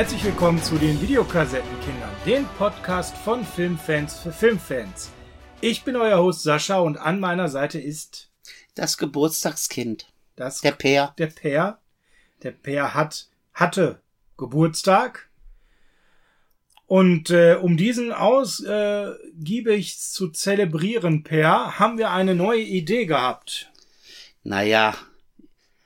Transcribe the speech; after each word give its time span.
Herzlich 0.00 0.24
willkommen 0.24 0.62
zu 0.62 0.78
den 0.78 0.98
Videokassettenkindern, 1.02 2.08
dem 2.24 2.46
Podcast 2.56 3.14
von 3.18 3.44
Filmfans 3.44 4.18
für 4.18 4.32
Filmfans. 4.32 5.10
Ich 5.60 5.84
bin 5.84 5.94
euer 5.94 6.16
Host 6.16 6.42
Sascha 6.42 6.78
und 6.78 6.96
an 6.96 7.20
meiner 7.20 7.50
Seite 7.50 7.78
ist 7.78 8.30
Das 8.74 8.96
Geburtstagskind. 8.96 10.10
das 10.36 10.62
Der 10.62 10.72
Peer. 10.72 11.14
der 11.18 11.26
Per. 11.26 11.78
Der 12.42 12.52
Per 12.52 12.94
hat 12.94 13.28
hatte 13.52 14.00
Geburtstag. 14.38 15.28
Und 16.86 17.28
äh, 17.28 17.58
um 17.60 17.76
diesen 17.76 18.10
ausgiebig 18.10 19.98
zu 19.98 20.30
zelebrieren, 20.30 21.24
Per, 21.24 21.78
haben 21.78 21.98
wir 21.98 22.10
eine 22.10 22.34
neue 22.34 22.62
Idee 22.62 23.04
gehabt. 23.04 23.70
Naja, 24.44 24.94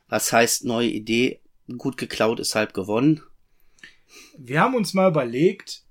was 0.06 0.32
heißt 0.32 0.66
neue 0.66 0.90
Idee? 0.90 1.40
Gut 1.78 1.96
geklaut 1.96 2.38
ist 2.38 2.54
halb 2.54 2.74
gewonnen. 2.74 3.20
Wir 4.36 4.60
haben 4.60 4.74
uns 4.74 4.94
mal 4.94 5.10
überlegt, 5.10 5.84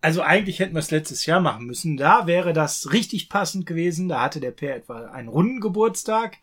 also 0.00 0.22
eigentlich 0.22 0.60
hätten 0.60 0.74
wir 0.74 0.80
es 0.80 0.90
letztes 0.90 1.26
Jahr 1.26 1.40
machen 1.40 1.66
müssen. 1.66 1.96
Da 1.96 2.26
wäre 2.26 2.52
das 2.52 2.92
richtig 2.92 3.28
passend 3.28 3.66
gewesen. 3.66 4.08
Da 4.08 4.20
hatte 4.20 4.40
der 4.40 4.50
Per 4.50 4.76
etwa 4.76 5.06
einen 5.06 5.28
runden 5.28 5.60
Geburtstag. 5.60 6.38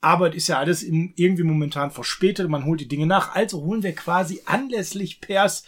Aber 0.00 0.28
es 0.28 0.36
ist 0.36 0.48
ja 0.48 0.58
alles 0.58 0.82
irgendwie 0.82 1.44
momentan 1.44 1.90
verspätet. 1.90 2.48
Man 2.48 2.66
holt 2.66 2.80
die 2.80 2.88
Dinge 2.88 3.06
nach. 3.06 3.34
Also 3.34 3.62
holen 3.62 3.82
wir 3.82 3.94
quasi 3.94 4.42
anlässlich 4.44 5.20
Pers 5.20 5.64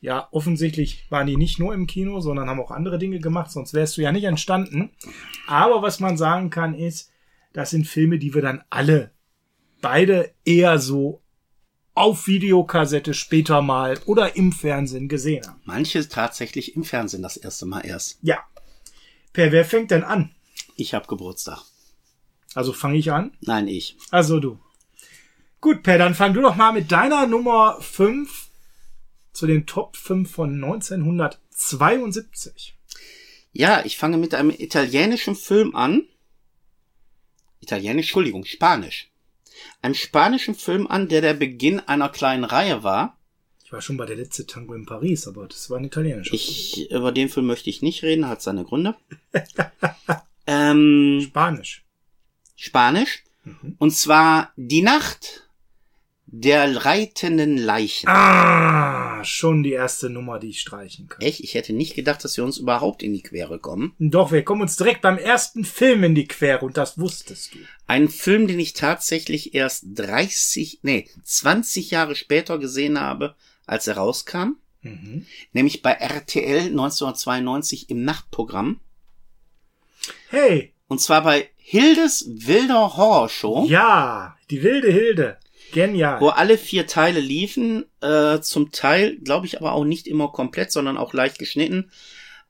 Ja, 0.00 0.26
offensichtlich 0.32 1.06
waren 1.10 1.28
die 1.28 1.36
nicht 1.36 1.60
nur 1.60 1.72
im 1.74 1.86
Kino, 1.86 2.18
sondern 2.18 2.50
haben 2.50 2.58
auch 2.58 2.72
andere 2.72 2.98
Dinge 2.98 3.20
gemacht, 3.20 3.52
sonst 3.52 3.72
wärst 3.72 3.96
du 3.96 4.02
ja 4.02 4.10
nicht 4.10 4.24
entstanden. 4.24 4.90
Aber 5.46 5.80
was 5.80 6.00
man 6.00 6.16
sagen 6.16 6.50
kann, 6.50 6.74
ist, 6.74 7.12
das 7.52 7.70
sind 7.70 7.86
Filme, 7.86 8.18
die 8.18 8.34
wir 8.34 8.42
dann 8.42 8.64
alle 8.70 9.12
beide 9.80 10.32
eher 10.44 10.80
so 10.80 11.22
auf 11.94 12.26
Videokassette 12.26 13.14
später 13.14 13.62
mal 13.62 13.96
oder 14.06 14.34
im 14.34 14.50
Fernsehen 14.50 15.08
gesehen 15.08 15.46
haben. 15.46 15.60
Manche 15.66 16.08
tatsächlich 16.08 16.74
im 16.74 16.82
Fernsehen 16.82 17.22
das 17.22 17.36
erste 17.36 17.64
Mal 17.64 17.86
erst. 17.86 18.18
Ja. 18.22 18.38
Per, 19.34 19.52
wer 19.52 19.66
fängt 19.66 19.90
denn 19.90 20.04
an? 20.04 20.34
Ich 20.76 20.94
hab 20.94 21.08
Geburtstag. 21.08 21.62
Also 22.54 22.72
fange 22.72 22.96
ich 22.96 23.12
an? 23.12 23.36
Nein, 23.40 23.68
ich. 23.68 23.98
Also 24.10 24.40
du. 24.40 24.58
Gut, 25.60 25.82
Per, 25.82 25.98
dann 25.98 26.14
fang 26.14 26.32
du 26.34 26.40
doch 26.40 26.54
mal 26.54 26.72
mit 26.72 26.92
deiner 26.92 27.26
Nummer 27.26 27.80
5 27.80 28.50
zu 29.32 29.46
den 29.46 29.66
Top 29.66 29.96
5 29.96 30.30
von 30.30 30.54
1972. 30.54 32.76
Ja, 33.52 33.84
ich 33.84 33.98
fange 33.98 34.18
mit 34.18 34.34
einem 34.34 34.50
italienischen 34.50 35.34
Film 35.34 35.74
an. 35.74 36.06
Italienisch, 37.60 38.06
Entschuldigung, 38.06 38.44
Spanisch. 38.44 39.10
Einem 39.82 39.94
spanischen 39.94 40.54
Film 40.54 40.86
an, 40.86 41.08
der 41.08 41.22
der 41.22 41.34
Beginn 41.34 41.80
einer 41.80 42.08
kleinen 42.08 42.44
Reihe 42.44 42.84
war. 42.84 43.18
Ich 43.74 43.76
war 43.76 43.82
schon 43.82 43.96
bei 43.96 44.06
der 44.06 44.14
letzte 44.14 44.46
Tango 44.46 44.72
in 44.74 44.86
Paris, 44.86 45.26
aber 45.26 45.48
das 45.48 45.68
war 45.68 45.78
ein 45.78 45.84
italienischer. 45.84 46.32
Ich, 46.32 46.92
über 46.92 47.10
den 47.10 47.28
Film 47.28 47.46
möchte 47.46 47.68
ich 47.70 47.82
nicht 47.82 48.04
reden, 48.04 48.28
hat 48.28 48.40
seine 48.40 48.62
Gründe. 48.62 48.94
ähm, 50.46 51.20
Spanisch. 51.20 51.82
Spanisch. 52.54 53.24
Und 53.78 53.90
zwar 53.90 54.52
Die 54.54 54.80
Nacht 54.80 55.48
der 56.26 56.84
reitenden 56.84 57.56
Leichen. 57.56 58.08
Ah, 58.08 59.24
schon 59.24 59.64
die 59.64 59.72
erste 59.72 60.08
Nummer, 60.08 60.38
die 60.38 60.50
ich 60.50 60.60
streichen 60.60 61.08
kann. 61.08 61.20
Echt? 61.20 61.40
Ich 61.40 61.54
hätte 61.54 61.72
nicht 61.72 61.96
gedacht, 61.96 62.22
dass 62.22 62.36
wir 62.36 62.44
uns 62.44 62.58
überhaupt 62.58 63.02
in 63.02 63.12
die 63.12 63.22
Quere 63.22 63.58
kommen. 63.58 63.94
Doch, 63.98 64.30
wir 64.30 64.44
kommen 64.44 64.62
uns 64.62 64.76
direkt 64.76 65.02
beim 65.02 65.18
ersten 65.18 65.64
Film 65.64 66.04
in 66.04 66.14
die 66.14 66.28
Quere 66.28 66.64
und 66.64 66.76
das 66.76 66.96
wusstest 66.96 67.54
du. 67.54 67.58
Ein 67.88 68.08
Film, 68.08 68.46
den 68.46 68.60
ich 68.60 68.74
tatsächlich 68.74 69.52
erst 69.52 69.84
30, 69.94 70.78
nee, 70.82 71.08
20 71.24 71.90
Jahre 71.90 72.14
später 72.14 72.60
gesehen 72.60 73.00
habe, 73.00 73.34
als 73.66 73.86
er 73.86 73.96
rauskam. 73.96 74.56
Mhm. 74.82 75.26
Nämlich 75.52 75.82
bei 75.82 75.92
RTL 75.92 76.68
1992 76.68 77.90
im 77.90 78.04
Nachtprogramm. 78.04 78.80
Hey, 80.28 80.72
Und 80.88 81.00
zwar 81.00 81.22
bei 81.22 81.48
Hildes 81.56 82.26
wilder 82.28 82.96
Horrorshow, 82.96 83.64
ja, 83.66 84.36
die 84.50 84.62
wilde 84.62 84.92
Hilde. 84.92 85.38
Genial. 85.72 86.20
wo 86.20 86.28
alle 86.28 86.58
vier 86.58 86.86
Teile 86.86 87.20
liefen. 87.20 87.86
Äh, 88.00 88.40
zum 88.40 88.70
Teil, 88.70 89.16
glaube 89.16 89.46
ich, 89.46 89.58
aber 89.58 89.72
auch 89.72 89.84
nicht 89.84 90.06
immer 90.06 90.28
komplett, 90.28 90.70
sondern 90.70 90.96
auch 90.98 91.14
leicht 91.14 91.38
geschnitten. 91.38 91.90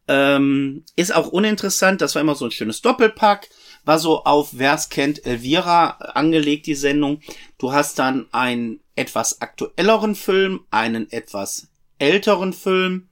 Ähm, 0.08 0.84
ist 0.96 1.14
auch 1.14 1.28
uninteressant. 1.28 2.00
Das 2.02 2.14
war 2.14 2.20
immer 2.22 2.34
so 2.34 2.44
ein 2.44 2.50
schönes 2.50 2.82
Doppelpack. 2.82 3.48
War 3.84 3.98
so 3.98 4.24
auf, 4.24 4.58
wer's 4.58 4.90
kennt, 4.90 5.24
Elvira 5.24 5.90
angelegt, 6.14 6.66
die 6.66 6.74
Sendung. 6.74 7.20
Du 7.56 7.72
hast 7.72 7.98
dann 7.98 8.26
einen 8.32 8.80
etwas 8.96 9.40
aktuelleren 9.40 10.14
Film, 10.14 10.60
einen 10.70 11.10
etwas 11.10 11.68
älteren 11.98 12.52
Film. 12.52 13.08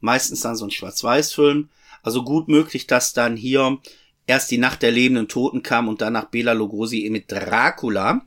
Meistens 0.00 0.40
dann 0.40 0.56
so 0.56 0.64
ein 0.64 0.70
Schwarz-Weiß-Film. 0.70 1.68
Also 2.02 2.24
gut 2.24 2.48
möglich, 2.48 2.86
dass 2.86 3.12
dann 3.12 3.36
hier 3.36 3.78
erst 4.26 4.50
die 4.50 4.58
Nacht 4.58 4.82
der 4.82 4.92
lebenden 4.92 5.28
Toten 5.28 5.62
kam 5.62 5.88
und 5.88 6.00
danach 6.00 6.26
Bela 6.26 6.52
Lugosi 6.52 7.08
mit 7.10 7.30
Dracula. 7.30 8.22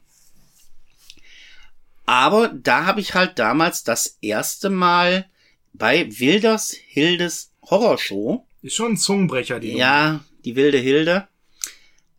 Aber 2.05 2.49
da 2.49 2.85
habe 2.85 2.99
ich 2.99 3.15
halt 3.15 3.39
damals 3.39 3.83
das 3.83 4.17
erste 4.21 4.69
Mal 4.69 5.29
bei 5.73 6.07
Wilders 6.19 6.71
Hildes 6.71 7.51
Horrorshow, 7.69 8.45
Ist 8.61 8.75
schon 8.75 8.93
ein 8.93 8.97
Zungenbrecher, 8.97 9.59
die 9.59 9.71
ja, 9.71 10.23
die 10.43 10.55
wilde 10.55 10.77
Hilde, 10.77 11.27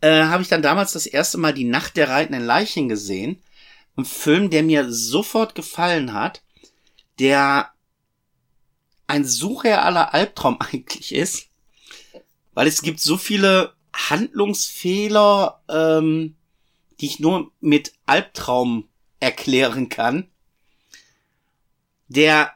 äh, 0.00 0.24
habe 0.24 0.42
ich 0.42 0.48
dann 0.48 0.62
damals 0.62 0.92
das 0.92 1.06
erste 1.06 1.38
Mal 1.38 1.52
die 1.52 1.64
Nacht 1.64 1.96
der 1.96 2.08
reitenden 2.08 2.44
Leichen 2.44 2.88
gesehen. 2.88 3.42
Ein 3.96 4.04
Film, 4.04 4.50
der 4.50 4.62
mir 4.62 4.92
sofort 4.92 5.54
gefallen 5.54 6.12
hat, 6.12 6.42
der 7.18 7.70
ein 9.06 9.24
surrealer 9.24 10.14
Albtraum 10.14 10.56
eigentlich 10.60 11.14
ist, 11.14 11.48
weil 12.54 12.66
es 12.66 12.82
gibt 12.82 13.00
so 13.00 13.16
viele 13.16 13.74
Handlungsfehler, 13.92 15.60
ähm, 15.68 16.36
die 17.00 17.06
ich 17.06 17.20
nur 17.20 17.52
mit 17.60 17.92
Albtraum 18.06 18.88
erklären 19.20 19.88
kann, 19.88 20.28
der 22.08 22.52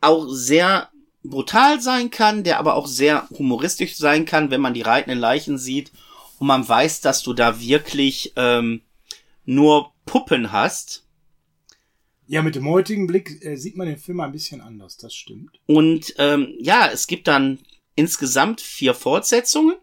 auch 0.00 0.26
sehr 0.28 0.90
brutal 1.22 1.80
sein 1.80 2.10
kann, 2.10 2.44
der 2.44 2.58
aber 2.58 2.74
auch 2.74 2.86
sehr 2.86 3.28
humoristisch 3.30 3.96
sein 3.96 4.24
kann, 4.24 4.50
wenn 4.50 4.60
man 4.60 4.74
die 4.74 4.82
reitenden 4.82 5.18
Leichen 5.18 5.58
sieht 5.58 5.90
und 6.38 6.46
man 6.46 6.68
weiß, 6.68 7.00
dass 7.00 7.22
du 7.22 7.32
da 7.32 7.60
wirklich 7.60 8.32
ähm, 8.36 8.82
nur 9.44 9.92
Puppen 10.06 10.52
hast. 10.52 11.04
Ja, 12.28 12.42
mit 12.42 12.54
dem 12.54 12.68
heutigen 12.68 13.06
Blick 13.06 13.44
äh, 13.44 13.56
sieht 13.56 13.76
man 13.76 13.86
den 13.86 13.98
Film 13.98 14.20
ein 14.20 14.32
bisschen 14.32 14.60
anders, 14.60 14.96
das 14.96 15.14
stimmt. 15.14 15.60
Und 15.66 16.14
ähm, 16.18 16.54
ja, 16.58 16.88
es 16.92 17.06
gibt 17.06 17.28
dann 17.28 17.58
insgesamt 17.94 18.60
vier 18.60 18.94
Fortsetzungen. 18.94 19.76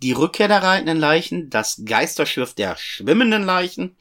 Die 0.00 0.12
Rückkehr 0.12 0.48
der 0.48 0.62
reitenden 0.62 0.98
Leichen, 0.98 1.50
das 1.50 1.82
Geisterschiff 1.84 2.54
der 2.54 2.76
schwimmenden 2.76 3.42
Leichen 3.42 3.96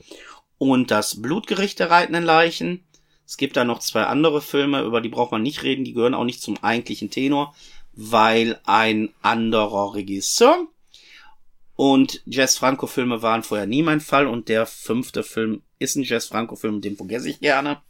und 0.59 0.91
das 0.91 1.21
Blutgericht 1.21 1.79
der 1.79 1.89
reitenden 1.89 2.23
Leichen. 2.23 2.83
Es 3.25 3.35
gibt 3.38 3.57
da 3.57 3.65
noch 3.65 3.79
zwei 3.79 4.03
andere 4.03 4.41
Filme, 4.41 4.83
über 4.83 5.01
die 5.01 5.09
braucht 5.09 5.31
man 5.31 5.41
nicht 5.41 5.63
reden, 5.63 5.83
die 5.83 5.94
gehören 5.94 6.13
auch 6.13 6.23
nicht 6.23 6.41
zum 6.41 6.63
eigentlichen 6.63 7.09
Tenor, 7.09 7.55
weil 7.94 8.59
ein 8.63 9.09
anderer 9.21 9.95
Regisseur 9.95 10.67
Und 11.77 12.24
Jess 12.25 12.57
Franco-Filme 12.57 13.21
waren 13.21 13.44
vorher 13.44 13.68
nie 13.68 13.83
mein 13.83 14.01
Fall 14.01 14.25
und 14.25 14.50
der 14.50 14.65
fünfte 14.65 15.24
Film 15.24 15.62
ist 15.77 15.95
ein 15.95 16.01
Jess 16.01 16.25
Franco-Film, 16.25 16.81
den 16.81 16.97
vergesse 16.97 17.29
ich 17.29 17.39
gerne. 17.39 17.83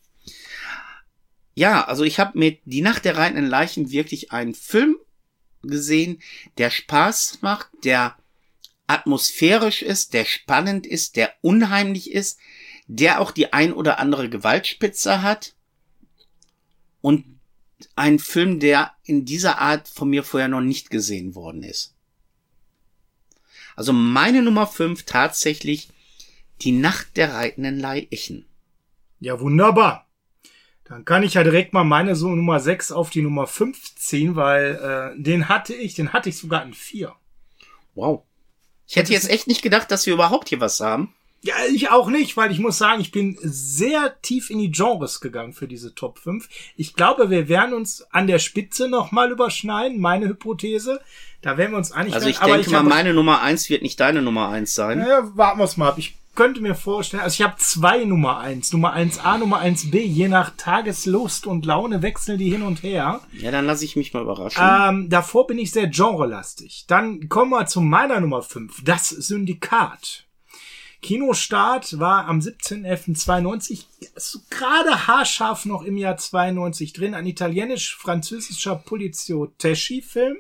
Ja, 1.55 1.85
also 1.85 2.03
ich 2.03 2.19
habe 2.19 2.37
mit 2.37 2.59
Die 2.65 2.81
Nacht 2.81 3.05
der 3.05 3.15
reitenden 3.15 3.47
Leichen 3.47 3.89
wirklich 3.89 4.33
einen 4.33 4.53
Film 4.53 4.97
gesehen, 5.63 6.21
der 6.57 6.69
Spaß 6.69 7.39
macht, 7.41 7.69
der 7.85 8.17
atmosphärisch 8.87 9.83
ist, 9.83 10.13
der 10.13 10.25
spannend 10.25 10.85
ist, 10.85 11.15
der 11.15 11.33
unheimlich 11.41 12.11
ist, 12.11 12.39
der 12.87 13.21
auch 13.21 13.31
die 13.31 13.53
ein 13.53 13.71
oder 13.71 13.99
andere 13.99 14.29
Gewaltspitze 14.29 15.21
hat 15.21 15.55
und 16.99 17.39
ein 17.95 18.19
Film, 18.19 18.59
der 18.59 18.91
in 19.05 19.23
dieser 19.23 19.59
Art 19.59 19.87
von 19.87 20.09
mir 20.09 20.25
vorher 20.25 20.49
noch 20.49 20.59
nicht 20.59 20.89
gesehen 20.89 21.35
worden 21.35 21.63
ist. 21.63 21.96
Also 23.77 23.93
meine 23.93 24.41
Nummer 24.41 24.65
5 24.65 25.03
tatsächlich 25.03 25.89
die 26.61 26.71
Nacht 26.71 27.15
der 27.15 27.35
reitenden 27.35 27.79
Leichen. 27.79 28.45
Ja, 29.19 29.39
wunderbar. 29.39 30.07
Dann 30.83 31.05
kann 31.05 31.21
ich 31.21 31.35
ja 31.35 31.43
direkt 31.43 31.73
mal 31.73 31.83
meine 31.83 32.15
so 32.15 32.29
Nummer 32.29 32.59
6 32.59 32.91
auf 32.91 33.11
die 33.11 33.21
Nummer 33.21 33.45
5 33.45 33.95
ziehen, 33.95 34.35
weil 34.35 35.13
äh, 35.15 35.21
den 35.21 35.47
hatte 35.47 35.75
ich, 35.75 35.93
den 35.93 36.11
hatte 36.11 36.29
ich 36.29 36.37
sogar 36.37 36.63
in 36.63 36.73
4. 36.73 37.13
Wow. 37.93 38.23
Ich 38.87 38.95
hätte 38.95 39.13
jetzt 39.13 39.29
echt 39.29 39.47
nicht 39.47 39.61
gedacht, 39.61 39.91
dass 39.91 40.07
wir 40.07 40.13
überhaupt 40.13 40.49
hier 40.49 40.59
was 40.59 40.79
haben. 40.79 41.13
Ja, 41.41 41.53
ich 41.71 41.89
auch 41.89 42.09
nicht, 42.09 42.35
weil 42.35 42.51
ich 42.51 42.59
muss 42.59 42.79
sagen, 42.79 42.99
ich 42.99 43.11
bin 43.11 43.37
sehr 43.41 44.19
tief 44.21 44.49
in 44.49 44.57
die 44.57 44.71
Genres 44.71 45.21
gegangen 45.21 45.53
für 45.53 45.67
diese 45.67 45.93
Top 45.93 46.17
5. 46.17 46.49
Ich 46.75 46.95
glaube, 46.95 47.29
wir 47.29 47.47
werden 47.47 47.75
uns 47.75 48.01
an 48.09 48.25
der 48.25 48.39
Spitze 48.39 48.89
nochmal 48.89 49.31
überschneiden, 49.31 49.99
meine 49.99 50.27
Hypothese. 50.27 50.99
Da 51.41 51.57
werden 51.57 51.71
wir 51.71 51.77
uns 51.77 51.91
eigentlich. 51.91 52.15
Also 52.15 52.27
ich 52.27 52.39
denke 52.39 52.61
ich 52.61 52.69
mal, 52.69 52.83
meine 52.83 53.13
Nummer 53.13 53.41
1 53.41 53.69
wird 53.69 53.81
nicht 53.81 53.99
deine 53.99 54.21
Nummer 54.21 54.49
1 54.49 54.73
sein. 54.73 54.99
Naja, 54.99 55.29
warten 55.35 55.59
wir 55.59 55.65
es 55.65 55.77
mal 55.77 55.89
ab. 55.89 55.97
Ich 55.97 56.15
könnte 56.37 56.61
mir 56.61 56.75
vorstellen, 56.75 57.23
also 57.23 57.33
ich 57.33 57.41
habe 57.41 57.57
zwei 57.57 58.05
Nummer 58.05 58.37
eins, 58.37 58.71
Nummer 58.71 58.95
1a, 58.95 59.39
Nummer 59.39 59.61
1b, 59.61 59.97
je 59.97 60.27
nach 60.29 60.51
Tageslust 60.55 61.47
und 61.47 61.65
Laune 61.65 62.03
wechseln 62.03 62.37
die 62.37 62.51
hin 62.51 62.61
und 62.61 62.83
her. 62.83 63.21
Ja, 63.33 63.51
dann 63.51 63.65
lasse 63.65 63.83
ich 63.83 63.95
mich 63.95 64.13
mal 64.13 64.21
überraschen. 64.21 64.63
Ähm, 64.63 65.09
davor 65.09 65.47
bin 65.47 65.57
ich 65.57 65.71
sehr 65.71 65.87
genrelastig. 65.87 66.85
Dann 66.87 67.27
kommen 67.27 67.51
wir 67.51 67.65
zu 67.65 67.81
meiner 67.81 68.21
Nummer 68.21 68.43
5, 68.43 68.83
das 68.85 69.09
Syndikat. 69.09 70.25
Kinostart 71.01 71.99
war 71.99 72.27
am 72.27 72.39
17.11.92, 72.39 73.85
so 74.15 74.39
gerade 74.49 75.07
haarscharf 75.07 75.65
noch 75.65 75.83
im 75.83 75.97
Jahr 75.97 76.17
92 76.17 76.93
drin, 76.93 77.13
ein 77.13 77.25
italienisch-französischer 77.25 78.75
Polizio-Teschi-Film, 78.75 80.37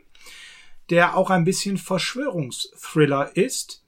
der 0.89 1.17
auch 1.17 1.29
ein 1.29 1.43
bisschen 1.43 1.77
Verschwörungsthriller 1.77 3.35
ist 3.35 3.83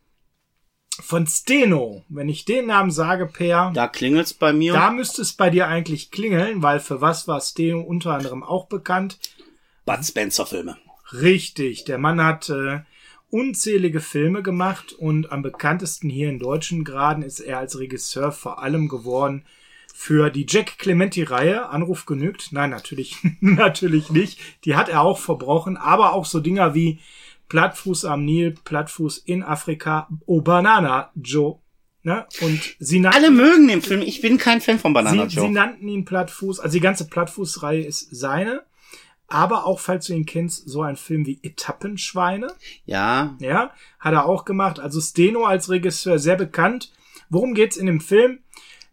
von 1.01 1.28
Steno. 1.28 2.04
Wenn 2.10 2.30
ich 2.30 2.46
den 2.46 2.68
Namen 2.68 2.92
sage, 2.92 3.25
Per. 3.25 3.72
Da 3.74 3.88
klingelt's 3.88 4.34
bei 4.34 4.54
mir. 4.54 4.74
Da 4.74 4.92
müsste 4.92 5.22
es 5.22 5.34
bei 5.34 5.50
dir 5.50 5.68
eigentlich 5.68 6.12
klingeln, 6.12 6.62
weil 6.62 6.80
für 6.80 7.01
was 7.01 7.28
war 7.28 7.42
Steno 7.42 7.81
unter 7.81 8.13
anderem 8.13 8.44
auch 8.44 8.68
bekannt? 8.68 9.18
Bud 9.86 10.04
Spencer 10.04 10.46
Filme. 10.46 10.78
Richtig. 11.12 11.86
Der 11.86 11.98
Mann 11.98 12.24
hat 12.24 12.50
äh, 12.50 12.81
unzählige 13.30 14.01
Filme 14.01 14.44
gemacht 14.44 14.94
und 14.94 15.31
am 15.31 15.42
bekanntesten 15.42 16.10
hier 16.10 16.30
in 16.30 16.40
deutschen 16.40 16.84
Graden 16.84 17.24
ist 17.24 17.40
er 17.40 17.60
als 17.60 17.80
Regisseur 17.80 18.31
vor 18.31 18.62
allem 18.62 18.88
geworden 18.88 19.46
für 20.01 20.30
die 20.30 20.46
Jack 20.48 20.78
Clementi 20.78 21.24
Reihe. 21.24 21.68
Anruf 21.68 22.06
genügt. 22.06 22.54
Nein, 22.54 22.69
natürlich, 22.69 23.18
natürlich 23.42 24.10
nicht. 24.10 24.40
Die 24.63 24.78
hat 24.78 24.88
er 24.88 25.01
auch 25.01 25.19
verbrochen, 25.19 25.75
aber 25.75 26.13
auch 26.13 26.24
so 26.24 26.40
Dinger 26.40 26.74
wie 26.74 27.00
Plattfuß 27.50 28.06
am 28.06 28.24
Nil, 28.24 28.56
Plattfuß 28.63 29.18
in 29.18 29.44
Afrika, 29.44 30.07
Oh 30.25 30.40
Banana 30.40 31.12
Joe. 31.16 31.60
Ne? 32.04 32.25
Und 32.40 32.78
sie 32.80 33.01
nannten, 33.01 33.18
Alle 33.18 33.30
mögen 33.30 33.68
den 33.68 33.81
Film. 33.81 34.01
Ich 34.01 34.22
bin 34.22 34.38
kein 34.38 34.62
Fan 34.62 34.80
von 34.80 34.94
Banana 34.94 35.28
sie, 35.28 35.36
Joe. 35.36 35.48
Sie 35.48 35.51
nannten 35.51 35.86
ihn 35.90 36.06
Plattfuß. 36.06 36.62
Also 36.62 36.75
die 36.75 36.80
ganze 36.80 37.10
Plattfuß-Reihe 37.10 37.84
ist 37.84 38.07
seine. 38.10 38.63
Aber 39.28 39.66
auch, 39.66 39.81
falls 39.81 40.06
du 40.06 40.13
ihn 40.13 40.25
kennst, 40.25 40.69
so 40.69 40.81
ein 40.81 40.96
Film 40.96 41.25
wie 41.25 41.42
Etappenschweine. 41.44 42.54
Ja. 42.86 43.36
Ja, 43.42 43.74
hat 44.00 44.13
er 44.13 44.28
auch 44.28 44.46
gemacht. 44.46 44.80
Also 44.80 45.01
Steno 45.01 45.44
als 45.44 45.69
Regisseur 45.69 46.19
sehr 46.19 46.38
bekannt. 46.38 46.94
Worum 47.30 47.54
geht's 47.54 47.75
in 47.75 47.86
dem 47.86 48.00
Film? 48.00 48.40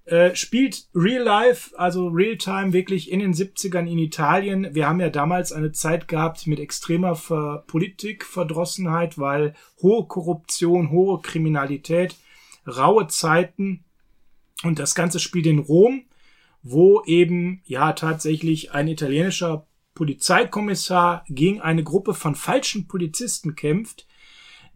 Äh, 0.06 0.36
spielt 0.36 0.86
Real 0.94 1.24
Life, 1.24 1.76
also 1.76 2.06
Real 2.06 2.36
Time, 2.36 2.72
wirklich 2.72 3.10
in 3.10 3.18
den 3.18 3.34
70ern 3.34 3.90
in 3.90 3.98
Italien. 3.98 4.72
Wir 4.72 4.88
haben 4.88 5.00
ja 5.00 5.10
damals 5.10 5.50
eine 5.52 5.72
Zeit 5.72 6.06
gehabt 6.06 6.46
mit 6.46 6.60
extremer 6.60 7.16
Ver 7.16 7.64
Politikverdrossenheit, 7.66 9.18
weil 9.18 9.54
hohe 9.82 10.06
Korruption, 10.06 10.92
hohe 10.92 11.20
Kriminalität, 11.22 12.14
raue 12.68 13.08
Zeiten. 13.08 13.84
Und 14.62 14.78
das 14.78 14.94
Ganze 14.94 15.18
spielt 15.18 15.46
in 15.46 15.58
Rom, 15.58 16.04
wo 16.62 17.02
eben 17.04 17.62
ja 17.64 17.92
tatsächlich 17.92 18.70
ein 18.70 18.86
italienischer 18.86 19.66
Polizeikommissar 19.94 21.24
gegen 21.28 21.60
eine 21.60 21.82
Gruppe 21.82 22.14
von 22.14 22.36
falschen 22.36 22.86
Polizisten 22.86 23.56
kämpft, 23.56 24.06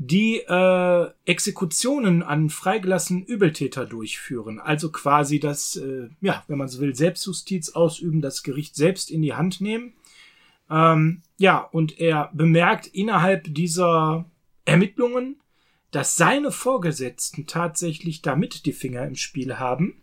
die 0.02 0.38
äh, 0.38 1.11
Exekutionen 1.26 2.23
an 2.23 2.49
freigelassenen 2.49 3.23
Übeltäter 3.23 3.85
durchführen. 3.85 4.58
Also 4.58 4.91
quasi 4.91 5.41
das, 5.41 5.76
äh, 5.76 6.08
ja, 6.23 6.43
wenn 6.49 6.56
man 6.56 6.69
so 6.69 6.81
will, 6.81 6.94
Selbstjustiz 6.94 7.73
ausüben, 7.73 8.23
das 8.23 8.43
Gericht 8.43 8.76
selbst 8.76 9.11
in 9.11 9.20
die 9.20 9.35
Hand 9.35 9.61
nehmen. 9.61 9.93
Ähm, 10.70 11.20
ja, 11.37 11.58
und 11.58 12.00
er 12.00 12.31
bemerkt 12.32 12.87
innerhalb 12.87 13.52
dieser 13.52 14.25
Ermittlungen, 14.64 15.37
dass 15.91 16.17
seine 16.17 16.50
Vorgesetzten 16.50 17.46
tatsächlich 17.46 18.23
damit 18.23 18.64
die 18.64 18.73
Finger 18.73 19.06
im 19.06 19.17
Spiel 19.17 19.58
haben. 19.58 20.00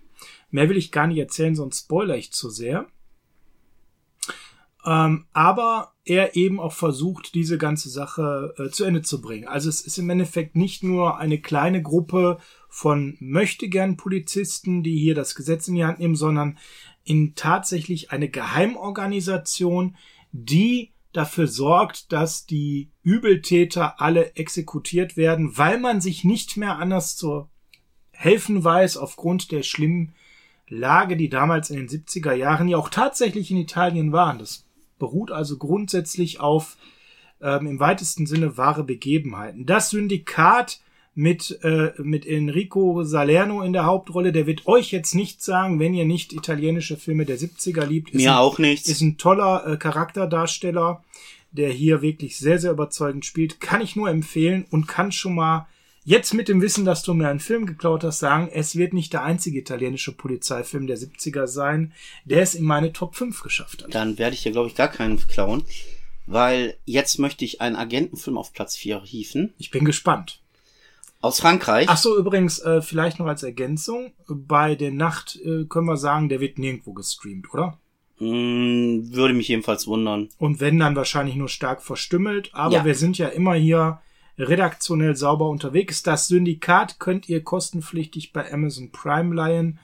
Mehr 0.52 0.70
will 0.70 0.78
ich 0.78 0.92
gar 0.92 1.08
nicht 1.08 1.18
erzählen, 1.18 1.56
sonst 1.56 1.86
spoiler 1.86 2.18
ich 2.18 2.32
zu 2.32 2.52
sehr. 2.52 2.86
Ähm, 4.86 5.26
aber 5.34 5.96
er 6.08 6.36
eben 6.36 6.60
auch 6.60 6.74
versucht, 6.74 7.36
diese 7.36 7.58
ganze 7.58 7.90
Sache 7.90 8.54
äh, 8.58 8.70
zu 8.70 8.86
Ende 8.86 9.02
zu 9.02 9.22
bringen. 9.22 9.48
Also 9.48 9.70
es 9.70 9.82
ist 9.82 9.98
im 9.98 10.10
Endeffekt 10.10 10.56
nicht 10.56 10.84
nur 10.84 11.18
eine 11.18 11.40
kleine 11.40 11.82
Gruppe 11.82 12.40
von 12.70 13.18
möchtegern 13.20 13.98
Polizisten, 13.98 14.84
die 14.84 14.98
hier 14.98 15.16
das 15.16 15.36
Gesetz 15.36 15.68
in 15.68 15.76
die 15.76 15.86
Hand 15.86 16.00
nehmen, 16.00 16.16
sondern 16.16 16.58
in 17.04 17.36
tatsächlich 17.36 18.12
eine 18.12 18.30
Geheimorganisation, 18.30 19.96
die 20.32 20.94
dafür 21.14 21.48
sorgt, 21.48 22.12
dass 22.12 22.46
die 22.46 22.92
Übeltäter 23.02 24.02
alle 24.02 24.36
exekutiert 24.36 25.18
werden, 25.18 25.58
weil 25.58 25.80
man 25.80 26.02
sich 26.02 26.24
nicht 26.24 26.58
mehr 26.58 26.78
anders 26.78 27.16
zu 27.16 27.50
helfen 28.12 28.64
weiß 28.64 28.98
aufgrund 28.98 29.52
der 29.52 29.64
schlimmen 29.64 30.14
Lage, 30.68 31.16
die 31.16 31.30
damals 31.30 31.70
in 31.70 31.78
den 31.78 31.88
70er 31.88 32.34
Jahren 32.34 32.68
ja 32.68 32.78
auch 32.78 32.90
tatsächlich 32.90 33.52
in 33.52 33.58
Italien 33.58 34.12
waren. 34.12 34.40
Das 34.40 34.67
beruht 35.00 35.32
also 35.32 35.58
grundsätzlich 35.58 36.40
auf 36.40 36.78
ähm, 37.42 37.68
im 37.68 37.80
weitesten 37.80 38.26
Sinne 38.26 38.58
wahre 38.58 38.84
Begebenheiten. 38.84 39.66
Das 39.66 39.92
Syndikat 39.92 40.80
mit, 41.14 41.60
äh, 41.64 41.94
mit 41.98 42.28
Enrico 42.28 43.04
Salerno 43.04 43.64
in 43.64 43.74
der 43.74 43.86
Hauptrolle, 43.86 44.32
der 44.32 44.46
wird 44.46 44.68
euch 44.68 44.92
jetzt 44.92 45.16
nicht 45.16 45.42
sagen, 45.42 45.80
wenn 45.80 45.96
ihr 45.96 46.06
nicht 46.06 46.32
italienische 46.32 46.96
Filme 46.96 47.26
der 47.26 47.40
70er 47.40 47.86
liebt. 47.86 48.14
Mir 48.14 48.34
ein, 48.34 48.38
auch 48.38 48.60
nichts. 48.60 48.88
Ist 48.88 49.02
ein 49.02 49.18
toller 49.18 49.66
äh, 49.66 49.78
Charakterdarsteller, 49.78 51.04
der 51.52 51.70
hier 51.70 52.04
wirklich 52.04 52.38
sehr, 52.38 52.60
sehr 52.60 52.72
überzeugend 52.72 53.26
spielt. 53.26 53.60
Kann 53.60 53.82
ich 53.82 53.96
nur 53.96 54.10
empfehlen 54.10 54.66
und 54.70 54.88
kann 54.88 55.12
schon 55.12 55.34
mal 55.34 55.68
jetzt 56.08 56.34
mit 56.34 56.48
dem 56.48 56.62
Wissen, 56.62 56.86
dass 56.86 57.04
du 57.04 57.14
mir 57.14 57.28
einen 57.28 57.42
Film 57.42 57.66
geklaut 57.66 58.06
hast, 58.06 58.20
sagen, 58.20 58.50
es 58.52 58.78
wird 58.78 58.94
nicht 58.94 59.12
der 59.12 59.24
einzige 59.24 59.60
italienische 59.60 60.14
Polizeifilm 60.14 60.88
der 60.88 60.98
70er 60.98 61.48
sein, 61.48 61.92
der 62.24 62.42
es 62.42 62.56
in 62.56 62.64
meine 62.64 62.94
Top 62.94 63.16
5 63.16 63.44
geschafft 63.44 63.84
hat. 63.84 63.94
Dann 63.94 64.18
werde 64.18 64.34
ich 64.34 64.42
dir, 64.42 64.54
glaube 64.54 64.70
ich, 64.70 64.76
gar 64.76 64.88
keinen 64.88 65.18
klauen, 65.28 65.66
weil 66.26 66.76
jetzt 66.86 67.20
möchte 67.20 67.44
ich 67.44 67.60
einen 67.60 67.76
Agentenfilm 67.76 68.38
auf 68.38 68.54
Platz 68.54 68.78
4 68.78 69.04
hieven. 69.04 69.54
Ich 69.58 69.70
bin 69.70 69.84
gespannt. 69.84 70.40
Aus 71.20 71.42
Frankreich. 71.42 71.88
Ach 71.90 71.98
so, 71.98 72.18
übrigens, 72.18 72.60
äh, 72.60 72.82
vielleicht 72.82 73.20
noch 73.20 73.26
als 73.26 73.44
Ergänzung. 73.44 74.14
Bei 74.30 74.76
der 74.76 74.92
Nacht 74.92 75.38
äh, 75.44 75.66
können 75.66 75.88
wir 75.88 75.98
sagen, 75.98 76.30
der 76.30 76.40
wird 76.40 76.58
nirgendwo 76.58 76.94
gestreamt, 76.94 77.54
oder? 77.54 77.78
Mm, 78.20 79.12
würde 79.12 79.34
mich 79.34 79.50
jedenfalls 79.50 79.88
wundern. 79.88 80.30
Und 80.38 80.62
wenn, 80.62 80.80
dann 80.80 80.96
wahrscheinlich 80.96 81.36
nur 81.36 81.50
stark 81.50 81.82
verstümmelt. 81.82 82.52
Aber 82.54 82.76
ja. 82.76 82.86
wir 82.86 82.96
sind 82.96 83.18
ja 83.18 83.28
immer 83.28 83.56
hier 83.56 84.00
redaktionell 84.38 85.16
sauber 85.16 85.50
unterwegs. 85.50 86.04
Das 86.04 86.28
Syndikat 86.28 87.00
könnt 87.00 87.28
ihr 87.30 87.44
kostenpflichtig 87.44 88.34
bei 88.34 88.52
Amazon 88.52 88.92
Prime 88.92 89.34
leihen 89.34 89.80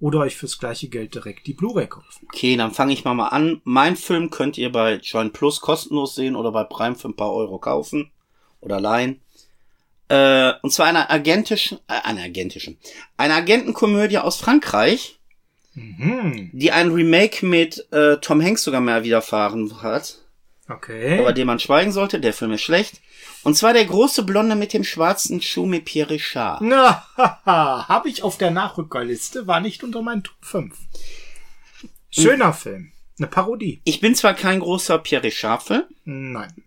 oder 0.00 0.20
euch 0.20 0.36
fürs 0.36 0.58
gleiche 0.58 0.88
Geld 0.88 1.14
direkt 1.14 1.46
die 1.46 1.54
Blu-ray 1.54 1.88
kaufen. 1.88 2.26
Okay, 2.32 2.56
dann 2.56 2.72
fange 2.72 2.92
ich 2.92 3.04
mal 3.04 3.14
mal 3.14 3.28
an. 3.28 3.60
Mein 3.64 3.96
Film 3.96 4.30
könnt 4.30 4.56
ihr 4.56 4.70
bei 4.70 4.96
Join 4.96 5.32
Plus 5.32 5.60
kostenlos 5.60 6.14
sehen 6.14 6.36
oder 6.36 6.52
bei 6.52 6.64
Prime 6.64 6.94
für 6.94 7.08
ein 7.08 7.16
paar 7.16 7.32
Euro 7.32 7.58
kaufen 7.58 8.10
oder 8.60 8.80
leihen. 8.80 9.20
Äh, 10.08 10.52
und 10.62 10.72
zwar 10.72 10.86
einer 10.86 11.10
agentischen, 11.10 11.78
äh, 11.88 12.00
einer 12.04 12.22
agentischen, 12.22 12.78
eine 13.16 13.34
Agentenkomödie 13.34 14.18
aus 14.18 14.36
Frankreich, 14.36 15.18
mhm. 15.74 16.50
die 16.52 16.72
ein 16.72 16.92
Remake 16.92 17.44
mit 17.44 17.86
äh, 17.92 18.16
Tom 18.18 18.42
Hanks 18.42 18.62
sogar 18.62 18.80
mehr 18.80 19.04
widerfahren 19.04 19.82
hat. 19.82 20.18
Okay. 20.70 21.18
über 21.18 21.32
den 21.32 21.46
man 21.46 21.58
schweigen 21.58 21.92
sollte. 21.92 22.20
Der 22.20 22.34
Film 22.34 22.52
ist 22.52 22.60
schlecht. 22.60 23.00
Und 23.48 23.54
zwar 23.54 23.72
der 23.72 23.86
große 23.86 24.24
Blonde 24.24 24.56
mit 24.56 24.74
dem 24.74 24.84
schwarzen 24.84 25.40
Schuh 25.40 25.64
mit 25.64 25.86
Pierre 25.86 26.10
Richard. 26.10 26.60
Na, 26.60 27.06
haha, 27.16 27.88
habe 27.88 28.10
ich 28.10 28.22
auf 28.22 28.36
der 28.36 28.50
Nachrückerliste, 28.50 29.46
war 29.46 29.60
nicht 29.60 29.82
unter 29.82 30.02
meinen 30.02 30.22
Top 30.22 30.36
5. 30.42 30.76
Schöner 32.10 32.52
Film. 32.52 32.92
Eine 33.18 33.28
Parodie. 33.28 33.80
Ich 33.84 34.00
bin 34.00 34.14
zwar 34.14 34.34
kein 34.34 34.60
großer 34.60 34.98
Pierre 34.98 35.22
Richard-Fan, 35.22 35.84
Nein. 36.04 36.62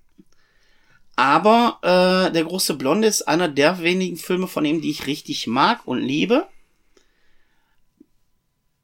aber 1.15 1.77
äh, 1.83 2.33
der 2.33 2.45
große 2.45 2.73
Blonde 2.73 3.07
ist 3.07 3.27
einer 3.27 3.47
der 3.47 3.83
wenigen 3.83 4.17
Filme 4.17 4.47
von 4.47 4.65
ihm, 4.65 4.81
die 4.81 4.89
ich 4.89 5.05
richtig 5.05 5.45
mag 5.45 5.85
und 5.85 5.99
liebe. 5.99 6.47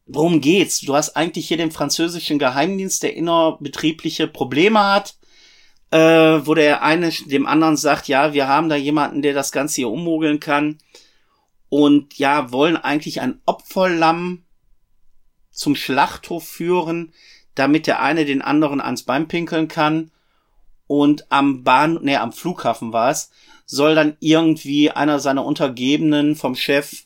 Worum 0.06 0.40
geht's? 0.40 0.82
Du 0.82 0.94
hast 0.94 1.18
eigentlich 1.18 1.48
hier 1.48 1.58
den 1.58 1.72
französischen 1.72 2.38
Geheimdienst, 2.38 3.02
der 3.02 3.16
innerbetriebliche 3.16 4.28
Probleme 4.28 4.84
hat, 4.84 5.16
äh, 5.92 5.98
wo 6.46 6.54
der 6.54 6.84
eine 6.84 7.10
dem 7.10 7.46
anderen 7.46 7.78
sagt, 7.78 8.08
ja, 8.08 8.34
wir 8.34 8.48
haben 8.48 8.70
da 8.70 8.76
jemanden, 8.76 9.22
der 9.22 9.34
das 9.34 9.52
Ganze 9.52 9.76
hier 9.76 9.90
ummogeln 9.90 10.40
kann. 10.40 10.78
Und 11.70 12.18
ja, 12.18 12.52
wollen 12.52 12.78
eigentlich 12.78 13.22
ein 13.22 13.42
Opferlamm 13.46 14.44
zum 15.52 15.76
Schlachthof 15.76 16.48
führen, 16.48 17.14
damit 17.56 17.88
der 17.88 18.02
eine 18.02 18.26
den 18.26 18.42
anderen 18.42 18.80
ans 18.80 19.04
Bein 19.04 19.28
pinkeln 19.28 19.68
kann. 19.68 20.12
Und 20.88 21.30
am 21.30 21.64
Bahn, 21.64 22.00
nee, 22.02 22.16
am 22.16 22.32
Flughafen 22.32 22.94
war 22.94 23.10
es, 23.10 23.32
soll 23.66 23.96
dann 23.96 24.16
irgendwie 24.22 24.92
einer 24.92 25.20
seiner 25.20 25.44
Untergebenen 25.44 26.36
vom 26.36 26.56
Chef 26.56 27.04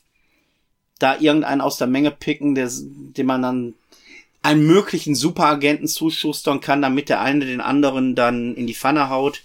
da 1.00 1.18
irgendeinen 1.18 1.60
aus 1.60 1.78
der 1.78 1.88
Menge 1.88 2.12
picken, 2.12 2.54
der, 2.54 2.70
dem 2.70 3.26
man 3.26 3.42
dann 3.42 3.74
einen 4.42 4.66
möglichen 4.66 5.14
Superagenten 5.14 5.86
zuschustern 5.86 6.60
kann, 6.60 6.82
damit 6.82 7.08
der 7.08 7.20
eine 7.20 7.46
den 7.46 7.60
anderen 7.60 8.14
dann 8.14 8.54
in 8.56 8.66
die 8.66 8.74
Pfanne 8.74 9.08
haut. 9.08 9.42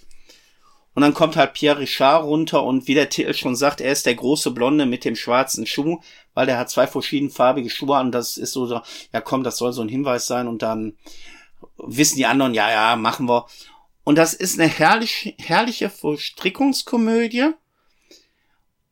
Und 0.95 1.01
dann 1.03 1.13
kommt 1.13 1.35
halt 1.35 1.53
Pierre 1.53 1.77
Richard 1.77 2.23
runter 2.23 2.63
und 2.63 2.87
wie 2.87 2.95
der 2.95 3.09
Titel 3.09 3.35
schon 3.35 3.55
sagt, 3.55 3.81
er 3.81 3.91
ist 3.91 4.07
der 4.07 4.15
große 4.15 4.49
Blonde 4.49 4.87
mit 4.87 5.05
dem 5.05 5.15
schwarzen 5.15 5.67
Schuh, 5.67 5.99
weil 6.33 6.47
der 6.47 6.57
hat 6.57 6.71
zwei 6.71 6.87
verschiedenfarbige 6.87 7.69
Schuhe 7.69 7.95
an. 7.95 8.11
Das 8.11 8.37
ist 8.37 8.53
so, 8.53 8.81
ja 9.13 9.21
komm, 9.21 9.43
das 9.43 9.57
soll 9.57 9.73
so 9.73 9.83
ein 9.83 9.89
Hinweis 9.89 10.25
sein 10.25 10.47
und 10.47 10.63
dann 10.63 10.97
wissen 11.77 12.17
die 12.17 12.25
anderen, 12.25 12.55
ja, 12.55 12.71
ja, 12.71 12.95
machen 12.95 13.29
wir. 13.29 13.45
Und 14.03 14.17
das 14.17 14.33
ist 14.33 14.59
eine 14.59 14.69
herrlich, 14.69 15.35
herrliche 15.37 15.91
Verstrickungskomödie, 15.91 17.51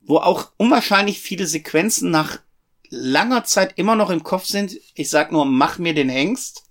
wo 0.02 0.18
auch 0.18 0.52
unwahrscheinlich 0.58 1.20
viele 1.20 1.48
Sequenzen 1.48 2.12
nach 2.12 2.40
langer 2.90 3.44
Zeit 3.44 3.78
immer 3.78 3.96
noch 3.96 4.10
im 4.10 4.24
Kopf 4.24 4.46
sind. 4.46 4.78
Ich 4.94 5.10
sag 5.10 5.32
nur, 5.32 5.46
mach 5.46 5.78
mir 5.78 5.94
den 5.94 6.10
Hengst. 6.10 6.64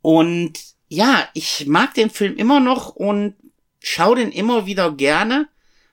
Und 0.00 0.60
ja, 0.88 1.28
ich 1.32 1.66
mag 1.66 1.94
den 1.94 2.10
Film 2.10 2.36
immer 2.36 2.60
noch 2.60 2.94
und 2.96 3.34
schau 3.80 4.14
den 4.14 4.32
immer 4.32 4.66
wieder 4.66 4.92
gerne, 4.92 5.48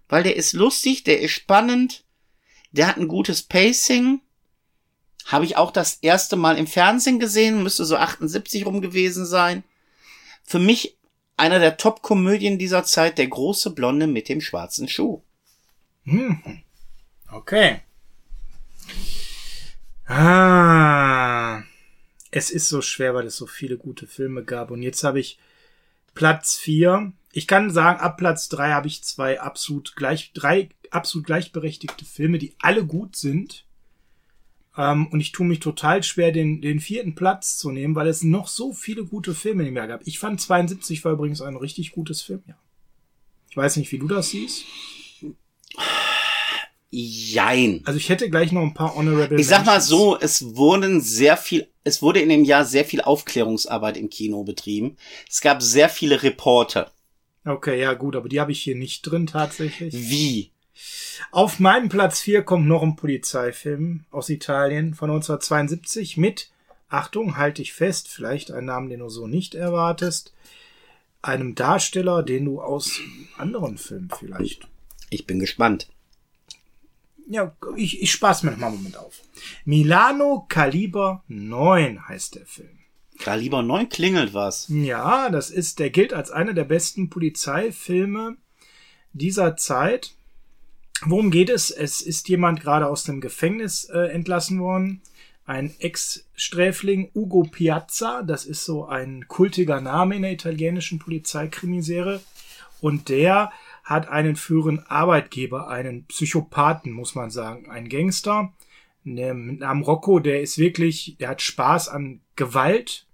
weil 0.08 0.24
der 0.24 0.36
ist 0.36 0.54
lustig, 0.54 1.04
der 1.04 1.22
ist 1.22 1.32
spannend, 1.32 2.04
der 2.72 2.88
hat 2.88 2.98
ein 2.98 3.08
gutes 3.08 3.44
Pacing. 3.44 4.22
Habe 5.26 5.46
ich 5.46 5.58
auch 5.58 5.72
das 5.72 5.96
erste 6.02 6.36
Mal 6.36 6.58
im 6.58 6.68
Fernsehen 6.68 7.20
gesehen, 7.20 7.62
müsste 7.64 7.86
so 7.86 7.96
78 7.96 8.66
rum 8.66 8.82
gewesen 8.82 9.26
sein. 9.26 9.64
Für 10.44 10.60
mich 10.60 10.98
einer 11.38 11.60
der 11.60 11.78
Top-Komödien 11.78 12.58
dieser 12.58 12.84
Zeit, 12.84 13.18
der 13.18 13.28
große 13.28 13.70
Blonde 13.72 14.08
mit 14.08 14.28
dem 14.28 14.42
schwarzen 14.42 14.88
Schuh. 14.88 15.22
Hm. 16.04 16.64
Okay. 17.32 17.82
Ah. 20.10 21.62
Es 22.32 22.50
ist 22.50 22.68
so 22.68 22.82
schwer, 22.82 23.14
weil 23.14 23.28
es 23.28 23.38
so 23.38 23.46
viele 23.46 23.78
gute 23.78 24.08
Filme 24.08 24.44
gab. 24.44 24.72
Und 24.72 24.82
jetzt 24.82 25.04
habe 25.04 25.20
ich 25.20 25.38
Platz 26.16 26.58
vier. 26.58 27.14
Ich 27.32 27.48
kann 27.48 27.70
sagen, 27.70 28.00
ab 28.00 28.18
Platz 28.18 28.50
drei 28.50 28.72
habe 28.72 28.88
ich 28.88 29.04
zwei 29.04 29.40
absolut 29.40 29.96
gleich, 29.96 30.32
drei 30.34 30.70
absolut 30.90 31.28
gleichberechtigte 31.28 32.06
Filme, 32.06 32.40
die 32.40 32.56
alle 32.60 32.86
gut 32.86 33.16
sind. 33.16 33.66
Ähm, 34.76 35.08
und 35.08 35.20
ich 35.20 35.32
tue 35.32 35.46
mich 35.46 35.60
total 35.60 36.02
schwer, 36.02 36.32
den, 36.32 36.62
den 36.62 36.80
vierten 36.80 37.14
Platz 37.14 37.58
zu 37.58 37.70
nehmen, 37.72 37.94
weil 37.94 38.08
es 38.08 38.24
noch 38.24 38.48
so 38.48 38.74
viele 38.74 39.06
gute 39.06 39.36
Filme 39.36 39.68
im 39.68 39.76
Jahr 39.76 39.88
gab. 39.88 40.02
Ich 40.06 40.18
fand 40.18 40.42
72 40.42 41.06
war 41.06 41.14
übrigens 41.14 41.42
ein 41.42 41.56
richtig 41.56 41.92
gutes 41.92 42.24
Film, 42.24 42.42
ja. 42.48 42.58
Ich 43.52 43.58
weiß 43.58 43.78
nicht, 43.78 43.92
wie 43.92 44.00
du 44.00 44.08
das 44.08 44.30
siehst. 44.30 44.66
Jein. 46.92 47.82
Also 47.86 47.98
ich 47.98 48.10
hätte 48.10 48.30
gleich 48.30 48.52
noch 48.52 48.64
ein 48.64 48.74
paar 48.74 48.96
Honorable 48.96 49.40
Ich 49.40 49.48
sag 49.48 49.66
mal 49.66 49.80
so, 49.80 50.18
es 50.20 50.56
wurden 50.56 51.02
sehr 51.02 51.38
viel, 51.38 51.68
es 51.84 52.02
wurde 52.02 52.20
in 52.20 52.30
dem 52.30 52.44
Jahr 52.44 52.66
sehr 52.66 52.84
viel 52.84 53.02
Aufklärungsarbeit 53.02 53.98
im 53.98 54.10
Kino 54.10 54.44
betrieben. 54.44 54.98
Es 55.30 55.42
gab 55.42 55.62
sehr 55.62 55.90
viele 55.90 56.24
Reporter. 56.24 56.92
Okay, 57.46 57.80
ja 57.80 57.94
gut, 57.94 58.16
aber 58.16 58.28
die 58.28 58.40
habe 58.40 58.52
ich 58.52 58.62
hier 58.62 58.76
nicht 58.76 59.04
drin 59.04 59.28
tatsächlich. 59.28 59.94
Wie? 59.94 60.52
Auf 61.32 61.60
meinem 61.60 61.90
Platz 61.90 62.22
4 62.22 62.44
kommt 62.44 62.68
noch 62.68 62.82
ein 62.82 62.96
Polizeifilm 62.96 64.06
aus 64.10 64.30
Italien 64.30 64.94
von 64.94 65.10
1972 65.10 66.18
mit, 66.18 66.50
Achtung, 66.90 67.38
halte 67.38 67.62
ich 67.62 67.74
fest, 67.74 68.08
vielleicht 68.08 68.52
ein 68.52 68.66
Namen, 68.66 68.90
den 68.90 69.02
du 69.02 69.10
so 69.10 69.28
nicht 69.28 69.54
erwartest, 69.54 70.34
einem 71.22 71.54
Darsteller, 71.54 72.24
den 72.24 72.46
du 72.46 72.62
aus 72.62 73.00
anderen 73.38 73.78
Filmen 73.78 74.10
vielleicht. 74.18 74.68
Ich 75.10 75.28
bin 75.28 75.40
gespannt. 75.40 75.88
Ja, 77.32 77.56
ich, 77.76 78.02
ich 78.02 78.12
spaß 78.12 78.42
mir 78.42 78.52
noch 78.52 78.58
mal 78.58 78.68
einen 78.68 78.78
Moment 78.78 78.98
auf. 78.98 79.22
Milano 79.64 80.48
Kaliber 80.50 81.24
9 81.28 82.08
heißt 82.08 82.36
der 82.36 82.46
Film. 82.48 82.80
Kaliber 83.20 83.62
9 83.62 83.88
klingelt 83.88 84.34
was. 84.34 84.66
Ja, 84.70 85.30
das 85.30 85.52
ist, 85.52 85.78
der 85.78 85.92
gilt 85.92 86.12
als 86.12 86.32
einer 86.32 86.54
der 86.54 86.64
besten 86.64 87.12
Polizeifilme 87.12 88.38
dieser 89.14 89.56
Zeit. 89.58 90.16
Worum 91.06 91.30
geht 91.30 91.52
es? 91.52 91.70
Es 91.70 92.02
ist 92.02 92.30
jemand 92.30 92.62
gerade 92.62 92.88
aus 92.88 93.04
dem 93.04 93.22
Gefängnis 93.22 93.86
äh, 93.86 94.08
entlassen 94.12 94.60
worden. 94.60 95.02
Ein 95.46 95.76
Ex-Sträfling, 95.80 97.12
Ugo 97.14 97.44
Piazza. 97.44 98.24
Das 98.24 98.46
ist 98.46 98.66
so 98.66 98.88
ein 98.88 99.28
kultiger 99.28 99.82
Name 99.82 100.16
in 100.16 100.24
der 100.24 100.32
italienischen 100.32 100.98
Polizeikrimiserie. 100.98 102.22
Und 102.82 103.10
der 103.10 103.52
hat 103.90 104.08
einen 104.08 104.36
führenden 104.36 104.86
Arbeitgeber, 104.86 105.68
einen 105.68 106.06
Psychopathen, 106.06 106.92
muss 106.92 107.16
man 107.16 107.32
sagen, 107.32 107.72
ein 107.72 107.90
Gangster. 107.90 108.54
Der 109.04 109.34
mit 109.34 109.62
Namen 109.62 109.82
Rocco, 109.82 110.20
der 110.20 110.42
ist 110.42 110.60
wirklich, 110.60 111.18
der 111.20 111.30
hat 111.30 111.42
Spaß 111.42 111.90
an 111.90 112.22
Gewalt. 112.36 113.08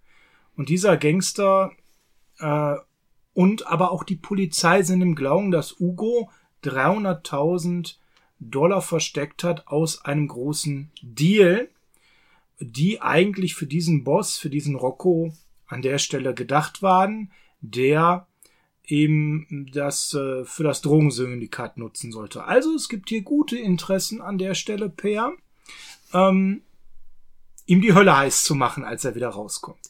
Und 0.58 0.68
dieser 0.68 0.98
Gangster 0.98 1.72
äh, 2.40 2.76
und 3.34 3.68
aber 3.68 3.92
auch 3.92 4.04
die 4.04 4.18
Polizei 4.18 4.82
sind 4.82 5.02
im 5.02 5.16
Glauben, 5.16 5.52
dass 5.52 5.80
Ugo 5.80 6.30
300.000 6.66 7.96
Dollar 8.40 8.82
versteckt 8.82 9.46
hat 9.46 9.68
aus 9.68 10.04
einem 10.04 10.28
großen 10.28 10.92
Deal, 11.02 11.70
die 12.60 13.02
eigentlich 13.02 13.56
für 13.56 13.66
diesen 13.66 14.04
Boss, 14.04 14.38
für 14.38 14.50
diesen 14.50 14.76
Rocco 14.76 15.32
an 15.68 15.82
der 15.82 16.00
Stelle 16.00 16.34
gedacht 16.34 16.82
waren, 16.82 17.32
der 17.62 18.28
eben 18.88 19.70
das 19.74 20.14
äh, 20.14 20.46
für 20.46 20.64
das 20.64 20.82
Drogensyndikat 20.82 21.78
nutzen 21.78 22.12
sollte. 22.12 22.46
Also 22.46 22.74
es 22.76 22.90
gibt 22.90 23.10
hier 23.10 23.22
gute 23.22 23.58
Interessen 23.58 24.22
an 24.22 24.38
der 24.38 24.54
Stelle, 24.54 24.90
Per, 24.90 25.34
ähm, 26.14 26.62
ihm 27.66 27.82
die 27.82 27.94
Hölle 27.94 28.18
heiß 28.18 28.44
zu 28.44 28.56
machen, 28.56 28.84
als 28.84 29.06
er 29.06 29.16
wieder 29.16 29.30
rauskommt. 29.30 29.90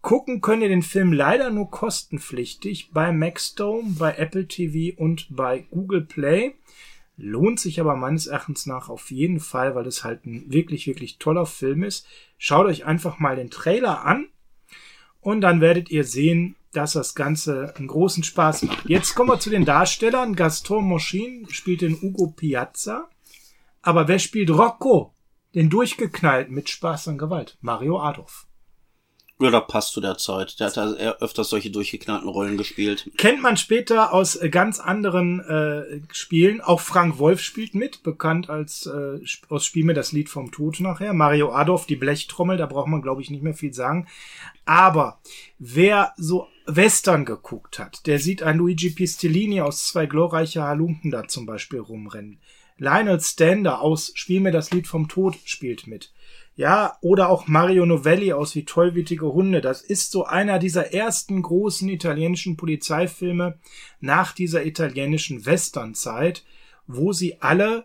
Gucken 0.00 0.40
könnt 0.40 0.62
ihr 0.62 0.68
den 0.68 0.82
Film 0.82 1.12
leider 1.12 1.50
nur 1.50 1.70
kostenpflichtig 1.70 2.90
bei 2.92 3.12
Maxdome, 3.12 3.94
bei 3.98 4.16
Apple 4.16 4.48
TV 4.48 5.00
und 5.00 5.28
bei 5.30 5.60
Google 5.70 6.02
Play. 6.02 6.54
Lohnt 7.16 7.60
sich 7.60 7.78
aber 7.80 7.94
meines 7.94 8.26
Erachtens 8.26 8.66
nach 8.66 8.88
auf 8.88 9.12
jeden 9.12 9.38
Fall, 9.38 9.76
weil 9.76 9.86
es 9.86 10.02
halt 10.02 10.26
ein 10.26 10.52
wirklich, 10.52 10.88
wirklich 10.88 11.18
toller 11.18 11.46
Film 11.46 11.84
ist. 11.84 12.06
Schaut 12.36 12.66
euch 12.66 12.84
einfach 12.84 13.20
mal 13.20 13.36
den 13.36 13.50
Trailer 13.50 14.04
an 14.04 14.26
und 15.22 15.40
dann 15.40 15.60
werdet 15.60 15.90
ihr 15.90 16.04
sehen, 16.04 16.56
dass 16.72 16.92
das 16.92 17.14
Ganze 17.14 17.74
einen 17.76 17.86
großen 17.86 18.24
Spaß 18.24 18.62
macht. 18.64 18.88
Jetzt 18.88 19.14
kommen 19.14 19.30
wir 19.30 19.40
zu 19.40 19.50
den 19.50 19.64
Darstellern. 19.64 20.34
Gaston 20.34 20.84
Moschin 20.84 21.46
spielt 21.50 21.80
den 21.80 21.98
Ugo 22.02 22.28
Piazza. 22.28 23.08
Aber 23.82 24.08
wer 24.08 24.18
spielt 24.18 24.50
Rocco? 24.50 25.14
Den 25.54 25.70
durchgeknallt 25.70 26.50
mit 26.50 26.68
Spaß 26.68 27.08
und 27.08 27.18
Gewalt. 27.18 27.56
Mario 27.60 28.00
Adolf. 28.00 28.46
Ja, 29.42 29.60
passt 29.60 29.92
zu 29.92 30.00
der 30.00 30.18
Zeit. 30.18 30.60
Der 30.60 30.68
hat 30.68 30.76
da 30.76 30.92
öfters 31.20 31.50
solche 31.50 31.70
durchgeknallten 31.70 32.28
Rollen 32.28 32.56
gespielt. 32.56 33.10
Kennt 33.16 33.42
man 33.42 33.56
später 33.56 34.12
aus 34.12 34.36
äh, 34.36 34.48
ganz 34.48 34.78
anderen 34.78 35.40
äh, 35.40 36.00
Spielen. 36.12 36.60
Auch 36.60 36.80
Frank 36.80 37.18
Wolf 37.18 37.40
spielt 37.40 37.74
mit, 37.74 38.02
bekannt 38.02 38.48
als 38.48 38.86
äh, 38.86 39.18
aus 39.48 39.64
Spiel 39.64 39.84
mir 39.84 39.94
das 39.94 40.12
Lied 40.12 40.28
vom 40.28 40.52
Tod 40.52 40.80
nachher. 40.80 41.12
Mario 41.12 41.52
Adolf, 41.52 41.86
die 41.86 41.96
Blechtrommel, 41.96 42.56
da 42.56 42.66
braucht 42.66 42.88
man, 42.88 43.02
glaube 43.02 43.22
ich, 43.22 43.30
nicht 43.30 43.42
mehr 43.42 43.54
viel 43.54 43.74
sagen. 43.74 44.06
Aber 44.64 45.20
wer 45.58 46.12
so 46.16 46.46
Western 46.66 47.24
geguckt 47.24 47.78
hat, 47.78 48.06
der 48.06 48.18
sieht 48.20 48.42
ein 48.42 48.58
Luigi 48.58 48.90
Pistellini 48.90 49.60
aus 49.60 49.88
zwei 49.88 50.06
glorreiche 50.06 50.62
Halunken 50.62 51.10
da 51.10 51.26
zum 51.26 51.46
Beispiel 51.46 51.80
rumrennen. 51.80 52.38
Lionel 52.78 53.20
Stander 53.20 53.80
aus 53.80 54.12
Spiel 54.14 54.40
mir 54.40 54.52
das 54.52 54.70
Lied 54.70 54.86
vom 54.86 55.08
Tod 55.08 55.36
spielt 55.44 55.86
mit. 55.86 56.12
Ja, 56.54 56.98
oder 57.00 57.30
auch 57.30 57.46
Mario 57.46 57.86
Novelli 57.86 58.32
aus 58.32 58.54
Wie 58.54 58.64
tollwütige 58.64 59.32
Hunde. 59.32 59.62
Das 59.62 59.80
ist 59.80 60.10
so 60.10 60.26
einer 60.26 60.58
dieser 60.58 60.92
ersten 60.92 61.40
großen 61.40 61.88
italienischen 61.88 62.56
Polizeifilme 62.56 63.58
nach 64.00 64.32
dieser 64.32 64.66
italienischen 64.66 65.46
Westernzeit, 65.46 66.44
wo 66.86 67.12
sie 67.12 67.40
alle, 67.40 67.84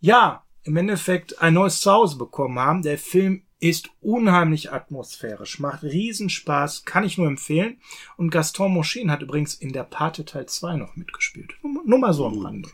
ja, 0.00 0.44
im 0.64 0.76
Endeffekt 0.76 1.40
ein 1.40 1.54
neues 1.54 1.80
Zuhause 1.80 2.18
bekommen 2.18 2.58
haben. 2.58 2.82
Der 2.82 2.98
Film 2.98 3.42
ist 3.60 3.90
unheimlich 4.00 4.72
atmosphärisch, 4.72 5.60
macht 5.60 5.82
Riesenspaß, 5.82 6.84
kann 6.84 7.04
ich 7.04 7.18
nur 7.18 7.28
empfehlen. 7.28 7.78
Und 8.16 8.30
Gaston 8.30 8.72
Moschin 8.72 9.10
hat 9.10 9.22
übrigens 9.22 9.54
in 9.54 9.72
der 9.72 9.84
Pate 9.84 10.24
Teil 10.24 10.46
2 10.46 10.76
noch 10.76 10.96
mitgespielt. 10.96 11.54
Nur, 11.62 11.84
nur 11.84 11.98
mal 11.98 12.12
so 12.12 12.26
am 12.26 12.38
Rande. 12.38 12.70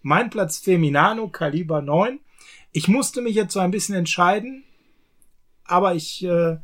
Mein 0.00 0.30
Platz 0.30 0.58
Feminano, 0.58 1.28
Kaliber 1.28 1.82
9. 1.82 2.20
Ich 2.72 2.88
musste 2.88 3.20
mich 3.22 3.34
jetzt 3.34 3.52
so 3.52 3.60
ein 3.60 3.70
bisschen 3.70 3.94
entscheiden, 3.94 4.64
aber 5.64 5.94
ich 5.94 6.24
äh, 6.24 6.56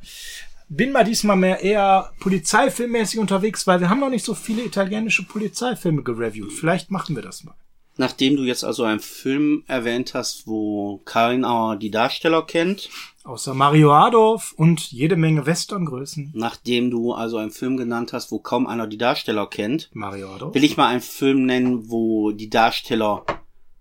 bin 0.69 0.93
mal 0.93 1.05
diesmal 1.05 1.37
mehr 1.37 1.61
eher 1.62 2.12
polizeifilmmäßig 2.21 3.21
unterwegs, 3.21 3.67
weil 3.67 3.81
wir 3.81 3.91
haben 3.91 4.00
noch 4.00 4.11
nicht 4.11 4.25
so 4.25 4.35
viele 4.35 4.65
italienische 4.65 5.25
Polizeifilme 5.25 6.03
gereviewt. 6.03 6.53
Vielleicht 6.53 6.91
machen 6.91 7.15
wir 7.15 7.23
das 7.23 7.45
mal. 7.45 7.55
Nachdem 8.00 8.37
du 8.37 8.45
jetzt 8.45 8.65
also 8.65 8.85
einen 8.85 9.00
Film 9.00 9.65
erwähnt 9.67 10.15
hast, 10.15 10.47
wo 10.47 10.99
keiner 11.05 11.77
die 11.77 11.91
Darsteller 11.91 12.43
kennt. 12.47 12.91
Außer 13.25 13.55
Mario 13.55 13.93
Adolf 13.93 14.55
und 14.57 14.93
jede 14.93 15.17
Menge 15.17 15.47
Westerngrößen. 15.47 16.31
Nachdem 16.33 16.93
du 16.93 17.12
also 17.12 17.38
einen 17.38 17.50
Film 17.50 17.77
genannt 17.77 18.12
hast, 18.12 18.31
wo 18.31 18.38
kaum 18.38 18.69
einer 18.69 18.87
die 18.87 18.99
Darsteller 18.99 19.49
kennt. 19.49 19.91
Mario 19.93 20.33
Adolf. 20.33 20.55
Will 20.55 20.62
ich 20.62 20.77
mal 20.77 20.87
einen 20.87 21.00
Film 21.00 21.45
nennen, 21.45 21.91
wo 21.91 22.31
die 22.31 22.49
Darsteller 22.49 23.25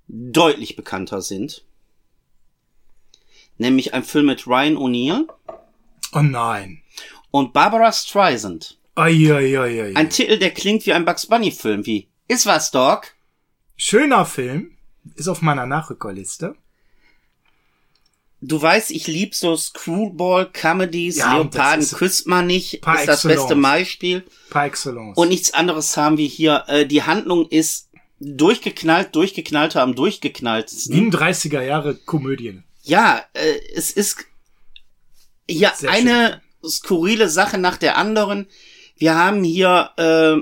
deutlich 0.08 0.76
bekannter 0.76 1.22
sind. 1.22 1.67
Nämlich 3.58 3.94
ein 3.94 4.04
Film 4.04 4.28
mit 4.28 4.46
Ryan 4.48 4.78
O'Neill. 4.78 5.28
Oh 6.14 6.22
nein. 6.22 6.82
Und 7.32 7.54
Barbara 7.54 7.92
Streisand. 7.92 8.78
Ai, 8.96 9.12
ai, 9.32 9.60
ai, 9.60 9.84
ai. 9.84 9.96
Ein 9.96 10.10
Titel, 10.10 10.38
der 10.40 10.52
klingt 10.52 10.86
wie 10.86 10.94
ein 10.94 11.06
Bugs 11.06 11.26
Bunny 11.28 11.52
Film, 11.52 11.86
wie 11.86 12.08
Ist 12.28 12.46
was, 12.46 12.72
Dog? 12.72 13.14
Schöner 13.76 14.26
Film. 14.26 14.72
Ist 15.16 15.28
auf 15.28 15.42
meiner 15.42 15.66
Nachrückerliste. 15.66 16.56
Du 18.42 18.62
weißt, 18.62 18.92
ich 18.92 19.08
lieb 19.08 19.34
so 19.34 19.56
Screwball-Comedies, 19.56 21.18
Ja, 21.18 21.38
Leoparden 21.38 21.86
küsst 21.88 22.28
man 22.28 22.46
nicht, 22.46 22.82
Par 22.82 22.96
ist 23.00 23.08
das 23.08 23.26
excellence. 23.26 23.42
beste 23.48 23.56
Beispiel. 23.56 24.24
Par 24.52 24.66
excellence. 24.66 25.18
Und 25.18 25.30
nichts 25.30 25.54
anderes 25.54 25.98
haben 25.98 26.18
wir 26.18 26.28
hier. 26.28 26.64
Äh, 26.68 26.86
die 26.86 27.02
Handlung 27.04 27.48
ist 27.50 27.90
durchgeknallt, 28.20 29.16
durchgeknallter 29.16 29.82
am 29.82 29.96
durchgeknalltesten. 29.96 30.96
wie 30.96 31.02
ein 31.02 31.12
30er 31.12 31.62
Jahre 31.62 31.96
Komödien. 31.96 32.64
Ja, 32.88 33.22
äh, 33.34 33.60
es 33.76 33.92
ist 33.92 34.26
ja 35.50 35.74
Sehr 35.76 35.92
eine 35.92 36.42
skurrile 36.64 37.28
Sache 37.28 37.58
nach 37.58 37.76
der 37.78 37.98
anderen. 37.98 38.48
Wir 38.96 39.16
haben 39.16 39.44
hier 39.44 39.92
äh, 39.98 40.38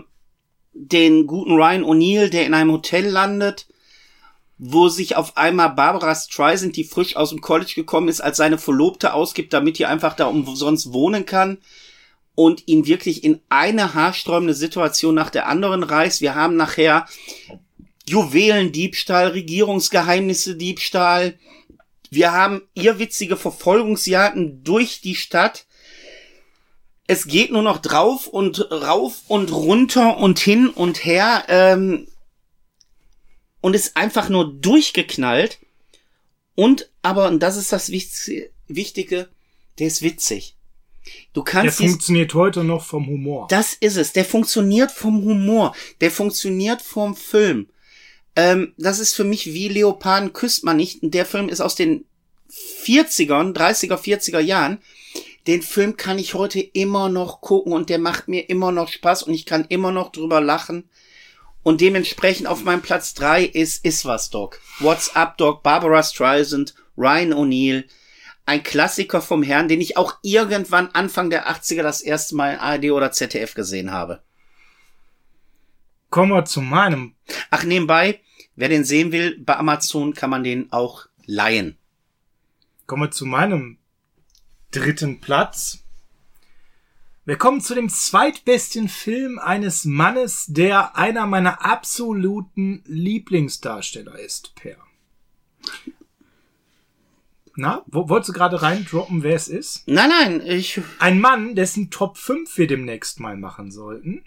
den 0.73 1.25
guten 1.25 1.53
Ryan 1.53 1.83
O'Neill, 1.83 2.29
der 2.29 2.45
in 2.45 2.53
einem 2.53 2.71
Hotel 2.71 3.07
landet, 3.07 3.65
wo 4.59 4.89
sich 4.89 5.15
auf 5.15 5.37
einmal 5.37 5.71
Barbara 5.71 6.13
Streisand, 6.13 6.75
die 6.75 6.83
frisch 6.83 7.15
aus 7.15 7.31
dem 7.31 7.41
College 7.41 7.73
gekommen 7.75 8.09
ist, 8.09 8.21
als 8.21 8.37
seine 8.37 8.59
Verlobte 8.59 9.13
ausgibt, 9.13 9.51
damit 9.51 9.79
die 9.79 9.87
einfach 9.87 10.15
da 10.15 10.27
umsonst 10.27 10.93
wohnen 10.93 11.25
kann 11.25 11.57
und 12.35 12.67
ihn 12.67 12.85
wirklich 12.85 13.23
in 13.23 13.41
eine 13.49 13.95
haarsträubende 13.95 14.53
Situation 14.53 15.15
nach 15.15 15.31
der 15.31 15.47
anderen 15.47 15.81
reißt. 15.81 16.21
Wir 16.21 16.35
haben 16.35 16.57
nachher 16.57 17.07
Juwelendiebstahl, 18.07 19.29
Regierungsgeheimnisse 19.29 20.55
Diebstahl. 20.55 21.39
Wir 22.11 22.31
haben 22.31 22.61
irrwitzige 22.73 23.37
Verfolgungsjagden 23.37 24.63
durch 24.63 25.01
die 25.01 25.15
Stadt. 25.15 25.65
Es 27.07 27.27
geht 27.27 27.51
nur 27.51 27.61
noch 27.61 27.77
drauf 27.77 28.27
und 28.27 28.71
rauf 28.71 29.21
und 29.27 29.51
runter 29.51 30.17
und 30.17 30.39
hin 30.39 30.69
und 30.69 31.05
her. 31.05 31.45
Ähm, 31.47 32.07
und 33.61 33.75
ist 33.75 33.97
einfach 33.97 34.29
nur 34.29 34.53
durchgeknallt. 34.53 35.59
Und 36.55 36.89
aber, 37.01 37.27
und 37.27 37.39
das 37.41 37.57
ist 37.57 37.71
das 37.71 37.89
Wichtige, 37.89 39.29
der 39.79 39.87
ist 39.87 40.01
witzig. 40.01 40.55
Du 41.33 41.43
Der 41.43 41.51
kannst 41.53 41.79
dies, 41.79 41.91
funktioniert 41.91 42.33
heute 42.33 42.63
noch 42.63 42.83
vom 42.83 43.05
Humor. 43.07 43.47
das 43.49 43.73
ist 43.73 43.97
es. 43.97 44.13
Der 44.13 44.25
funktioniert 44.25 44.91
vom 44.91 45.23
Humor. 45.23 45.75
Der 46.01 46.09
funktioniert 46.09 46.81
vom 46.81 47.15
Film. 47.15 47.69
Ähm, 48.35 48.73
das 48.77 48.99
ist 48.99 49.13
für 49.13 49.23
mich 49.23 49.47
wie 49.47 49.69
Leoparden 49.69 50.33
küsst 50.33 50.63
man 50.63 50.77
nicht. 50.77 51.03
Und 51.03 51.13
Der 51.13 51.25
Film 51.25 51.49
ist 51.49 51.61
aus 51.61 51.75
den 51.75 52.05
40ern, 52.49 53.53
30er, 53.53 53.97
40er 53.97 54.39
Jahren. 54.39 54.79
Den 55.47 55.61
Film 55.61 55.95
kann 55.95 56.17
ich 56.17 56.33
heute 56.33 56.59
immer 56.59 57.09
noch 57.09 57.41
gucken 57.41 57.71
und 57.71 57.89
der 57.89 57.99
macht 57.99 58.27
mir 58.27 58.49
immer 58.49 58.71
noch 58.71 58.89
Spaß 58.89 59.23
und 59.23 59.33
ich 59.33 59.45
kann 59.45 59.65
immer 59.69 59.91
noch 59.91 60.11
drüber 60.11 60.41
lachen. 60.41 60.89
Und 61.61 61.81
dementsprechend 61.81 62.47
auf 62.47 62.63
meinem 62.63 62.81
Platz 62.81 63.13
drei 63.13 63.43
ist 63.43 63.85
Is 63.85 64.05
was 64.05 64.29
Dog. 64.29 64.59
What's 64.79 65.15
Up 65.15 65.37
Dog, 65.37 65.63
Barbara 65.63 66.03
Streisand, 66.03 66.75
Ryan 66.97 67.33
O'Neill. 67.33 67.85
Ein 68.45 68.61
Klassiker 68.61 69.21
vom 69.21 69.41
Herrn, 69.41 69.67
den 69.67 69.81
ich 69.81 69.97
auch 69.97 70.15
irgendwann 70.21 70.89
Anfang 70.89 71.31
der 71.31 71.49
80er 71.49 71.81
das 71.81 72.01
erste 72.01 72.35
Mal 72.35 72.53
in 72.53 72.59
ARD 72.59 72.91
oder 72.91 73.11
ZDF 73.11 73.55
gesehen 73.55 73.91
habe. 73.91 74.21
Kommen 76.11 76.31
wir 76.31 76.45
zu 76.45 76.61
meinem. 76.61 77.15
Ach, 77.49 77.63
nebenbei, 77.63 78.21
wer 78.55 78.69
den 78.69 78.83
sehen 78.83 79.11
will, 79.11 79.39
bei 79.39 79.57
Amazon 79.57 80.13
kann 80.13 80.29
man 80.29 80.43
den 80.43 80.71
auch 80.71 81.07
leihen. 81.25 81.77
Kommen 82.85 83.03
wir 83.03 83.11
zu 83.11 83.25
meinem 83.25 83.77
dritten 84.71 85.21
Platz. 85.21 85.83
Wir 87.25 87.37
kommen 87.37 87.59
zu 87.59 87.73
dem 87.73 87.89
zweitbesten 87.89 88.87
Film 88.87 89.39
eines 89.39 89.83
Mannes, 89.85 90.45
der 90.47 90.95
einer 90.95 91.25
meiner 91.25 91.65
absoluten 91.65 92.83
Lieblingsdarsteller 92.85 94.19
ist, 94.19 94.53
Per. 94.55 94.77
Na, 97.55 97.83
wo, 97.87 98.09
wolltest 98.09 98.29
du 98.29 98.33
gerade 98.33 98.61
reindroppen, 98.61 99.23
wer 99.23 99.35
es 99.35 99.47
ist? 99.47 99.87
Nein, 99.87 100.09
nein, 100.09 100.41
ich, 100.45 100.81
Ein 100.99 101.19
Mann, 101.19 101.55
dessen 101.55 101.89
Top 101.89 102.17
5 102.17 102.57
wir 102.57 102.67
demnächst 102.67 103.19
mal 103.19 103.37
machen 103.37 103.71
sollten. 103.71 104.23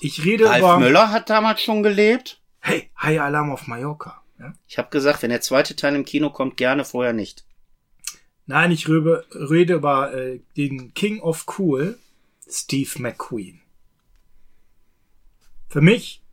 Ich 0.00 0.24
rede 0.24 0.46
Ralf 0.46 0.58
über... 0.58 0.78
Möller 0.78 1.10
hat 1.10 1.30
damals 1.30 1.60
schon 1.62 1.82
gelebt. 1.82 2.40
Hey, 2.66 2.90
High 3.00 3.20
Alarm 3.20 3.52
auf 3.52 3.68
Mallorca. 3.68 4.24
Ja? 4.40 4.52
Ich 4.66 4.76
habe 4.76 4.90
gesagt, 4.90 5.22
wenn 5.22 5.30
der 5.30 5.40
zweite 5.40 5.76
Teil 5.76 5.94
im 5.94 6.04
Kino 6.04 6.30
kommt, 6.30 6.56
gerne, 6.56 6.84
vorher 6.84 7.12
nicht. 7.12 7.44
Nein, 8.46 8.72
ich 8.72 8.88
rede, 8.88 9.24
rede 9.30 9.74
über 9.74 10.12
äh, 10.12 10.40
den 10.56 10.92
King 10.92 11.20
of 11.20 11.46
Cool, 11.56 11.96
Steve 12.48 12.90
McQueen. 12.98 13.60
Für 15.68 15.80
mich 15.80 16.24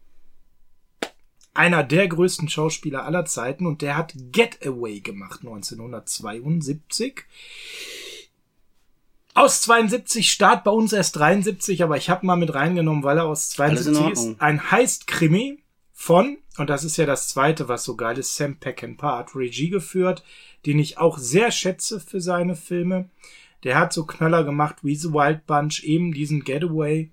einer 1.54 1.84
der 1.84 2.08
größten 2.08 2.50
Schauspieler 2.50 3.06
aller 3.06 3.26
Zeiten 3.26 3.68
und 3.68 3.84
der 3.84 3.96
hat 3.96 4.16
Getaway 4.16 5.02
gemacht 5.02 5.42
1972. 5.42 7.26
Aus 9.36 9.62
72 9.62 10.32
Start 10.32 10.64
bei 10.64 10.72
uns 10.72 10.94
erst 10.94 11.16
73, 11.16 11.84
aber 11.84 11.98
ich 11.98 12.10
habe 12.10 12.26
mal 12.26 12.38
mit 12.38 12.56
reingenommen, 12.56 13.04
weil 13.04 13.20
er 13.20 13.26
aus 13.26 13.60
Alles 13.60 13.86
in 13.86 13.94
72 13.94 14.04
Ordnung. 14.04 14.34
ist. 14.34 14.42
Ein 14.42 14.72
Heist-Krimi 14.72 15.63
von, 16.04 16.38
und 16.58 16.70
das 16.70 16.84
ist 16.84 16.98
ja 16.98 17.06
das 17.06 17.30
zweite, 17.30 17.70
was 17.70 17.86
so 17.86 17.96
geil 17.96 18.18
ist, 18.18 18.36
Sam 18.36 18.58
Peckinpah 18.58 19.20
hat 19.20 19.36
Regie 19.38 19.70
geführt, 19.70 20.22
den 20.66 20.78
ich 20.78 20.98
auch 20.98 21.18
sehr 21.18 21.50
schätze 21.50 22.02
für 22.02 22.20
seine 22.20 22.58
Filme. 22.58 23.10
Der 23.64 23.80
hat 23.80 23.94
so 23.94 24.06
Knaller 24.06 24.44
gemacht 24.44 24.78
wie 24.84 24.98
The 24.98 25.14
Wild 25.14 25.48
Bunch, 25.48 25.82
eben 25.86 26.12
diesen 26.12 26.44
Getaway, 26.44 27.10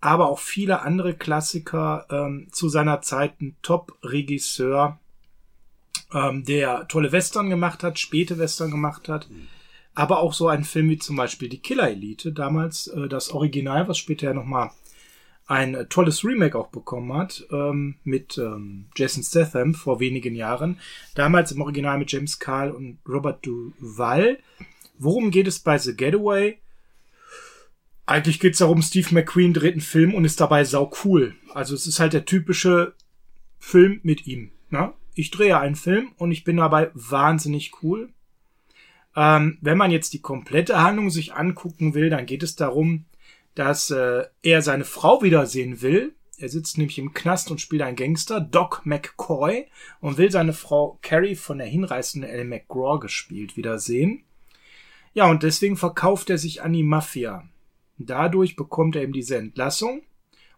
aber 0.00 0.30
auch 0.30 0.40
viele 0.40 0.82
andere 0.82 1.14
Klassiker 1.14 2.06
ähm, 2.10 2.48
zu 2.50 2.68
seiner 2.68 3.02
Zeit 3.02 3.40
ein 3.40 3.54
Top-Regisseur, 3.62 4.98
ähm, 6.12 6.44
der 6.44 6.88
tolle 6.88 7.12
Western 7.12 7.48
gemacht 7.48 7.84
hat, 7.84 8.00
späte 8.00 8.36
Western 8.36 8.72
gemacht 8.72 9.08
hat, 9.08 9.28
aber 9.94 10.18
auch 10.18 10.32
so 10.32 10.48
ein 10.48 10.64
Film 10.64 10.90
wie 10.90 10.98
zum 10.98 11.14
Beispiel 11.14 11.48
Die 11.48 11.60
Killer 11.60 11.88
Elite, 11.88 12.32
damals 12.32 12.88
äh, 12.88 13.06
das 13.06 13.30
Original, 13.30 13.86
was 13.86 13.96
später 13.98 14.26
ja 14.26 14.34
nochmal 14.34 14.72
ein 15.48 15.74
äh, 15.74 15.86
tolles 15.86 16.24
Remake 16.24 16.56
auch 16.56 16.68
bekommen 16.68 17.12
hat, 17.14 17.46
ähm, 17.50 17.96
mit 18.04 18.38
ähm, 18.38 18.84
Jason 18.94 19.22
Statham 19.22 19.74
vor 19.74 19.98
wenigen 19.98 20.34
Jahren. 20.34 20.78
Damals 21.14 21.50
im 21.52 21.62
Original 21.62 21.98
mit 21.98 22.12
James 22.12 22.38
Carl 22.38 22.70
und 22.70 22.98
Robert 23.08 23.44
Duvall. 23.44 24.38
Worum 24.98 25.30
geht 25.30 25.48
es 25.48 25.58
bei 25.58 25.78
The 25.78 25.96
Getaway? 25.96 26.58
Eigentlich 28.04 28.40
geht 28.40 28.52
es 28.52 28.58
darum, 28.58 28.82
Steve 28.82 29.08
McQueen 29.14 29.54
dreht 29.54 29.72
einen 29.72 29.80
Film 29.80 30.14
und 30.14 30.24
ist 30.24 30.40
dabei 30.40 30.64
sau 30.64 30.90
cool. 31.04 31.34
Also 31.54 31.74
es 31.74 31.86
ist 31.86 31.98
halt 31.98 32.12
der 32.12 32.26
typische 32.26 32.94
Film 33.58 34.00
mit 34.02 34.26
ihm. 34.26 34.50
Ne? 34.70 34.92
Ich 35.14 35.30
drehe 35.30 35.58
einen 35.58 35.76
Film 35.76 36.12
und 36.16 36.30
ich 36.30 36.44
bin 36.44 36.58
dabei 36.58 36.90
wahnsinnig 36.94 37.72
cool. 37.82 38.10
Ähm, 39.16 39.58
wenn 39.62 39.78
man 39.78 39.90
jetzt 39.90 40.12
die 40.12 40.20
komplette 40.20 40.80
Handlung 40.80 41.10
sich 41.10 41.34
angucken 41.34 41.94
will, 41.94 42.10
dann 42.10 42.26
geht 42.26 42.42
es 42.42 42.54
darum, 42.54 43.06
dass 43.58 43.90
äh, 43.90 44.24
er 44.42 44.62
seine 44.62 44.84
Frau 44.84 45.20
wiedersehen 45.20 45.82
will. 45.82 46.14
Er 46.36 46.48
sitzt 46.48 46.78
nämlich 46.78 46.96
im 47.00 47.12
Knast 47.12 47.50
und 47.50 47.60
spielt 47.60 47.82
einen 47.82 47.96
Gangster, 47.96 48.40
Doc 48.40 48.82
McCoy, 48.84 49.66
und 50.00 50.16
will 50.16 50.30
seine 50.30 50.52
Frau 50.52 51.00
Carrie 51.02 51.34
von 51.34 51.58
der 51.58 51.66
hinreißenden 51.66 52.30
Elle 52.30 52.44
McGraw 52.44 53.00
gespielt 53.00 53.56
wiedersehen. 53.56 54.22
Ja, 55.12 55.28
und 55.28 55.42
deswegen 55.42 55.76
verkauft 55.76 56.30
er 56.30 56.38
sich 56.38 56.62
an 56.62 56.72
die 56.72 56.84
Mafia. 56.84 57.48
Dadurch 57.96 58.54
bekommt 58.54 58.94
er 58.94 59.02
eben 59.02 59.12
diese 59.12 59.36
Entlassung 59.36 60.02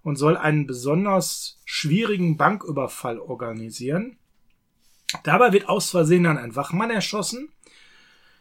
und 0.02 0.16
soll 0.16 0.36
einen 0.36 0.66
besonders 0.66 1.58
schwierigen 1.64 2.36
Banküberfall 2.36 3.18
organisieren. 3.18 4.18
Dabei 5.24 5.54
wird 5.54 5.70
aus 5.70 5.90
Versehen 5.90 6.24
dann 6.24 6.36
ein 6.36 6.54
Wachmann 6.54 6.90
erschossen, 6.90 7.50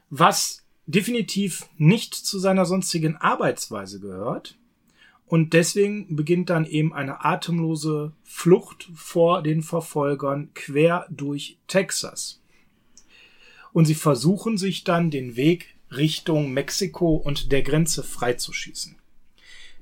was 0.10 0.65
definitiv 0.89 1.67
nicht 1.78 2.15
zu 2.15 2.39
seiner 2.39 2.65
sonstigen 2.65 3.15
Arbeitsweise 3.15 3.99
gehört. 3.99 4.58
Und 5.28 5.54
deswegen 5.54 6.15
beginnt 6.15 6.49
dann 6.49 6.65
eben 6.65 6.91
eine 6.91 7.23
atemlose 7.23 8.13
Flucht 8.23 8.89
vor 8.95 9.43
den 9.43 9.62
Verfolgern 9.62 10.49
quer 10.56 11.06
durch 11.12 11.60
Texas. 11.67 12.41
Und 13.71 13.86
sie 13.86 13.93
versuchen 13.93 14.58
sich 14.58 14.84
dann 14.84 15.12
den 15.12 15.36
Weg 15.36 15.75
Richtung 15.91 16.52
Mexiko 16.52 17.15
und 17.15 17.52
der 17.52 17.62
Grenze 17.62 18.02
freizuschießen. 18.02 18.95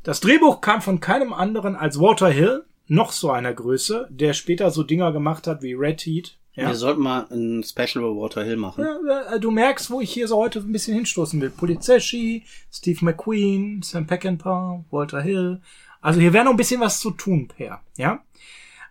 Das 0.03 0.19
Drehbuch 0.19 0.59
kam 0.59 0.81
von 0.81 0.99
keinem 0.99 1.31
anderen 1.31 1.77
als 1.77 1.99
Walter 1.99 2.29
Hill, 2.29 2.65
noch 2.87 3.13
so 3.13 3.31
einer 3.31 3.53
Größe, 3.53 4.07
der 4.11 4.33
später 4.33 4.71
so 4.71 4.83
Dinger 4.83 5.13
gemacht 5.13 5.47
hat 5.47 5.61
wie 5.61 5.73
Red 5.73 6.01
Heat. 6.01 6.36
Ja. 6.57 6.69
Wir 6.69 6.75
sollten 6.75 7.01
mal 7.01 7.27
ein 7.29 7.63
Special 7.63 8.03
über 8.03 8.15
Walter 8.19 8.43
Hill 8.43 8.57
machen. 8.57 8.83
Ja, 8.83 9.35
äh, 9.35 9.39
du 9.39 9.51
merkst, 9.51 9.91
wo 9.91 10.01
ich 10.01 10.11
hier 10.11 10.27
so 10.27 10.37
heute 10.37 10.57
ein 10.59 10.71
bisschen 10.71 10.95
hinstoßen 10.95 11.39
will. 11.39 11.51
Polizeschi, 11.51 12.45
Steve 12.71 13.05
McQueen, 13.05 13.83
Sam 13.83 14.07
Peckinpah, 14.07 14.83
Walter 14.89 15.21
Hill. 15.21 15.61
Also 16.01 16.19
hier 16.19 16.33
wäre 16.33 16.45
noch 16.45 16.51
ein 16.51 16.57
bisschen 16.57 16.81
was 16.81 16.99
zu 16.99 17.11
tun, 17.11 17.47
Per. 17.47 17.79
Ja. 17.95 18.23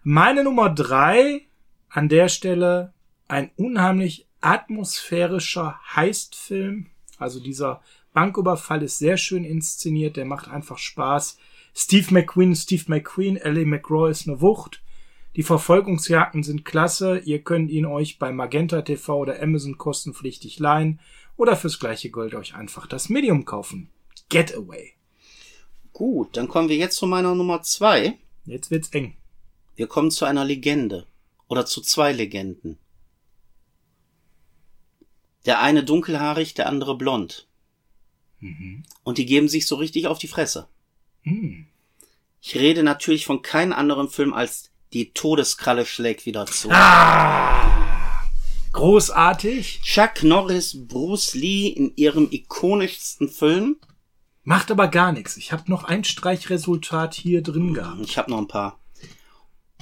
Meine 0.04 0.44
Nummer 0.44 0.70
drei 0.70 1.42
an 1.88 2.08
der 2.08 2.28
Stelle 2.28 2.92
ein 3.26 3.50
unheimlich 3.56 4.28
atmosphärischer 4.40 5.80
Heistfilm. 5.96 6.86
Also 7.18 7.40
dieser 7.40 7.82
Banküberfall 8.12 8.84
ist 8.84 8.98
sehr 8.98 9.16
schön 9.16 9.44
inszeniert, 9.44 10.16
der 10.16 10.24
macht 10.24 10.48
einfach 10.48 10.78
Spaß. 10.78 11.36
Steve 11.74 12.14
McQueen, 12.14 12.54
Steve 12.54 12.84
McQueen, 12.86 13.36
Ellie 13.36 13.66
McGraw 13.66 14.08
ist 14.08 14.28
eine 14.28 14.40
Wucht. 14.40 14.82
Die 15.36 15.42
Verfolgungsjagden 15.42 16.42
sind 16.42 16.64
klasse. 16.64 17.18
Ihr 17.18 17.42
könnt 17.42 17.70
ihn 17.70 17.84
euch 17.84 18.18
bei 18.18 18.32
Magenta 18.32 18.80
TV 18.80 19.18
oder 19.18 19.42
Amazon 19.42 19.76
kostenpflichtig 19.76 20.58
leihen 20.58 20.98
oder 21.36 21.56
fürs 21.56 21.78
gleiche 21.78 22.10
Gold 22.10 22.34
euch 22.34 22.54
einfach 22.54 22.86
das 22.86 23.10
Medium 23.10 23.44
kaufen. 23.44 23.90
Getaway. 24.30 24.94
Gut, 25.92 26.38
dann 26.38 26.48
kommen 26.48 26.70
wir 26.70 26.76
jetzt 26.76 26.96
zu 26.96 27.06
meiner 27.06 27.34
Nummer 27.34 27.62
zwei. 27.62 28.18
Jetzt 28.46 28.70
wird's 28.70 28.88
eng. 28.90 29.14
Wir 29.74 29.86
kommen 29.86 30.10
zu 30.10 30.24
einer 30.24 30.44
Legende. 30.44 31.06
Oder 31.48 31.66
zu 31.66 31.82
zwei 31.82 32.12
Legenden. 32.12 32.78
Der 35.44 35.60
eine 35.60 35.84
dunkelhaarig, 35.84 36.54
der 36.54 36.66
andere 36.66 36.96
blond. 36.96 37.46
Mhm. 38.40 38.84
Und 39.04 39.18
die 39.18 39.26
geben 39.26 39.48
sich 39.48 39.66
so 39.66 39.76
richtig 39.76 40.06
auf 40.06 40.18
die 40.18 40.28
Fresse. 40.28 40.66
Mhm. 41.24 41.66
Ich 42.40 42.56
rede 42.56 42.82
natürlich 42.82 43.26
von 43.26 43.42
keinem 43.42 43.74
anderen 43.74 44.08
Film 44.08 44.32
als 44.32 44.70
Die 44.92 45.12
Todeskralle 45.12 45.84
schlägt 45.86 46.26
wieder 46.26 46.46
zu. 46.46 46.68
Ah, 46.70 48.22
großartig. 48.72 49.80
Chuck 49.82 50.22
Norris, 50.22 50.86
Bruce 50.86 51.34
Lee 51.34 51.68
in 51.68 51.92
ihrem 51.96 52.28
ikonischsten 52.30 53.28
Film. 53.28 53.76
Macht 54.44 54.70
aber 54.70 54.88
gar 54.88 55.12
nichts. 55.12 55.36
Ich 55.36 55.52
habe 55.52 55.64
noch 55.66 55.84
ein 55.84 56.04
Streichresultat 56.04 57.14
hier 57.14 57.42
drin 57.42 57.74
gehabt. 57.74 58.00
Ich 58.04 58.16
habe 58.16 58.30
noch 58.30 58.38
ein 58.38 58.48
paar. 58.48 58.78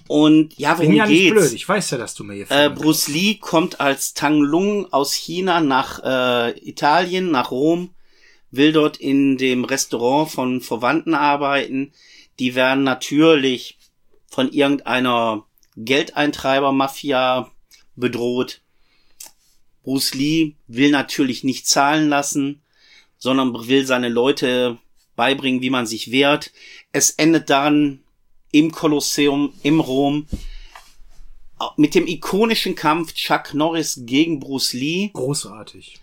Und 0.06 0.58
ja, 0.58 0.76
worum 0.78 0.88
Bin 0.88 0.96
ja 0.96 1.06
geht's? 1.06 1.20
Nicht 1.20 1.32
blöd. 1.32 1.52
Ich 1.52 1.68
weiß 1.68 1.90
ja, 1.90 1.98
dass 1.98 2.14
du 2.14 2.24
mir 2.24 2.34
hier 2.34 2.50
äh, 2.50 2.70
Bruce 2.70 3.08
Lee 3.08 3.36
kommt 3.36 3.80
als 3.80 4.14
Tang 4.14 4.38
Lung 4.40 4.92
aus 4.92 5.12
China 5.12 5.60
nach 5.60 6.02
äh, 6.02 6.58
Italien, 6.68 7.30
nach 7.30 7.50
Rom 7.50 7.94
will 8.56 8.72
dort 8.72 8.96
in 8.96 9.36
dem 9.36 9.64
Restaurant 9.64 10.30
von 10.30 10.60
Verwandten 10.60 11.14
arbeiten. 11.14 11.92
Die 12.38 12.54
werden 12.54 12.84
natürlich 12.84 13.78
von 14.34 14.52
irgendeiner 14.52 15.44
Geldeintreiber-Mafia 15.76 17.50
bedroht. 17.96 18.60
Bruce 19.82 20.14
Lee 20.14 20.56
will 20.66 20.90
natürlich 20.90 21.44
nicht 21.44 21.66
zahlen 21.66 22.08
lassen, 22.08 22.62
sondern 23.18 23.68
will 23.68 23.86
seine 23.86 24.08
Leute 24.08 24.78
beibringen, 25.16 25.62
wie 25.62 25.70
man 25.70 25.86
sich 25.86 26.10
wehrt. 26.10 26.52
Es 26.92 27.10
endet 27.10 27.50
dann 27.50 28.02
im 28.50 28.72
Kolosseum, 28.72 29.52
im 29.62 29.80
Rom, 29.80 30.26
mit 31.76 31.94
dem 31.94 32.06
ikonischen 32.06 32.74
Kampf 32.74 33.14
Chuck 33.14 33.54
Norris 33.54 34.00
gegen 34.04 34.40
Bruce 34.40 34.72
Lee. 34.72 35.10
Großartig 35.12 36.00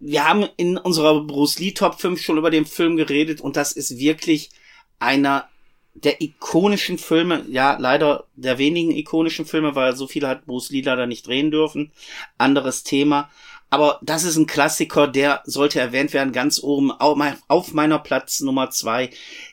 wir 0.00 0.26
haben 0.26 0.48
in 0.56 0.78
unserer 0.78 1.20
Bruce 1.20 1.58
Lee 1.58 1.72
Top 1.72 2.00
5 2.00 2.20
schon 2.20 2.38
über 2.38 2.50
den 2.50 2.64
Film 2.64 2.96
geredet 2.96 3.42
und 3.42 3.56
das 3.56 3.72
ist 3.72 3.98
wirklich 3.98 4.50
einer 4.98 5.48
der 5.94 6.20
ikonischen 6.20 6.98
Filme, 6.98 7.44
ja, 7.48 7.76
leider 7.78 8.24
der 8.36 8.58
wenigen 8.58 8.92
ikonischen 8.92 9.44
Filme, 9.44 9.74
weil 9.74 9.96
so 9.96 10.06
viele 10.06 10.28
hat 10.28 10.46
Bruce 10.46 10.70
Lee 10.70 10.82
leider 10.82 11.06
nicht 11.06 11.26
drehen 11.26 11.50
dürfen. 11.50 11.92
Anderes 12.38 12.84
Thema. 12.84 13.30
Aber 13.72 14.00
das 14.02 14.24
ist 14.24 14.36
ein 14.36 14.48
Klassiker, 14.48 15.06
der 15.06 15.42
sollte 15.44 15.78
erwähnt 15.78 16.12
werden, 16.12 16.32
ganz 16.32 16.60
oben 16.60 16.90
auf 16.90 17.72
meiner 17.72 18.00
Platz 18.00 18.40
Nummer 18.40 18.70
zwei. 18.70 19.10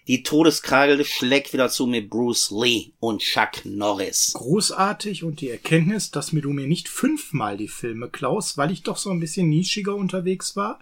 Die 0.07 0.23
Todeskragel 0.23 1.05
schlägt 1.05 1.53
wieder 1.53 1.69
zu 1.69 1.85
mit 1.85 2.09
Bruce 2.09 2.49
Lee 2.49 2.93
und 2.99 3.21
Chuck 3.21 3.63
Norris. 3.63 4.31
Großartig 4.33 5.23
und 5.23 5.39
die 5.41 5.51
Erkenntnis, 5.51 6.09
dass 6.09 6.31
mir 6.31 6.41
du 6.41 6.49
mir 6.49 6.65
nicht 6.65 6.89
fünfmal 6.89 7.57
die 7.57 7.67
Filme 7.67 8.09
klaust, 8.09 8.57
weil 8.57 8.71
ich 8.71 8.81
doch 8.81 8.97
so 8.97 9.11
ein 9.11 9.19
bisschen 9.19 9.49
nischiger 9.49 9.95
unterwegs 9.95 10.55
war. 10.55 10.79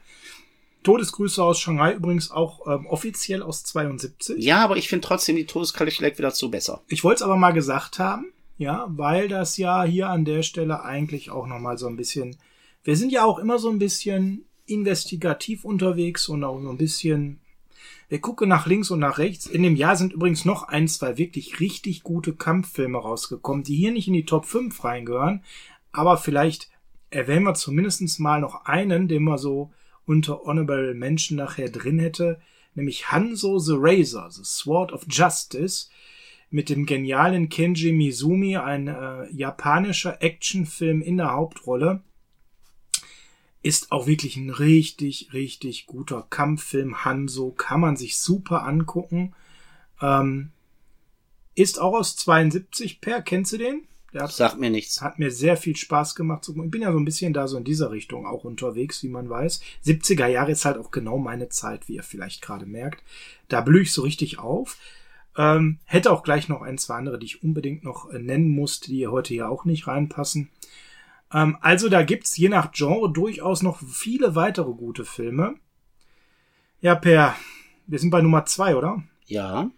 Todesgrüße 0.85 1.43
aus 1.43 1.59
Shanghai 1.59 1.93
übrigens 1.93 2.31
auch 2.31 2.65
ähm, 2.65 2.85
offiziell 2.85 3.43
aus 3.43 3.63
72. 3.63 4.41
Ja, 4.41 4.63
aber 4.63 4.77
ich 4.77 4.87
finde 4.87 5.05
trotzdem 5.05 5.35
die 5.35 5.45
Todeskralle 5.45 5.91
schlägt 5.91 6.17
wieder 6.17 6.33
zu 6.33 6.49
besser. 6.49 6.81
Ich 6.87 7.03
wollte 7.03 7.17
es 7.17 7.21
aber 7.23 7.35
mal 7.35 7.51
gesagt 7.51 7.99
haben, 7.99 8.31
ja, 8.57 8.85
weil 8.87 9.27
das 9.27 9.57
ja 9.57 9.83
hier 9.83 10.09
an 10.09 10.23
der 10.23 10.43
Stelle 10.43 10.83
eigentlich 10.83 11.29
auch 11.29 11.47
nochmal 11.47 11.77
so 11.77 11.87
ein 11.87 11.97
bisschen 11.97 12.37
wir 12.85 12.95
sind 12.95 13.11
ja 13.11 13.25
auch 13.25 13.39
immer 13.39 13.57
so 13.59 13.69
ein 13.69 13.79
bisschen 13.79 14.45
investigativ 14.67 15.65
unterwegs 15.65 16.29
und 16.29 16.43
auch 16.43 16.61
so 16.61 16.69
ein 16.69 16.77
bisschen, 16.77 17.39
wir 18.09 18.21
gucken 18.21 18.47
nach 18.47 18.67
links 18.67 18.91
und 18.91 18.99
nach 18.99 19.17
rechts. 19.17 19.47
In 19.47 19.63
dem 19.63 19.75
Jahr 19.75 19.95
sind 19.95 20.13
übrigens 20.13 20.45
noch 20.45 20.63
ein, 20.63 20.87
zwei 20.87 21.17
wirklich 21.17 21.59
richtig 21.59 22.03
gute 22.03 22.35
Kampffilme 22.35 22.99
rausgekommen, 22.99 23.63
die 23.63 23.75
hier 23.75 23.91
nicht 23.91 24.07
in 24.07 24.13
die 24.13 24.25
Top 24.25 24.45
5 24.45 24.83
reingehören, 24.83 25.43
aber 25.91 26.17
vielleicht 26.17 26.69
erwähnen 27.09 27.45
wir 27.45 27.55
zumindest 27.55 28.19
mal 28.19 28.39
noch 28.39 28.65
einen, 28.65 29.07
den 29.07 29.23
man 29.23 29.39
so 29.39 29.71
unter 30.05 30.43
Honorable 30.43 30.93
Menschen 30.93 31.37
nachher 31.37 31.69
drin 31.69 31.99
hätte, 31.99 32.39
nämlich 32.73 33.11
Hanzo 33.11 33.59
the 33.59 33.75
Razor, 33.75 34.29
The 34.31 34.43
Sword 34.43 34.91
of 34.91 35.05
Justice, 35.09 35.89
mit 36.49 36.69
dem 36.69 36.85
genialen 36.85 37.49
Kenji 37.49 37.91
Mizumi, 37.91 38.57
ein 38.57 38.87
äh, 38.87 39.29
japanischer 39.31 40.21
Actionfilm 40.21 41.01
in 41.01 41.17
der 41.17 41.33
Hauptrolle 41.33 42.01
ist 43.65 43.91
auch 43.91 44.05
wirklich 44.05 44.37
ein 44.37 44.51
richtig, 44.51 45.33
richtig 45.33 45.87
guter 45.87 46.27
Kampffilm. 46.29 47.03
Hanso 47.03 47.49
kann 47.49 47.79
man 47.79 47.97
sich 47.97 48.19
super 48.19 48.63
angucken. 48.63 49.33
Ähm, 50.03 50.51
ist 51.55 51.81
auch 51.81 51.95
aus 51.95 52.15
72 52.15 53.01
per. 53.01 53.23
Kennst 53.23 53.53
du 53.53 53.57
den? 53.57 53.87
Der 54.15 54.23
hat, 54.23 54.31
Sagt 54.31 54.57
mir 54.57 54.69
nichts. 54.69 55.01
Hat 55.01 55.19
mir 55.19 55.29
sehr 55.29 55.57
viel 55.57 55.75
Spaß 55.75 56.15
gemacht. 56.15 56.47
Ich 56.47 56.71
bin 56.71 56.81
ja 56.81 56.93
so 56.93 56.97
ein 56.97 57.03
bisschen 57.03 57.33
da 57.33 57.49
so 57.49 57.57
in 57.57 57.65
dieser 57.65 57.91
Richtung 57.91 58.25
auch 58.25 58.45
unterwegs, 58.45 59.03
wie 59.03 59.09
man 59.09 59.29
weiß. 59.29 59.59
70er 59.85 60.27
Jahre 60.27 60.51
ist 60.51 60.63
halt 60.63 60.77
auch 60.77 60.89
genau 60.89 61.17
meine 61.17 61.49
Zeit, 61.49 61.89
wie 61.89 61.95
ihr 61.95 62.03
vielleicht 62.03 62.41
gerade 62.41 62.65
merkt. 62.65 63.03
Da 63.49 63.59
blühe 63.59 63.81
ich 63.81 63.91
so 63.91 64.03
richtig 64.03 64.39
auf. 64.39 64.77
Ähm, 65.35 65.79
hätte 65.83 66.13
auch 66.13 66.23
gleich 66.23 66.47
noch 66.47 66.61
ein, 66.61 66.77
zwei 66.77 66.95
andere, 66.95 67.19
die 67.19 67.25
ich 67.25 67.43
unbedingt 67.43 67.83
noch 67.83 68.09
äh, 68.09 68.17
nennen 68.17 68.47
muss, 68.47 68.79
die 68.79 69.05
heute 69.05 69.33
hier 69.33 69.49
auch 69.49 69.65
nicht 69.65 69.85
reinpassen. 69.85 70.49
Ähm, 71.33 71.57
also 71.59 71.89
da 71.89 72.03
gibt's 72.03 72.37
je 72.37 72.47
nach 72.47 72.71
Genre 72.71 73.11
durchaus 73.11 73.63
noch 73.63 73.81
viele 73.81 74.33
weitere 74.33 74.71
gute 74.71 75.03
Filme. 75.03 75.55
Ja, 76.79 76.95
Per, 76.95 77.35
wir 77.85 77.99
sind 77.99 78.11
bei 78.11 78.21
Nummer 78.21 78.45
zwei, 78.45 78.77
oder? 78.77 79.03
Ja. 79.25 79.69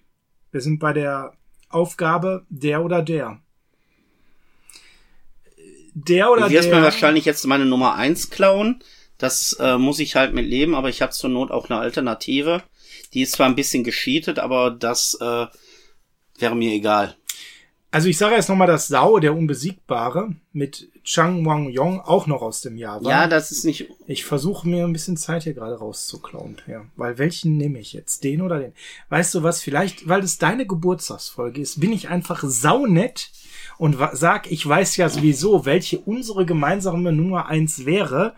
Wir 0.52 0.62
sind 0.62 0.78
bei 0.78 0.93
der 0.93 1.34
Aufgabe 1.69 2.45
der 2.50 2.86
oder 2.86 3.02
der. 3.02 3.41
Der 6.05 6.31
oder 6.31 6.47
du 6.47 6.51
wirst 6.51 6.69
der. 6.69 6.77
mir 6.77 6.83
wahrscheinlich 6.83 7.25
jetzt 7.25 7.45
meine 7.47 7.65
Nummer 7.65 7.95
eins 7.95 8.29
klauen. 8.29 8.83
Das 9.17 9.53
äh, 9.60 9.77
muss 9.77 9.97
ich 9.99 10.15
halt 10.15 10.33
mit 10.33 10.45
leben, 10.45 10.75
aber 10.75 10.89
ich 10.89 11.01
habe 11.01 11.12
zur 11.12 11.31
Not 11.31 11.49
auch 11.49 11.69
eine 11.69 11.79
Alternative. 11.79 12.62
Die 13.13 13.21
ist 13.21 13.31
zwar 13.31 13.47
ein 13.47 13.55
bisschen 13.55 13.83
gescheatet, 13.83 14.38
aber 14.38 14.69
das 14.69 15.17
äh, 15.19 15.47
wäre 16.38 16.55
mir 16.55 16.71
egal. 16.71 17.15
Also 17.89 18.10
ich 18.10 18.17
sage 18.17 18.36
jetzt 18.36 18.49
nochmal 18.49 18.67
das 18.67 18.89
Sau, 18.89 19.17
der 19.17 19.33
Unbesiegbare, 19.33 20.36
mit 20.51 20.89
Chang 21.03 21.45
Wang 21.45 21.69
Yong 21.69 22.01
auch 22.01 22.27
noch 22.27 22.41
aus 22.43 22.62
dem 22.62 22.77
Jahr 22.77 23.03
war. 23.03 23.10
Ja, 23.10 23.27
das 23.27 23.49
ist 23.49 23.63
nicht. 23.63 23.89
Ich 24.05 24.25
versuche 24.25 24.67
mir 24.67 24.83
ein 24.83 24.93
bisschen 24.93 25.17
Zeit 25.17 25.43
hier 25.43 25.53
gerade 25.53 25.79
rauszuklauen, 25.79 26.57
ja. 26.67 26.86
Weil 26.95 27.17
welchen 27.17 27.57
nehme 27.57 27.79
ich 27.79 27.93
jetzt? 27.93 28.23
Den 28.23 28.41
oder 28.41 28.60
den? 28.60 28.73
Weißt 29.10 29.33
du 29.33 29.41
was? 29.41 29.62
Vielleicht, 29.62 30.07
weil 30.07 30.21
es 30.21 30.38
deine 30.38 30.67
Geburtstagsfolge 30.67 31.62
ist, 31.62 31.79
bin 31.79 31.93
ich 31.93 32.10
einfach 32.10 32.43
saunett 32.45 33.31
und 33.77 33.97
sag, 34.13 34.51
ich 34.51 34.67
weiß 34.67 34.97
ja 34.97 35.09
sowieso, 35.09 35.65
welche 35.65 35.99
unsere 35.99 36.45
gemeinsame 36.45 37.11
Nummer 37.11 37.47
eins 37.47 37.85
wäre. 37.85 38.35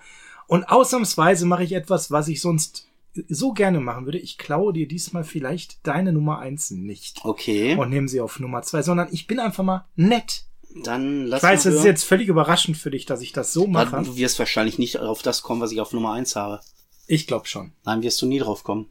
Und 0.47 0.65
ausnahmsweise 0.69 1.45
mache 1.45 1.63
ich 1.63 1.73
etwas, 1.73 2.11
was 2.11 2.27
ich 2.27 2.41
sonst 2.41 2.87
so 3.27 3.53
gerne 3.53 3.79
machen 3.79 4.05
würde. 4.05 4.17
Ich 4.19 4.37
klaue 4.37 4.73
dir 4.73 4.87
diesmal 4.87 5.23
vielleicht 5.23 5.85
deine 5.85 6.11
Nummer 6.13 6.39
eins 6.39 6.71
nicht 6.71 7.19
Okay. 7.23 7.75
und 7.75 7.89
nehme 7.89 8.07
sie 8.07 8.21
auf 8.21 8.39
Nummer 8.39 8.61
zwei, 8.63 8.81
sondern 8.81 9.09
ich 9.11 9.27
bin 9.27 9.39
einfach 9.39 9.63
mal 9.63 9.85
nett. 9.95 10.45
Dann 10.83 11.25
lass 11.25 11.41
Ich 11.41 11.49
weiß, 11.49 11.63
das 11.63 11.73
ist 11.75 11.83
jetzt 11.85 12.03
völlig 12.03 12.27
überraschend 12.27 12.77
für 12.77 12.91
dich, 12.91 13.05
dass 13.05 13.21
ich 13.21 13.31
das 13.31 13.53
so 13.53 13.65
mache. 13.67 14.03
Du 14.03 14.15
wirst 14.17 14.37
wahrscheinlich 14.39 14.77
nicht 14.77 14.99
auf 14.99 15.21
das 15.21 15.41
kommen, 15.41 15.61
was 15.61 15.71
ich 15.71 15.81
auf 15.81 15.93
Nummer 15.93 16.13
eins 16.13 16.35
habe. 16.35 16.59
Ich 17.07 17.25
glaube 17.27 17.47
schon. 17.47 17.71
Nein, 17.85 18.03
wirst 18.03 18.21
du 18.21 18.27
nie 18.27 18.39
drauf 18.39 18.63
kommen. 18.63 18.85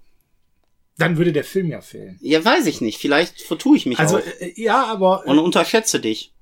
Dann 0.97 1.17
würde 1.17 1.33
der 1.33 1.45
Film 1.45 1.69
ja 1.69 1.81
fehlen. 1.81 2.19
Ja, 2.21 2.45
weiß 2.45 2.67
ich 2.67 2.81
nicht. 2.81 2.99
Vielleicht 2.99 3.41
vertue 3.43 3.77
ich 3.77 3.87
mich 3.87 4.01
Also, 4.01 4.19
auch. 4.19 4.23
äh, 4.41 4.53
ja, 4.57 4.85
aber 4.87 5.25
Und 5.27 5.39
äh, 5.39 5.41
unterschätze 5.41 6.01
dich. 6.01 6.33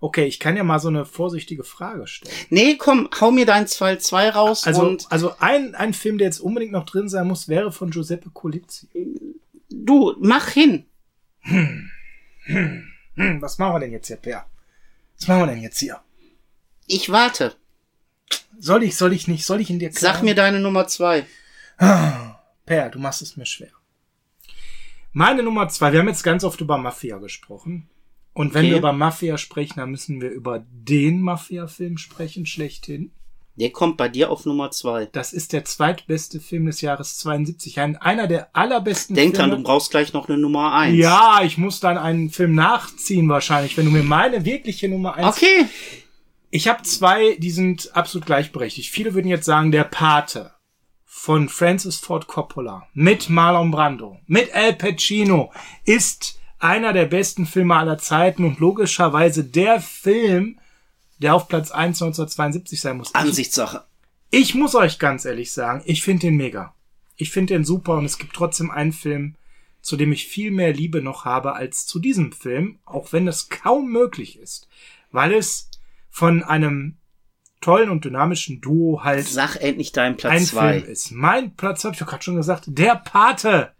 Okay, 0.00 0.26
ich 0.26 0.40
kann 0.40 0.56
ja 0.56 0.64
mal 0.64 0.78
so 0.78 0.88
eine 0.88 1.04
vorsichtige 1.04 1.64
Frage 1.64 2.06
stellen. 2.06 2.34
Nee, 2.50 2.76
komm, 2.76 3.08
hau 3.20 3.30
mir 3.30 3.46
dein 3.46 3.66
2-2 3.66 4.30
raus 4.30 4.66
Also, 4.66 4.82
und 4.82 5.06
also 5.10 5.34
ein, 5.38 5.74
ein 5.74 5.94
Film, 5.94 6.18
der 6.18 6.26
jetzt 6.26 6.40
unbedingt 6.40 6.72
noch 6.72 6.84
drin 6.86 7.08
sein 7.08 7.26
muss, 7.26 7.48
wäre 7.48 7.72
von 7.72 7.90
Giuseppe 7.90 8.30
Colizzi. 8.30 8.88
du, 9.70 10.14
mach 10.20 10.48
hin. 10.48 10.86
Hm, 11.42 11.90
was 13.40 13.58
machen 13.58 13.74
wir 13.74 13.80
denn 13.80 13.92
jetzt 13.92 14.08
hier, 14.08 14.16
Per? 14.16 14.46
Was 15.18 15.28
machen 15.28 15.42
wir 15.42 15.46
denn 15.46 15.62
jetzt 15.62 15.78
hier? 15.78 16.00
Ich 16.86 17.10
warte. 17.10 17.56
Soll 18.58 18.82
ich, 18.84 18.96
soll 18.96 19.12
ich 19.12 19.28
nicht, 19.28 19.44
soll 19.44 19.60
ich 19.60 19.70
in 19.70 19.78
dir 19.78 19.90
Sag 19.92 20.22
mir 20.22 20.34
deine 20.34 20.60
Nummer 20.60 20.86
zwei. 20.86 21.26
Per, 21.78 22.90
du 22.90 22.98
machst 22.98 23.22
es 23.22 23.36
mir 23.36 23.46
schwer. 23.46 23.70
Meine 25.12 25.42
Nummer 25.42 25.68
zwei, 25.68 25.92
wir 25.92 26.00
haben 26.00 26.08
jetzt 26.08 26.22
ganz 26.22 26.44
oft 26.44 26.60
über 26.60 26.76
Mafia 26.78 27.18
gesprochen. 27.18 27.88
Und 28.36 28.52
wenn 28.52 28.64
Okay. 28.66 28.70
wir 28.72 28.78
über 28.78 28.92
Mafia 28.92 29.38
sprechen, 29.38 29.74
dann 29.78 29.90
müssen 29.90 30.20
wir 30.20 30.28
über 30.30 30.62
den 30.70 31.22
Mafia-Film 31.22 31.96
sprechen, 31.96 32.44
schlechthin. 32.44 33.10
Der 33.58 33.70
kommt 33.70 33.96
bei 33.96 34.10
dir 34.10 34.30
auf 34.30 34.44
Nummer 34.44 34.70
zwei. 34.70 35.06
Das 35.06 35.32
ist 35.32 35.54
der 35.54 35.64
zweitbeste 35.64 36.40
Film 36.40 36.66
des 36.66 36.82
Jahres 36.82 37.16
72. 37.16 37.80
Ein, 37.80 37.96
einer 37.96 38.26
der 38.26 38.54
allerbesten 38.54 39.16
Denk 39.16 39.32
dran, 39.34 39.48
Filme. 39.48 39.62
du 39.62 39.66
brauchst 39.66 39.90
gleich 39.90 40.12
noch 40.12 40.28
eine 40.28 40.36
Nummer 40.36 40.74
eins. 40.74 40.98
ja, 40.98 41.40
ich 41.44 41.56
muss 41.56 41.80
dann 41.80 41.96
einen 41.96 42.28
Film 42.28 42.54
nachziehen 42.54 43.26
wahrscheinlich, 43.30 43.74
wenn 43.78 43.86
du 43.86 43.90
mir 43.90 44.02
meine 44.02 44.44
wirkliche 44.44 44.90
Nummer 44.90 45.14
eins. 45.14 45.34
Okay. 45.38 45.64
Ich 46.50 46.68
habe 46.68 46.82
zwei, 46.82 47.36
die 47.38 47.50
sind 47.50 47.96
absolut 47.96 48.26
gleichberechtigt. 48.26 48.90
Viele 48.90 49.14
würden 49.14 49.28
jetzt 49.28 49.46
sagen, 49.46 49.72
der 49.72 49.84
Pate 49.84 50.52
von 51.06 51.48
Francis 51.48 51.96
Ford 51.96 52.26
Coppola 52.26 52.86
mit 52.92 53.30
Marlon 53.30 53.70
Brando, 53.70 54.18
mit 54.26 54.54
Al 54.54 54.74
Pacino 54.74 55.50
ist 55.86 56.38
einer 56.58 56.92
der 56.92 57.06
besten 57.06 57.46
Filme 57.46 57.76
aller 57.76 57.98
Zeiten 57.98 58.44
und 58.44 58.58
logischerweise 58.58 59.44
der 59.44 59.80
Film, 59.80 60.58
der 61.18 61.34
auf 61.34 61.48
Platz 61.48 61.70
1 61.70 62.02
1972 62.02 62.80
sein 62.80 62.96
muss. 62.96 63.10
Ich, 63.10 63.16
Ansichtssache. 63.16 63.84
ich 64.30 64.54
muss 64.54 64.74
euch 64.74 64.98
ganz 64.98 65.24
ehrlich 65.24 65.52
sagen, 65.52 65.82
ich 65.86 66.02
finde 66.02 66.26
den 66.26 66.36
mega. 66.36 66.74
Ich 67.16 67.30
finde 67.30 67.54
den 67.54 67.64
super 67.64 67.94
und 67.96 68.04
es 68.04 68.18
gibt 68.18 68.34
trotzdem 68.34 68.70
einen 68.70 68.92
Film, 68.92 69.36
zu 69.80 69.96
dem 69.96 70.12
ich 70.12 70.26
viel 70.26 70.50
mehr 70.50 70.72
Liebe 70.72 71.00
noch 71.00 71.24
habe 71.24 71.54
als 71.54 71.86
zu 71.86 71.98
diesem 71.98 72.32
Film, 72.32 72.78
auch 72.84 73.12
wenn 73.12 73.24
das 73.24 73.48
kaum 73.48 73.90
möglich 73.90 74.38
ist, 74.38 74.68
weil 75.12 75.32
es 75.32 75.70
von 76.10 76.42
einem 76.42 76.96
tollen 77.60 77.90
und 77.90 78.04
dynamischen 78.04 78.60
Duo 78.60 79.04
halt 79.04 79.26
Sag 79.26 79.56
endlich 79.56 79.92
deinen 79.92 80.16
Platz 80.16 80.32
ein 80.32 80.44
zwei. 80.44 80.80
Film 80.80 80.92
ist. 80.92 81.10
Mein 81.12 81.54
Platz 81.56 81.84
habe 81.84 81.94
ich 81.94 81.98
doch 81.98 82.06
gerade 82.06 82.22
schon 82.22 82.36
gesagt, 82.36 82.64
der 82.66 82.96
Pate. 82.96 83.72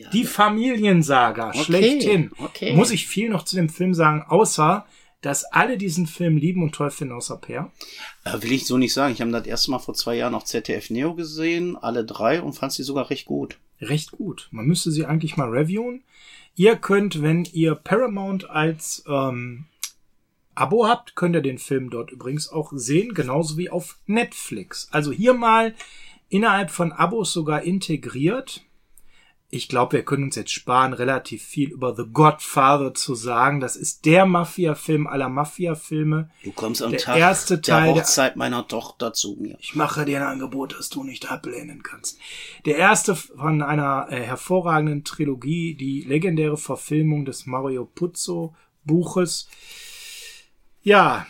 Ja. 0.00 0.10
Die 0.10 0.24
Familiensaga, 0.24 1.48
Okay, 1.50 1.64
schlechthin. 1.64 2.30
okay. 2.38 2.74
Muss 2.74 2.90
ich 2.90 3.06
viel 3.06 3.28
noch 3.28 3.44
zu 3.44 3.56
dem 3.56 3.68
Film 3.68 3.92
sagen, 3.94 4.24
außer, 4.28 4.86
dass 5.20 5.44
alle 5.44 5.76
diesen 5.76 6.06
Film 6.06 6.38
lieben 6.38 6.62
und 6.62 6.74
toll 6.74 6.90
finden, 6.90 7.12
außer 7.14 7.36
Per. 7.36 7.70
Äh, 8.24 8.42
will 8.42 8.52
ich 8.52 8.66
so 8.66 8.78
nicht 8.78 8.94
sagen. 8.94 9.12
Ich 9.12 9.20
habe 9.20 9.30
das 9.30 9.46
erste 9.46 9.70
Mal 9.70 9.78
vor 9.78 9.92
zwei 9.94 10.16
Jahren 10.16 10.34
auf 10.34 10.44
ZDF 10.44 10.88
Neo 10.88 11.14
gesehen, 11.14 11.76
alle 11.76 12.04
drei, 12.06 12.40
und 12.40 12.54
fand 12.54 12.72
sie 12.72 12.82
sogar 12.82 13.10
recht 13.10 13.26
gut. 13.26 13.58
recht 13.82 14.12
gut. 14.12 14.48
Man 14.50 14.64
müsste 14.66 14.90
sie 14.90 15.04
eigentlich 15.04 15.36
mal 15.36 15.50
reviewen. 15.50 16.02
Ihr 16.56 16.76
könnt, 16.76 17.20
wenn 17.22 17.44
ihr 17.44 17.74
Paramount 17.74 18.48
als 18.48 19.04
ähm, 19.06 19.66
Abo 20.54 20.86
habt, 20.88 21.14
könnt 21.16 21.34
ihr 21.34 21.42
den 21.42 21.58
Film 21.58 21.90
dort 21.90 22.10
übrigens 22.10 22.48
auch 22.48 22.72
sehen, 22.74 23.12
genauso 23.14 23.56
wie 23.58 23.68
auf 23.70 23.98
Netflix. 24.06 24.88
Also 24.90 25.12
hier 25.12 25.34
mal 25.34 25.74
innerhalb 26.30 26.70
von 26.70 26.92
Abos 26.92 27.32
sogar 27.32 27.62
integriert. 27.62 28.62
Ich 29.52 29.68
glaube, 29.68 29.94
wir 29.94 30.04
können 30.04 30.22
uns 30.24 30.36
jetzt 30.36 30.52
sparen, 30.52 30.92
relativ 30.92 31.42
viel 31.42 31.70
über 31.72 31.96
The 31.96 32.04
Godfather 32.12 32.94
zu 32.94 33.16
sagen. 33.16 33.58
Das 33.58 33.74
ist 33.74 34.04
der 34.06 34.24
Mafia-Film 34.24 35.08
aller 35.08 35.28
Mafia-Filme. 35.28 36.30
Du 36.44 36.52
kommst 36.52 36.80
am 36.82 36.92
Der 36.92 37.00
Tag 37.00 37.18
erste 37.18 37.60
Teil 37.60 37.86
der 37.86 37.94
der- 37.94 38.02
Hochzeit 38.04 38.36
meiner 38.36 38.68
Tochter 38.68 39.12
zu 39.12 39.36
mir. 39.40 39.56
Ich 39.60 39.74
mache 39.74 40.04
dir 40.04 40.18
ein 40.20 40.26
Angebot, 40.26 40.76
das 40.78 40.88
du 40.88 41.02
nicht 41.02 41.32
ablehnen 41.32 41.82
kannst. 41.82 42.18
Der 42.64 42.76
erste 42.76 43.16
von 43.16 43.60
einer 43.60 44.06
äh, 44.10 44.22
hervorragenden 44.22 45.02
Trilogie, 45.02 45.74
die 45.74 46.02
legendäre 46.02 46.56
Verfilmung 46.56 47.24
des 47.24 47.46
Mario 47.46 47.84
Puzo 47.86 48.54
Buches. 48.84 49.48
Ja. 50.82 51.26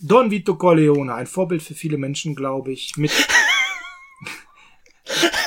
Don 0.00 0.32
Vito 0.32 0.56
Corleone, 0.56 1.14
ein 1.14 1.28
Vorbild 1.28 1.62
für 1.62 1.74
viele 1.74 1.98
Menschen, 1.98 2.34
glaube 2.34 2.72
ich, 2.72 2.96
mit 2.96 3.12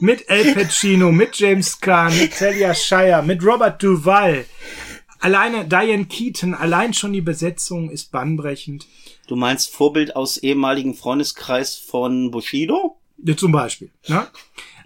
mit 0.00 0.28
El 0.28 0.54
Pacino, 0.54 1.10
mit 1.10 1.36
James 1.36 1.80
Caan, 1.80 2.16
mit 2.18 2.36
Talia 2.36 2.74
Shire, 2.74 3.22
mit 3.22 3.44
Robert 3.44 3.82
Duvall. 3.82 4.44
Alleine 5.20 5.66
Diane 5.66 6.04
Keaton, 6.04 6.54
allein 6.54 6.94
schon 6.94 7.12
die 7.12 7.20
Besetzung 7.20 7.90
ist 7.90 8.12
bahnbrechend. 8.12 8.86
Du 9.26 9.36
meinst 9.36 9.74
Vorbild 9.74 10.14
aus 10.14 10.38
ehemaligen 10.38 10.94
Freundeskreis 10.94 11.76
von 11.76 12.30
Bushido? 12.30 12.98
Ja, 13.18 13.36
zum 13.36 13.52
Beispiel. 13.52 13.90
Ne? 14.06 14.26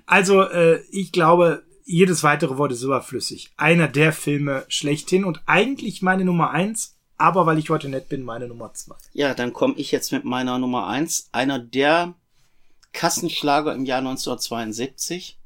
Also, 0.07 0.42
äh, 0.42 0.81
ich 0.90 1.12
glaube, 1.12 1.64
jedes 1.85 2.22
weitere 2.22 2.57
Wort 2.57 2.72
ist 2.72 2.83
überflüssig. 2.83 3.51
Einer 3.57 3.88
der 3.88 4.12
Filme 4.12 4.64
schlechthin 4.68 5.25
und 5.25 5.42
eigentlich 5.46 6.01
meine 6.01 6.25
Nummer 6.25 6.51
eins, 6.51 6.96
aber 7.18 7.44
weil 7.44 7.59
ich 7.59 7.70
heute 7.70 7.88
nett 7.88 8.09
bin, 8.09 8.25
meine 8.25 8.48
Nummer 8.48 8.72
zwei. 8.72 8.96
Ja, 9.12 9.35
dann 9.35 9.53
komme 9.53 9.75
ich 9.77 9.92
jetzt 9.92 10.11
mit 10.12 10.25
meiner 10.25 10.59
Nummer 10.59 10.87
eins. 10.87 11.29
Einer 11.33 11.59
der 11.59 12.14
Kassenschlager 12.92 13.74
im 13.74 13.85
Jahr 13.85 13.98
1972. 13.98 15.38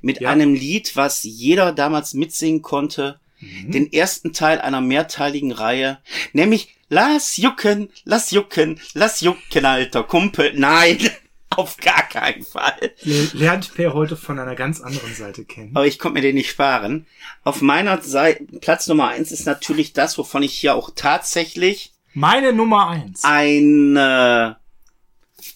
Mit 0.00 0.20
Ja. 0.20 0.30
einem 0.30 0.54
Lied, 0.54 0.96
was 0.96 1.22
jeder 1.24 1.72
damals 1.72 2.14
mitsingen 2.14 2.62
konnte. 2.62 3.20
Den 3.40 3.92
ersten 3.92 4.32
Teil 4.32 4.60
einer 4.60 4.80
mehrteiligen 4.80 5.52
Reihe. 5.52 5.98
Nämlich 6.32 6.72
Lass 6.88 7.36
jucken, 7.36 7.88
lass 8.04 8.30
jucken, 8.30 8.80
lass 8.94 9.20
jucken, 9.20 9.64
alter 9.64 10.04
Kumpel. 10.04 10.52
Nein, 10.54 10.98
auf 11.50 11.76
gar 11.78 12.04
keinen 12.08 12.44
Fall. 12.44 12.92
Le- 13.02 13.28
Lernt 13.32 13.74
Per 13.74 13.92
heute 13.92 14.16
von 14.16 14.38
einer 14.38 14.54
ganz 14.54 14.80
anderen 14.80 15.12
Seite 15.12 15.44
kennen. 15.44 15.72
Aber 15.74 15.84
ich 15.88 15.98
konnte 15.98 16.14
mir 16.14 16.20
den 16.22 16.36
nicht 16.36 16.48
sparen. 16.48 17.06
Auf 17.42 17.60
meiner 17.60 18.00
Seite, 18.02 18.44
Platz 18.60 18.86
Nummer 18.86 19.08
eins 19.08 19.32
ist 19.32 19.46
natürlich 19.46 19.94
das, 19.94 20.16
wovon 20.16 20.44
ich 20.44 20.52
hier 20.56 20.76
auch 20.76 20.90
tatsächlich 20.94 21.92
Meine 22.14 22.52
Nummer 22.52 22.86
eins. 22.88 23.24
eine 23.24 24.56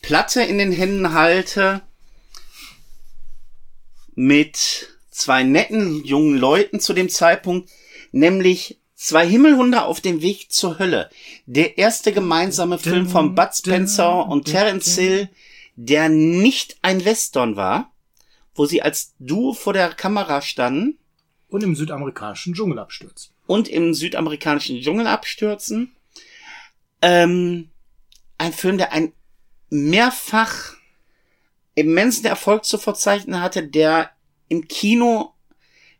Platte 0.03 0.43
in 0.43 0.59
den 0.59 0.73
Händen 0.73 1.13
halte 1.13 1.83
mit 4.15 4.89
zwei 5.11 5.43
netten 5.43 6.05
jungen 6.05 6.37
Leuten 6.37 6.81
zu 6.81 6.93
dem 6.93 7.09
Zeitpunkt, 7.09 7.71
nämlich 8.13 8.81
zwei 8.95 9.27
Himmelhunde 9.27 9.83
auf 9.83 10.01
dem 10.01 10.21
Weg 10.21 10.53
zur 10.53 10.79
Hölle. 10.79 11.11
Der 11.47 11.79
erste 11.79 12.13
gemeinsame 12.13 12.79
Film 12.79 13.09
von 13.09 13.35
Bud 13.35 13.55
Spencer 13.55 14.27
und 14.27 14.45
Terence 14.45 14.97
Hill, 14.97 15.29
der 15.77 16.09
nicht 16.09 16.77
ein 16.83 17.05
Western 17.05 17.57
war, 17.57 17.93
wo 18.55 18.67
sie 18.67 18.83
als 18.83 19.15
Duo 19.19 19.55
vor 19.55 19.73
der 19.73 19.89
Kamera 19.95 20.43
standen 20.43 20.99
Und 21.49 21.63
im 21.63 21.75
südamerikanischen 21.75 22.53
Dschungel 22.55 22.79
abstürzt. 22.79 23.33
und 23.47 23.69
im 23.69 23.95
südamerikanischen 23.95 24.81
Dschungel 24.83 25.07
abstürzen. 25.07 25.97
Ähm, 27.01 27.71
ein 28.37 28.53
Film, 28.53 28.77
der 28.77 28.93
ein 28.93 29.13
mehrfach 29.71 30.75
immensen 31.75 32.27
Erfolg 32.27 32.65
zu 32.65 32.79
verzeichnen 32.79 33.41
hatte, 33.41 33.67
der 33.67 34.11
im 34.49 34.69
Kino 34.69 35.35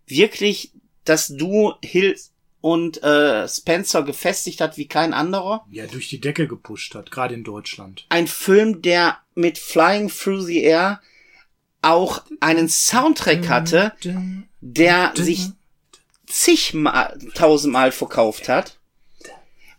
wirklich 0.07 0.73
das 1.05 1.29
Duo 1.29 1.77
Hill 1.83 2.17
und 2.61 3.03
äh, 3.03 3.49
Spencer 3.49 4.03
gefestigt 4.03 4.61
hat 4.61 4.77
wie 4.77 4.87
kein 4.87 5.15
anderer. 5.15 5.67
Ja, 5.71 5.87
durch 5.87 6.09
die 6.09 6.21
Decke 6.21 6.47
gepusht 6.47 6.95
hat, 6.95 7.11
gerade 7.11 7.35
in 7.35 7.45
Deutschland. 7.45 8.05
Ein 8.11 8.27
Film, 8.27 8.83
der 8.83 9.19
mit 9.35 9.57
Flying 9.57 10.09
Through 10.09 10.43
the 10.43 10.63
Air 10.63 11.01
auch 11.83 12.23
einen 12.41 12.69
Soundtrack 12.69 13.49
hatte, 13.49 13.93
der 14.61 15.13
sich 15.17 15.49
zigmal, 16.27 17.19
tausendmal 17.35 17.93
verkauft 17.93 18.49
hat. 18.49 18.79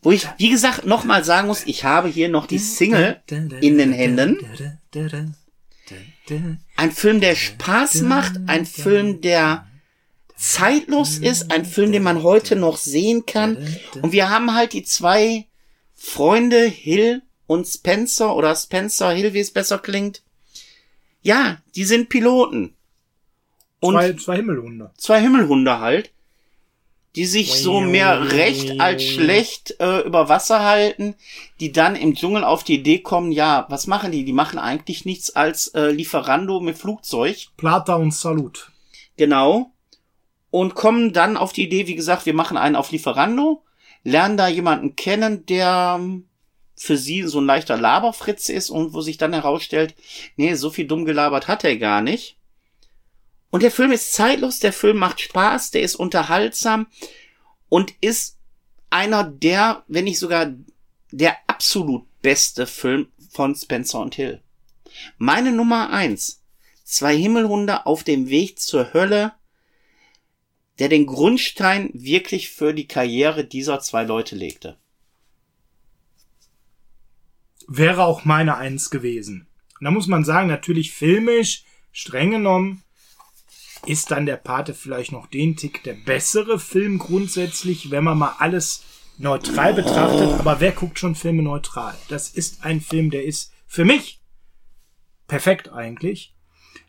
Wo 0.02 0.12
ich, 0.12 0.28
wie 0.38 0.50
gesagt, 0.50 0.86
nochmal 0.86 1.24
sagen 1.24 1.48
muss, 1.48 1.66
ich 1.66 1.84
habe 1.84 2.08
hier 2.08 2.30
noch 2.30 2.48
die 2.48 2.58
Single 2.58 3.22
in 3.62 3.78
den 3.78 3.94
Händen. 3.94 4.38
Ein 6.76 6.92
Film, 6.92 7.22
der 7.22 7.36
Spaß 7.36 8.02
macht, 8.02 8.34
ein 8.48 8.66
Film, 8.66 9.22
der 9.22 9.68
zeitlos 10.36 11.20
ist, 11.20 11.52
ein 11.52 11.66
Film, 11.66 11.92
den 11.92 12.04
man 12.04 12.24
heute 12.24 12.56
noch 12.56 12.78
sehen 12.78 13.26
kann. 13.28 13.58
Und 14.02 14.12
wir 14.12 14.30
haben 14.30 14.56
halt 14.56 14.74
die 14.74 14.84
zwei 14.84 15.46
Freunde, 15.94 16.66
Hill 16.66 17.22
und 17.46 17.68
Spencer 17.68 18.36
oder 18.36 18.56
Spencer 18.56 19.12
Hill, 19.12 19.34
wie 19.34 19.40
es 19.40 19.52
besser 19.52 19.78
klingt. 19.78 20.24
Ja, 21.22 21.62
die 21.76 21.84
sind 21.84 22.10
Piloten. 22.10 22.74
Und 23.80 23.94
zwei, 23.94 24.14
zwei 24.14 24.36
Himmelhunde. 24.38 24.92
zwei 24.98 25.22
Himmelhunde 25.22 25.80
halt, 25.80 26.12
die 27.16 27.26
sich 27.26 27.54
so 27.62 27.82
mehr 27.82 28.32
recht 28.32 28.80
als 28.80 29.04
schlecht 29.04 29.76
äh, 29.80 30.00
über 30.02 30.30
Wasser 30.30 30.64
halten, 30.64 31.16
die 31.60 31.72
dann 31.72 31.96
im 31.96 32.16
Dschungel 32.16 32.44
auf 32.44 32.64
die 32.64 32.76
Idee 32.76 33.00
kommen, 33.00 33.32
ja, 33.32 33.66
was 33.70 33.88
machen 33.88 34.12
die? 34.12 34.24
Die 34.24 34.34
machen 34.34 34.58
eigentlich 34.58 35.04
nichts 35.04 35.36
als 35.36 35.68
äh, 35.70 35.92
Lieferando 35.92 36.62
mit 36.62 36.78
Flugzeug. 36.78 37.48
Plata 37.58 37.96
und 37.96 38.14
Salut. 38.14 38.72
Genau. 39.18 39.72
Und 40.52 40.76
kommen 40.76 41.12
dann 41.12 41.38
auf 41.38 41.52
die 41.54 41.64
Idee, 41.64 41.88
wie 41.88 41.96
gesagt, 41.96 42.26
wir 42.26 42.34
machen 42.34 42.58
einen 42.58 42.76
auf 42.76 42.92
Lieferando, 42.92 43.64
lernen 44.04 44.38
da 44.38 44.48
jemanden 44.48 44.96
kennen, 44.96 45.46
der 45.46 45.98
ähm, 46.00 46.28
für 46.76 46.98
sie 46.98 47.24
so 47.24 47.40
ein 47.40 47.46
leichter 47.46 47.78
Laberfritz 47.78 48.50
ist 48.50 48.70
und 48.70 48.94
wo 48.94 49.02
sich 49.02 49.18
dann 49.18 49.34
herausstellt, 49.34 49.96
nee, 50.38 50.56
so 50.56 50.70
viel 50.70 50.88
dumm 50.88 51.06
gelabert 51.06 51.48
hat 51.48 51.64
er 51.64 51.78
gar 51.78 52.02
nicht. 52.02 52.38
Und 53.52 53.64
der 53.64 53.72
Film 53.72 53.92
ist 53.92 54.14
zeitlos, 54.14 54.60
der 54.60 54.74
Film 54.74 54.98
macht 54.98 55.22
Spaß, 55.22 55.72
der 55.72 55.82
ist 55.82 55.96
unterhaltsam 55.96 56.88
und 57.70 57.94
ist 58.02 58.38
einer 58.90 59.24
der, 59.24 59.84
wenn 59.88 60.06
nicht 60.06 60.20
sogar 60.20 60.54
der 61.12 61.38
absolut 61.48 62.06
beste 62.22 62.66
Film 62.66 63.08
von 63.30 63.54
Spencer 63.56 64.00
und 64.00 64.16
Hill. 64.16 64.42
Meine 65.18 65.52
Nummer 65.52 65.92
eins. 65.92 66.42
Zwei 66.84 67.16
Himmelhunde 67.16 67.86
auf 67.86 68.04
dem 68.04 68.30
Weg 68.30 68.60
zur 68.60 68.94
Hölle, 68.94 69.34
der 70.80 70.90
den 70.90 71.06
Grundstein 71.06 71.90
wirklich 71.94 72.50
für 72.50 72.74
die 72.74 72.88
Karriere 72.88 73.46
dieser 73.46 73.80
zwei 73.80 74.04
Leute 74.04 74.36
legte. 74.36 74.78
Wäre 77.68 78.04
auch 78.04 78.26
meine 78.26 78.58
Eins 78.58 78.90
gewesen. 78.90 79.48
Da 79.80 79.92
muss 79.92 80.08
man 80.08 80.26
sagen, 80.26 80.48
natürlich 80.48 80.92
filmisch, 80.92 81.64
streng 81.92 82.32
genommen, 82.32 82.84
ist 83.86 84.12
dann 84.12 84.26
der 84.26 84.38
Pate 84.38 84.74
vielleicht 84.74 85.12
noch 85.12 85.28
den 85.28 85.56
Tick 85.56 85.84
der 85.84 85.94
bessere 85.94 86.60
Film 86.60 87.00
grundsätzlich, 87.00 87.92
wenn 87.92 88.04
man 88.04 88.18
mal 88.18 88.36
alles 88.40 88.84
neutral 89.18 89.74
betrachtet. 89.74 90.40
Aber 90.40 90.60
wer 90.60 90.72
guckt 90.72 91.00
schon 91.00 91.16
Filme 91.16 91.44
neutral? 91.44 91.96
Das 92.10 92.30
ist 92.30 92.64
ein 92.64 92.82
Film, 92.82 93.10
der 93.10 93.26
ist 93.26 93.52
für 93.68 93.86
mich 93.86 94.22
perfekt 95.28 95.72
eigentlich. 95.72 96.36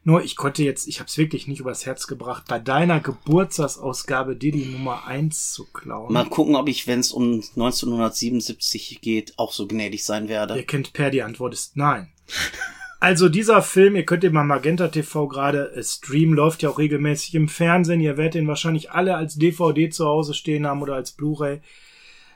Nur 0.04 0.24
ich 0.24 0.34
konnte 0.34 0.64
jetzt, 0.64 0.88
ich 0.88 0.98
habe 0.98 1.08
es 1.08 1.16
wirklich 1.16 1.46
nicht 1.46 1.60
übers 1.60 1.86
Herz 1.86 2.08
gebracht, 2.08 2.44
bei 2.48 2.58
deiner 2.58 2.98
Geburtstagsausgabe 2.98 4.34
dir 4.34 4.50
die 4.50 4.66
Nummer 4.66 5.06
eins 5.06 5.52
zu 5.52 5.64
klauen. 5.66 6.12
Mal 6.12 6.28
gucken, 6.28 6.56
ob 6.56 6.68
ich, 6.68 6.88
wenn 6.88 6.98
es 6.98 7.12
um 7.12 7.34
1977 7.34 9.00
geht, 9.00 9.38
auch 9.38 9.52
so 9.52 9.68
gnädig 9.68 10.04
sein 10.04 10.28
werde. 10.28 10.56
Ihr 10.56 10.66
kennt 10.66 10.92
Per, 10.92 11.10
die 11.10 11.22
Antwort 11.22 11.54
ist 11.54 11.76
nein. 11.76 12.12
Also 13.02 13.28
dieser 13.28 13.62
Film, 13.62 13.96
ihr 13.96 14.04
könnt 14.04 14.22
den 14.22 14.32
mal 14.32 14.44
Magenta 14.44 14.86
TV 14.86 15.26
gerade 15.26 15.72
äh, 15.74 15.82
streamen, 15.82 16.36
läuft 16.36 16.62
ja 16.62 16.70
auch 16.70 16.78
regelmäßig 16.78 17.34
im 17.34 17.48
Fernsehen. 17.48 18.00
Ihr 18.00 18.16
werdet 18.16 18.36
ihn 18.36 18.46
wahrscheinlich 18.46 18.92
alle 18.92 19.16
als 19.16 19.34
DVD 19.34 19.90
zu 19.90 20.06
Hause 20.06 20.34
stehen 20.34 20.68
haben 20.68 20.82
oder 20.82 20.94
als 20.94 21.10
Blu-ray. 21.10 21.62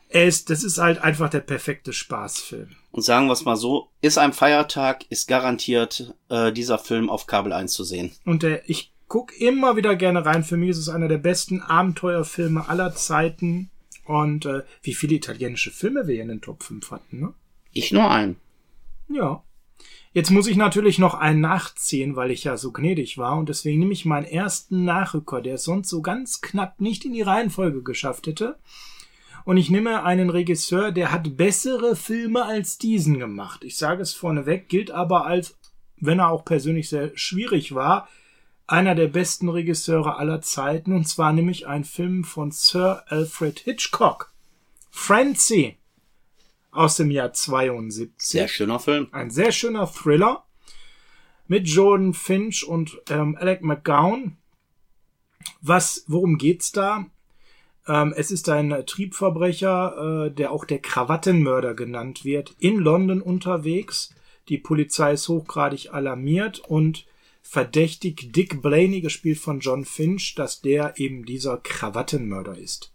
Er 0.08 0.24
ist, 0.24 0.50
das 0.50 0.64
ist 0.64 0.78
halt 0.78 1.00
einfach 1.00 1.30
der 1.30 1.38
perfekte 1.38 1.92
Spaßfilm. 1.92 2.70
Und 2.90 3.02
sagen 3.02 3.28
wir 3.28 3.34
es 3.34 3.44
mal 3.44 3.54
so, 3.54 3.90
ist 4.00 4.18
ein 4.18 4.32
Feiertag, 4.32 5.04
ist 5.08 5.28
garantiert 5.28 6.12
äh, 6.30 6.50
dieser 6.50 6.78
Film 6.78 7.10
auf 7.10 7.28
Kabel 7.28 7.52
1 7.52 7.72
zu 7.72 7.84
sehen. 7.84 8.10
Und 8.24 8.42
der, 8.42 8.68
ich 8.68 8.92
guck 9.06 9.40
immer 9.40 9.76
wieder 9.76 9.94
gerne 9.94 10.26
rein. 10.26 10.42
Für 10.42 10.56
mich 10.56 10.70
ist 10.70 10.78
es 10.78 10.88
einer 10.88 11.06
der 11.06 11.18
besten 11.18 11.62
Abenteuerfilme 11.62 12.68
aller 12.68 12.92
Zeiten. 12.92 13.70
Und 14.04 14.46
äh, 14.46 14.64
wie 14.82 14.94
viele 14.94 15.14
italienische 15.14 15.70
Filme 15.70 16.08
wir 16.08 16.14
hier 16.14 16.24
in 16.24 16.28
den 16.28 16.40
Top 16.40 16.64
5 16.64 16.90
hatten, 16.90 17.20
ne? 17.20 17.34
Ich 17.72 17.92
nur 17.92 18.10
einen. 18.10 18.34
Ja. 19.08 19.44
Jetzt 20.16 20.30
muss 20.30 20.46
ich 20.46 20.56
natürlich 20.56 20.98
noch 20.98 21.12
einen 21.12 21.42
nachziehen, 21.42 22.16
weil 22.16 22.30
ich 22.30 22.42
ja 22.42 22.56
so 22.56 22.72
gnädig 22.72 23.18
war 23.18 23.36
und 23.36 23.50
deswegen 23.50 23.80
nehme 23.80 23.92
ich 23.92 24.06
meinen 24.06 24.24
ersten 24.24 24.86
Nachrücker, 24.86 25.42
der 25.42 25.56
es 25.56 25.64
sonst 25.64 25.90
so 25.90 26.00
ganz 26.00 26.40
knapp 26.40 26.80
nicht 26.80 27.04
in 27.04 27.12
die 27.12 27.20
Reihenfolge 27.20 27.82
geschafft 27.82 28.26
hätte. 28.26 28.58
Und 29.44 29.58
ich 29.58 29.68
nehme 29.68 30.04
einen 30.04 30.30
Regisseur, 30.30 30.90
der 30.90 31.12
hat 31.12 31.36
bessere 31.36 31.96
Filme 31.96 32.46
als 32.46 32.78
diesen 32.78 33.18
gemacht. 33.18 33.62
Ich 33.62 33.76
sage 33.76 34.00
es 34.00 34.14
vorneweg, 34.14 34.70
gilt 34.70 34.90
aber 34.90 35.26
als, 35.26 35.58
wenn 35.98 36.20
er 36.20 36.30
auch 36.30 36.46
persönlich 36.46 36.88
sehr 36.88 37.10
schwierig 37.14 37.74
war, 37.74 38.08
einer 38.66 38.94
der 38.94 39.08
besten 39.08 39.50
Regisseure 39.50 40.16
aller 40.16 40.40
Zeiten, 40.40 40.94
und 40.94 41.06
zwar 41.06 41.34
nämlich 41.34 41.66
ein 41.66 41.84
Film 41.84 42.24
von 42.24 42.52
Sir 42.52 43.04
Alfred 43.08 43.58
Hitchcock. 43.58 44.32
Francie 44.90 45.76
aus 46.76 46.96
dem 46.96 47.10
Jahr 47.10 47.32
72. 47.32 48.12
Sehr 48.18 48.48
schöner 48.48 48.78
Film. 48.78 49.08
Ein 49.12 49.30
sehr 49.30 49.52
schöner 49.52 49.86
Thriller 49.86 50.44
mit 51.48 51.68
Jordan 51.68 52.14
Finch 52.14 52.64
und 52.66 53.00
ähm, 53.08 53.36
Alec 53.38 53.62
McGowan. 53.62 54.36
Was, 55.60 56.04
worum 56.08 56.38
geht's 56.38 56.72
da? 56.72 57.06
Ähm, 57.86 58.12
es 58.16 58.30
ist 58.30 58.48
ein 58.48 58.84
Triebverbrecher, 58.84 60.26
äh, 60.26 60.30
der 60.30 60.50
auch 60.50 60.64
der 60.64 60.80
Krawattenmörder 60.80 61.74
genannt 61.74 62.24
wird, 62.24 62.54
in 62.58 62.76
London 62.76 63.22
unterwegs. 63.22 64.14
Die 64.48 64.58
Polizei 64.58 65.12
ist 65.12 65.28
hochgradig 65.28 65.92
alarmiert 65.92 66.60
und 66.60 67.06
verdächtigt 67.42 68.34
Dick 68.34 68.60
Blaney, 68.60 69.00
gespielt 69.00 69.38
von 69.38 69.60
John 69.60 69.84
Finch, 69.84 70.34
dass 70.34 70.60
der 70.60 70.94
eben 70.98 71.24
dieser 71.24 71.58
Krawattenmörder 71.58 72.58
ist. 72.58 72.90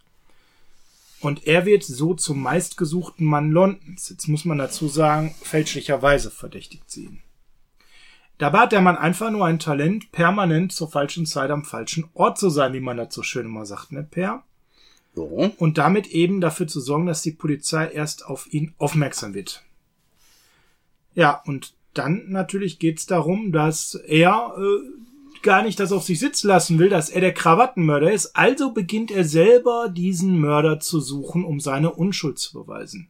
Und 1.22 1.46
er 1.46 1.64
wird 1.66 1.84
so 1.84 2.14
zum 2.14 2.42
meistgesuchten 2.42 3.24
Mann 3.24 3.52
Londons. 3.52 4.08
Jetzt 4.10 4.26
muss 4.26 4.44
man 4.44 4.58
dazu 4.58 4.88
sagen, 4.88 5.32
fälschlicherweise 5.40 6.32
verdächtigt 6.32 6.90
sie 6.90 7.04
ihn. 7.04 7.22
Dabei 8.38 8.58
hat 8.58 8.72
der 8.72 8.80
Mann 8.80 8.96
einfach 8.96 9.30
nur 9.30 9.46
ein 9.46 9.60
Talent, 9.60 10.10
permanent 10.10 10.72
zur 10.72 10.90
falschen 10.90 11.24
Zeit 11.24 11.52
am 11.52 11.64
falschen 11.64 12.10
Ort 12.14 12.38
zu 12.38 12.50
sein, 12.50 12.72
wie 12.72 12.80
man 12.80 12.96
das 12.96 13.14
so 13.14 13.22
schön 13.22 13.46
immer 13.46 13.64
sagt, 13.64 13.92
ne, 13.92 14.02
Per? 14.02 14.42
So. 15.14 15.52
Und 15.58 15.78
damit 15.78 16.08
eben 16.08 16.40
dafür 16.40 16.66
zu 16.66 16.80
sorgen, 16.80 17.06
dass 17.06 17.22
die 17.22 17.30
Polizei 17.30 17.86
erst 17.86 18.26
auf 18.26 18.52
ihn 18.52 18.74
aufmerksam 18.78 19.32
wird. 19.32 19.62
Ja, 21.14 21.40
und 21.46 21.74
dann 21.94 22.30
natürlich 22.30 22.80
geht's 22.80 23.06
darum, 23.06 23.52
dass 23.52 23.94
er 23.94 24.56
äh, 24.58 25.11
gar 25.42 25.62
nicht 25.62 25.78
das 25.80 25.92
auf 25.92 26.04
sich 26.04 26.18
sitzen 26.18 26.48
lassen 26.48 26.78
will, 26.78 26.88
dass 26.88 27.10
er 27.10 27.20
der 27.20 27.34
Krawattenmörder 27.34 28.12
ist. 28.12 28.36
Also 28.36 28.72
beginnt 28.72 29.10
er 29.10 29.24
selber 29.24 29.88
diesen 29.88 30.38
Mörder 30.38 30.80
zu 30.80 31.00
suchen, 31.00 31.44
um 31.44 31.60
seine 31.60 31.92
Unschuld 31.92 32.38
zu 32.38 32.52
beweisen. 32.52 33.08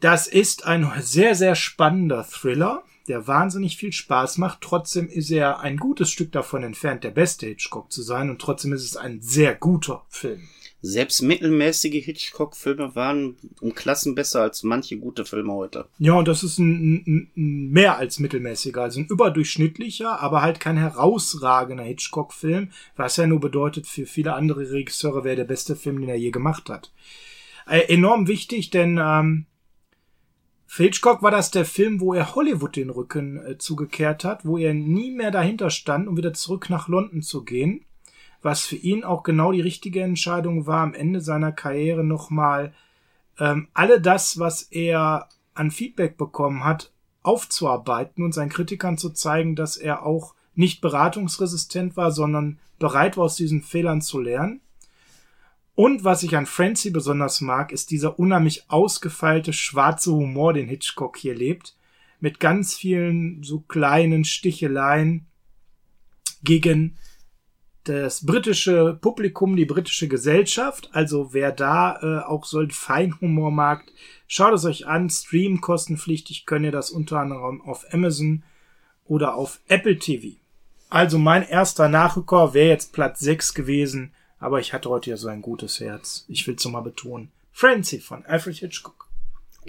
Das 0.00 0.26
ist 0.26 0.66
ein 0.66 0.90
sehr, 1.00 1.34
sehr 1.34 1.54
spannender 1.54 2.24
Thriller, 2.24 2.84
der 3.08 3.26
wahnsinnig 3.26 3.76
viel 3.76 3.92
Spaß 3.92 4.38
macht. 4.38 4.60
Trotzdem 4.60 5.08
ist 5.08 5.30
er 5.30 5.60
ein 5.60 5.78
gutes 5.78 6.10
Stück 6.10 6.32
davon 6.32 6.62
entfernt, 6.62 7.02
der 7.02 7.10
beste 7.10 7.46
Hitchcock 7.46 7.90
zu 7.90 8.02
sein. 8.02 8.28
Und 8.28 8.40
trotzdem 8.40 8.72
ist 8.72 8.84
es 8.84 8.96
ein 8.96 9.20
sehr 9.22 9.54
guter 9.54 10.04
Film. 10.08 10.48
Selbst 10.86 11.20
mittelmäßige 11.20 12.04
Hitchcock-Filme 12.04 12.94
waren 12.94 13.36
um 13.60 13.74
Klassen 13.74 14.14
besser 14.14 14.42
als 14.42 14.62
manche 14.62 14.96
gute 14.98 15.24
Filme 15.24 15.52
heute. 15.52 15.88
Ja, 15.98 16.14
und 16.14 16.28
das 16.28 16.44
ist 16.44 16.58
ein, 16.58 17.02
ein, 17.06 17.30
ein 17.36 17.70
mehr 17.70 17.98
als 17.98 18.20
mittelmäßiger, 18.20 18.82
also 18.82 19.00
ein 19.00 19.06
überdurchschnittlicher, 19.06 20.20
aber 20.20 20.42
halt 20.42 20.60
kein 20.60 20.76
herausragender 20.76 21.82
Hitchcock-Film, 21.82 22.70
was 22.94 23.16
ja 23.16 23.26
nur 23.26 23.40
bedeutet, 23.40 23.88
für 23.88 24.06
viele 24.06 24.34
andere 24.34 24.70
Regisseure 24.70 25.24
wäre 25.24 25.34
der 25.34 25.44
beste 25.44 25.74
Film, 25.74 26.00
den 26.00 26.08
er 26.08 26.18
je 26.18 26.30
gemacht 26.30 26.70
hat. 26.70 26.92
Äh, 27.66 27.92
enorm 27.92 28.28
wichtig, 28.28 28.70
denn 28.70 29.00
ähm, 29.02 29.46
für 30.66 30.84
Hitchcock 30.84 31.20
war 31.20 31.32
das 31.32 31.50
der 31.50 31.64
Film, 31.64 31.98
wo 31.98 32.14
er 32.14 32.36
Hollywood 32.36 32.76
den 32.76 32.90
Rücken 32.90 33.44
äh, 33.44 33.58
zugekehrt 33.58 34.22
hat, 34.22 34.44
wo 34.44 34.56
er 34.56 34.72
nie 34.72 35.10
mehr 35.10 35.32
dahinter 35.32 35.70
stand, 35.70 36.06
um 36.06 36.16
wieder 36.16 36.32
zurück 36.32 36.70
nach 36.70 36.86
London 36.86 37.22
zu 37.22 37.42
gehen, 37.42 37.84
was 38.42 38.62
für 38.62 38.76
ihn 38.76 39.04
auch 39.04 39.22
genau 39.22 39.52
die 39.52 39.60
richtige 39.60 40.02
Entscheidung 40.02 40.66
war, 40.66 40.82
am 40.82 40.94
Ende 40.94 41.20
seiner 41.20 41.52
Karriere 41.52 42.04
nochmal 42.04 42.74
ähm, 43.38 43.68
alle 43.74 44.00
das, 44.00 44.38
was 44.38 44.62
er 44.62 45.28
an 45.54 45.70
Feedback 45.70 46.16
bekommen 46.16 46.64
hat, 46.64 46.92
aufzuarbeiten 47.22 48.24
und 48.24 48.32
seinen 48.32 48.50
Kritikern 48.50 48.98
zu 48.98 49.10
zeigen, 49.10 49.56
dass 49.56 49.76
er 49.76 50.04
auch 50.04 50.34
nicht 50.54 50.80
beratungsresistent 50.80 51.96
war, 51.96 52.12
sondern 52.12 52.58
bereit 52.78 53.16
war, 53.16 53.24
aus 53.24 53.36
diesen 53.36 53.62
Fehlern 53.62 54.00
zu 54.00 54.20
lernen. 54.20 54.60
Und 55.74 56.04
was 56.04 56.22
ich 56.22 56.36
an 56.36 56.46
Francie 56.46 56.90
besonders 56.90 57.42
mag, 57.42 57.70
ist 57.70 57.90
dieser 57.90 58.18
unheimlich 58.18 58.64
ausgefeilte 58.68 59.52
schwarze 59.52 60.12
Humor, 60.12 60.54
den 60.54 60.68
Hitchcock 60.68 61.18
hier 61.18 61.34
lebt, 61.34 61.76
mit 62.18 62.40
ganz 62.40 62.74
vielen 62.74 63.42
so 63.42 63.60
kleinen 63.60 64.24
Sticheleien 64.24 65.26
gegen 66.42 66.96
das 67.88 68.24
britische 68.24 68.98
Publikum, 69.00 69.56
die 69.56 69.64
britische 69.64 70.08
Gesellschaft. 70.08 70.90
Also 70.92 71.32
wer 71.32 71.52
da 71.52 71.98
äh, 72.02 72.24
auch 72.24 72.44
so 72.44 72.58
einen 72.58 72.70
Feinhumor 72.70 73.50
mag, 73.50 73.84
schaut 74.26 74.54
es 74.54 74.64
euch 74.64 74.86
an. 74.86 75.08
Stream 75.08 75.60
kostenpflichtig 75.60 76.46
könnt 76.46 76.64
ihr 76.64 76.72
das 76.72 76.90
unter 76.90 77.20
anderem 77.20 77.60
auf 77.62 77.84
Amazon 77.92 78.42
oder 79.04 79.34
auf 79.34 79.60
Apple 79.68 79.98
TV. 79.98 80.36
Also 80.88 81.18
mein 81.18 81.42
erster 81.42 81.88
Nachrücker 81.88 82.54
wäre 82.54 82.68
jetzt 82.68 82.92
Platz 82.92 83.20
6 83.20 83.54
gewesen, 83.54 84.12
aber 84.38 84.60
ich 84.60 84.72
hatte 84.72 84.88
heute 84.88 85.10
ja 85.10 85.16
so 85.16 85.28
ein 85.28 85.42
gutes 85.42 85.80
Herz. 85.80 86.24
Ich 86.28 86.46
will 86.46 86.54
es 86.56 86.64
nochmal 86.64 86.82
betonen. 86.82 87.30
Francie 87.52 88.00
von 88.00 88.24
Alfred 88.26 88.56
Hitchcock. 88.56 89.05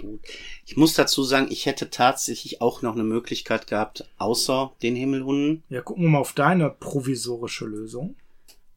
Gut. 0.00 0.20
Ich 0.66 0.76
muss 0.76 0.94
dazu 0.94 1.22
sagen, 1.22 1.48
ich 1.50 1.66
hätte 1.66 1.90
tatsächlich 1.90 2.60
auch 2.60 2.82
noch 2.82 2.94
eine 2.94 3.04
Möglichkeit 3.04 3.66
gehabt, 3.66 4.08
außer 4.18 4.72
den 4.82 4.96
Himmelhunden. 4.96 5.62
Ja, 5.68 5.82
gucken 5.82 6.04
wir 6.04 6.10
mal 6.10 6.18
auf 6.18 6.32
deine 6.32 6.70
provisorische 6.70 7.66
Lösung. 7.66 8.16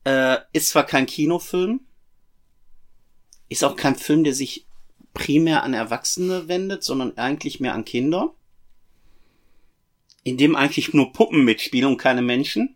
Äh, 0.03 0.37
ist 0.51 0.69
zwar 0.69 0.85
kein 0.85 1.05
Kinofilm, 1.05 1.81
ist 3.49 3.63
auch 3.63 3.75
kein 3.75 3.95
Film, 3.95 4.23
der 4.23 4.33
sich 4.33 4.65
primär 5.13 5.63
an 5.63 5.73
Erwachsene 5.73 6.47
wendet, 6.47 6.83
sondern 6.83 7.17
eigentlich 7.17 7.59
mehr 7.59 7.73
an 7.73 7.85
Kinder. 7.85 8.33
In 10.23 10.37
dem 10.37 10.55
eigentlich 10.55 10.93
nur 10.93 11.11
Puppen 11.13 11.43
mitspielen 11.43 11.89
und 11.89 11.97
keine 11.97 12.21
Menschen. 12.21 12.75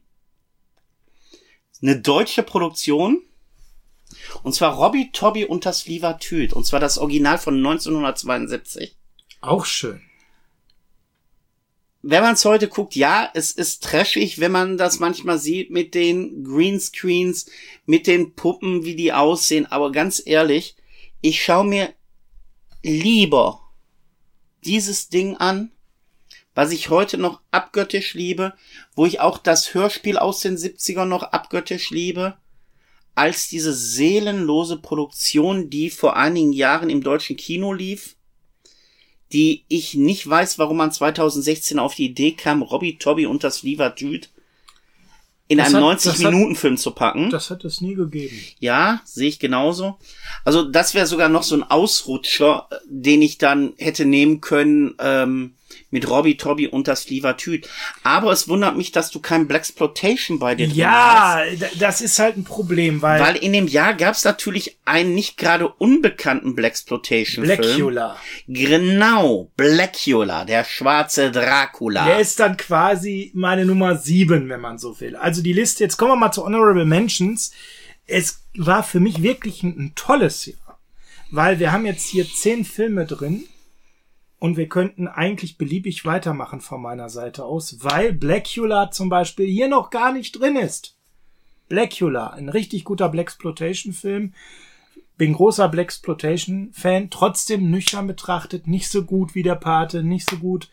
Eine 1.81 1.99
deutsche 1.99 2.43
Produktion. 2.43 3.21
Und 4.43 4.53
zwar 4.53 4.73
Robbie 4.75 5.11
Tobby 5.11 5.45
und 5.45 5.65
das 5.65 5.85
Livatüt. 5.85 6.53
Und 6.53 6.65
zwar 6.65 6.79
das 6.79 6.97
Original 6.97 7.37
von 7.37 7.57
1972. 7.57 8.95
Auch 9.41 9.65
schön. 9.65 10.01
Wenn 12.01 12.21
man 12.21 12.35
es 12.35 12.45
heute 12.45 12.67
guckt, 12.67 12.95
ja, 12.95 13.31
es 13.33 13.51
ist 13.51 13.83
trashig, 13.83 14.39
wenn 14.39 14.51
man 14.51 14.77
das 14.77 14.99
manchmal 14.99 15.39
sieht 15.39 15.71
mit 15.71 15.95
den 15.95 16.43
Greenscreens, 16.43 17.47
mit 17.87 18.05
den 18.05 18.35
Puppen, 18.35 18.85
wie 18.85 18.95
die 18.95 19.11
aussehen. 19.11 19.65
Aber 19.65 19.91
ganz 19.91 20.21
ehrlich, 20.23 20.75
ich 21.21 21.43
schaue 21.43 21.65
mir 21.65 21.93
lieber 22.83 23.61
dieses 24.63 25.09
Ding 25.09 25.35
an, 25.37 25.71
was 26.53 26.71
ich 26.71 26.89
heute 26.89 27.17
noch 27.17 27.41
abgöttisch 27.51 28.13
liebe, 28.13 28.53
wo 28.95 29.05
ich 29.05 29.19
auch 29.19 29.37
das 29.37 29.73
Hörspiel 29.73 30.17
aus 30.17 30.39
den 30.39 30.57
70ern 30.57 31.05
noch 31.05 31.23
abgöttisch 31.23 31.89
liebe, 31.89 32.37
als 33.15 33.47
diese 33.49 33.73
seelenlose 33.73 34.77
Produktion, 34.77 35.69
die 35.69 35.89
vor 35.89 36.15
einigen 36.17 36.53
Jahren 36.53 36.89
im 36.89 37.01
deutschen 37.01 37.37
Kino 37.37 37.73
lief, 37.73 38.15
die 39.31 39.63
ich 39.69 39.95
nicht 39.95 40.27
weiß, 40.29 40.59
warum 40.59 40.77
man 40.77 40.91
2016 40.91 41.79
auf 41.79 41.95
die 41.95 42.05
Idee 42.05 42.33
kam, 42.33 42.61
Robbie 42.61 42.97
Tobby 42.97 43.25
und 43.25 43.43
das 43.43 43.63
Liva 43.63 43.89
Dude 43.89 44.27
in 45.47 45.57
Das 45.59 45.73
einem 45.75 45.85
hat- 45.85 46.05
das 46.05 46.13
hat- 46.13 46.19
90-Minuten-Film 46.21 46.77
zu 46.77 46.91
packen. 46.91 47.29
Das 47.29 47.49
hat 47.51 47.63
es 47.65 47.79
nie 47.81 47.93
gegeben. 47.95 48.35
Ja, 48.59 49.01
sehe 49.05 49.27
ich 49.29 49.37
genauso. 49.39 49.97
Also 50.43 50.63
das 50.63 50.93
wäre 50.95 51.05
sogar 51.05 51.29
noch 51.29 51.43
so 51.43 51.55
ein 51.55 51.63
Ausrutscher, 51.63 52.67
den 52.87 53.21
ich 53.21 53.37
dann 53.37 53.73
hätte 53.77 54.05
nehmen 54.05 54.41
können 54.41 54.95
ähm, 54.99 55.53
mit 55.91 56.09
Robbie 56.09 56.37
Tobby 56.37 56.67
und 56.67 56.87
das 56.87 57.09
Livatüt. 57.09 57.67
Aber 58.03 58.31
es 58.31 58.47
wundert 58.47 58.75
mich, 58.77 58.91
dass 58.91 59.11
du 59.11 59.19
kein 59.19 59.47
Blaxploitation 59.47 60.39
bei 60.39 60.55
dir 60.55 60.67
drin 60.67 60.85
hast. 60.87 61.61
Ja, 61.61 61.67
das 61.79 62.01
ist 62.01 62.19
halt 62.19 62.37
ein 62.37 62.43
Problem, 62.43 63.01
weil, 63.01 63.21
Weil 63.21 63.35
in 63.37 63.53
dem 63.53 63.67
Jahr 63.67 63.93
gab 63.93 64.13
es 64.15 64.23
natürlich 64.23 64.77
einen 64.85 65.15
nicht 65.15 65.37
gerade 65.37 65.67
unbekannten 65.67 66.55
Blaxploitation-Film. 66.55 67.57
Blackula, 67.61 68.17
Genau, 68.47 69.51
Blackula, 69.55 70.45
der 70.45 70.63
schwarze 70.63 71.31
Dracula. 71.31 72.05
der 72.05 72.19
ist 72.19 72.39
dann 72.39 72.57
quasi 72.57 73.31
meine 73.33 73.65
Nummer 73.65 73.97
sieben, 73.97 74.49
wenn 74.49 74.61
man 74.61 74.77
so 74.77 74.99
will. 74.99 75.15
Also 75.15 75.41
die 75.41 75.53
Liste, 75.53 75.83
jetzt 75.83 75.97
kommen 75.97 76.11
wir 76.11 76.15
mal 76.17 76.31
zu 76.31 76.43
Honorable 76.43 76.85
Mentions. 76.85 77.51
Es 78.07 78.43
war 78.57 78.83
für 78.83 78.99
mich 78.99 79.21
wirklich 79.23 79.63
ein, 79.63 79.75
ein 79.77 79.91
tolles 79.95 80.45
Jahr, 80.45 80.79
weil 81.31 81.59
wir 81.59 81.71
haben 81.71 81.85
jetzt 81.85 82.07
hier 82.07 82.25
zehn 82.27 82.65
Filme 82.65 83.05
drin 83.05 83.45
und 84.45 84.57
wir 84.57 84.69
könnten 84.69 85.07
eigentlich 85.07 85.57
beliebig 85.57 86.05
weitermachen 86.05 86.61
von 86.61 86.79
meiner 86.79 87.09
Seite 87.09 87.45
aus, 87.45 87.83
weil 87.83 88.13
Blackula 88.13 88.91
zum 88.91 89.09
Beispiel 89.09 89.47
hier 89.47 89.67
noch 89.67 89.89
gar 89.89 90.13
nicht 90.13 90.39
drin 90.39 90.55
ist. 90.55 90.99
Blackula, 91.67 92.27
ein 92.27 92.49
richtig 92.49 92.83
guter 92.83 93.09
Blaxploitation-Film. 93.09 94.35
Bin 95.17 95.33
großer 95.33 95.67
Blaxploitation-Fan, 95.67 97.09
trotzdem 97.09 97.71
nüchtern 97.71 98.05
betrachtet, 98.05 98.67
nicht 98.67 98.87
so 98.87 99.03
gut 99.03 99.33
wie 99.33 99.41
der 99.41 99.55
Pate, 99.55 100.03
nicht 100.03 100.29
so 100.29 100.37
gut 100.37 100.69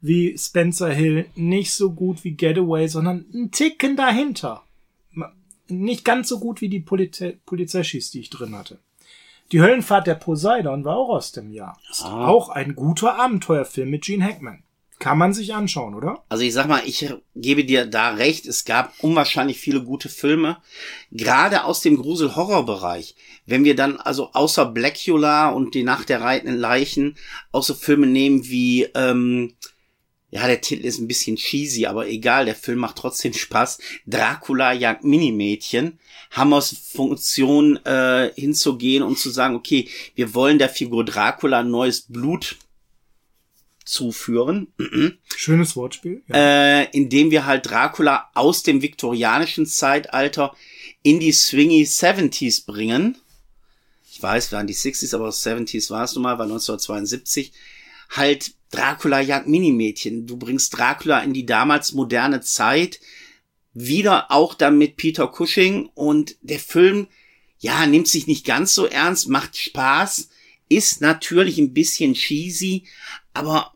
wie 0.00 0.34
Spencer 0.38 0.90
Hill, 0.90 1.26
nicht 1.34 1.74
so 1.74 1.92
gut 1.92 2.24
wie 2.24 2.32
Getaway, 2.32 2.88
sondern 2.88 3.26
ein 3.34 3.50
Ticken 3.50 3.94
dahinter. 3.94 4.62
Nicht 5.68 6.06
ganz 6.06 6.30
so 6.30 6.40
gut 6.40 6.62
wie 6.62 6.70
die 6.70 6.80
Polize 6.80 7.36
Polizeischis, 7.44 8.10
die 8.10 8.20
ich 8.20 8.30
drin 8.30 8.56
hatte. 8.56 8.78
Die 9.52 9.60
Höllenfahrt 9.60 10.06
der 10.06 10.14
Poseidon 10.14 10.84
war 10.84 10.96
auch 10.96 11.10
aus 11.10 11.32
dem 11.32 11.50
Jahr. 11.50 11.78
Ist 11.90 12.04
Ah. 12.04 12.26
auch 12.26 12.48
ein 12.48 12.74
guter 12.74 13.16
Abenteuerfilm 13.18 13.90
mit 13.90 14.04
Gene 14.04 14.24
Hackman. 14.24 14.62
Kann 14.98 15.18
man 15.18 15.32
sich 15.34 15.52
anschauen, 15.52 15.94
oder? 15.94 16.22
Also 16.28 16.44
ich 16.44 16.52
sag 16.54 16.68
mal, 16.68 16.80
ich 16.86 17.12
gebe 17.34 17.64
dir 17.64 17.86
da 17.86 18.10
recht, 18.10 18.46
es 18.46 18.64
gab 18.64 18.92
unwahrscheinlich 19.00 19.58
viele 19.58 19.82
gute 19.82 20.08
Filme, 20.08 20.58
gerade 21.10 21.64
aus 21.64 21.80
dem 21.80 21.96
Grusel-Horror-Bereich. 21.96 23.16
Wenn 23.44 23.64
wir 23.64 23.74
dann 23.74 23.96
also 23.96 24.30
außer 24.32 24.64
Blackula 24.66 25.50
und 25.50 25.74
die 25.74 25.82
Nacht 25.82 26.08
der 26.08 26.20
reitenden 26.20 26.56
Leichen 26.56 27.16
auch 27.50 27.64
so 27.64 27.74
Filme 27.74 28.06
nehmen 28.06 28.44
wie, 28.44 28.84
ähm, 28.94 29.54
ja, 30.32 30.46
der 30.46 30.62
Titel 30.62 30.86
ist 30.86 30.98
ein 30.98 31.08
bisschen 31.08 31.36
cheesy, 31.36 31.84
aber 31.84 32.08
egal, 32.08 32.46
der 32.46 32.54
Film 32.54 32.78
macht 32.78 32.96
trotzdem 32.96 33.34
Spaß. 33.34 33.78
Dracula 34.06 34.72
jagt 34.72 35.04
Minimädchen. 35.04 35.98
Wir 36.30 36.56
es 36.56 36.70
Funktion 36.70 37.76
äh, 37.84 38.32
hinzugehen 38.34 39.02
und 39.02 39.18
zu 39.18 39.28
sagen, 39.28 39.54
okay, 39.54 39.90
wir 40.14 40.32
wollen 40.32 40.58
der 40.58 40.70
Figur 40.70 41.04
Dracula 41.04 41.62
neues 41.62 42.06
Blut 42.08 42.56
zuführen. 43.84 44.68
Schönes 45.36 45.76
Wortspiel. 45.76 46.22
Ja. 46.28 46.80
äh, 46.80 46.88
indem 46.92 47.30
wir 47.30 47.44
halt 47.44 47.66
Dracula 47.66 48.30
aus 48.32 48.62
dem 48.62 48.80
viktorianischen 48.80 49.66
Zeitalter 49.66 50.56
in 51.02 51.20
die 51.20 51.32
swingy 51.32 51.82
70s 51.82 52.64
bringen. 52.64 53.18
Ich 54.10 54.22
weiß, 54.22 54.50
waren 54.52 54.66
die 54.66 54.74
60s, 54.74 55.14
aber 55.14 55.28
70s 55.28 55.90
war 55.90 56.04
es 56.04 56.14
nun 56.14 56.22
mal, 56.22 56.38
war 56.38 56.46
1972. 56.46 57.52
Halt 58.08 58.52
Dracula 58.72 59.20
jagt 59.20 59.46
Minimädchen. 59.46 60.26
Du 60.26 60.36
bringst 60.36 60.76
Dracula 60.76 61.20
in 61.20 61.32
die 61.32 61.46
damals 61.46 61.92
moderne 61.92 62.40
Zeit. 62.40 63.00
Wieder 63.74 64.30
auch 64.30 64.54
dann 64.54 64.76
mit 64.78 64.96
Peter 64.96 65.28
Cushing 65.28 65.88
und 65.94 66.36
der 66.42 66.58
Film, 66.58 67.06
ja, 67.58 67.86
nimmt 67.86 68.08
sich 68.08 68.26
nicht 68.26 68.44
ganz 68.44 68.74
so 68.74 68.86
ernst, 68.86 69.28
macht 69.28 69.56
Spaß, 69.56 70.28
ist 70.68 71.00
natürlich 71.00 71.58
ein 71.58 71.72
bisschen 71.72 72.14
cheesy, 72.14 72.84
aber 73.32 73.71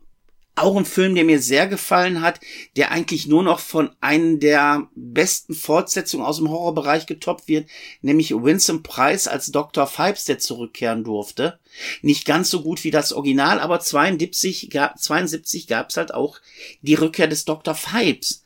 auch 0.57 0.75
ein 0.75 0.85
Film, 0.85 1.15
der 1.15 1.23
mir 1.23 1.41
sehr 1.41 1.67
gefallen 1.67 2.21
hat, 2.21 2.39
der 2.75 2.91
eigentlich 2.91 3.27
nur 3.27 3.43
noch 3.43 3.59
von 3.59 3.91
einem 4.01 4.39
der 4.39 4.89
besten 4.95 5.53
Fortsetzungen 5.53 6.25
aus 6.25 6.37
dem 6.37 6.49
Horrorbereich 6.49 7.05
getoppt 7.05 7.47
wird, 7.47 7.69
nämlich 8.01 8.31
Vincent 8.31 8.83
Price 8.83 9.27
als 9.27 9.51
Dr. 9.51 9.87
Phibes, 9.87 10.25
der 10.25 10.39
zurückkehren 10.39 11.03
durfte. 11.03 11.59
Nicht 12.01 12.25
ganz 12.25 12.49
so 12.49 12.63
gut 12.63 12.83
wie 12.83 12.91
das 12.91 13.13
Original, 13.13 13.59
aber 13.59 13.79
72 13.79 14.69
gab, 14.69 14.99
72 14.99 15.67
gab 15.67 15.89
es 15.89 15.97
halt 15.97 16.13
auch 16.13 16.39
die 16.81 16.95
Rückkehr 16.95 17.27
des 17.27 17.45
Dr. 17.45 17.75
Phibes. 17.75 18.43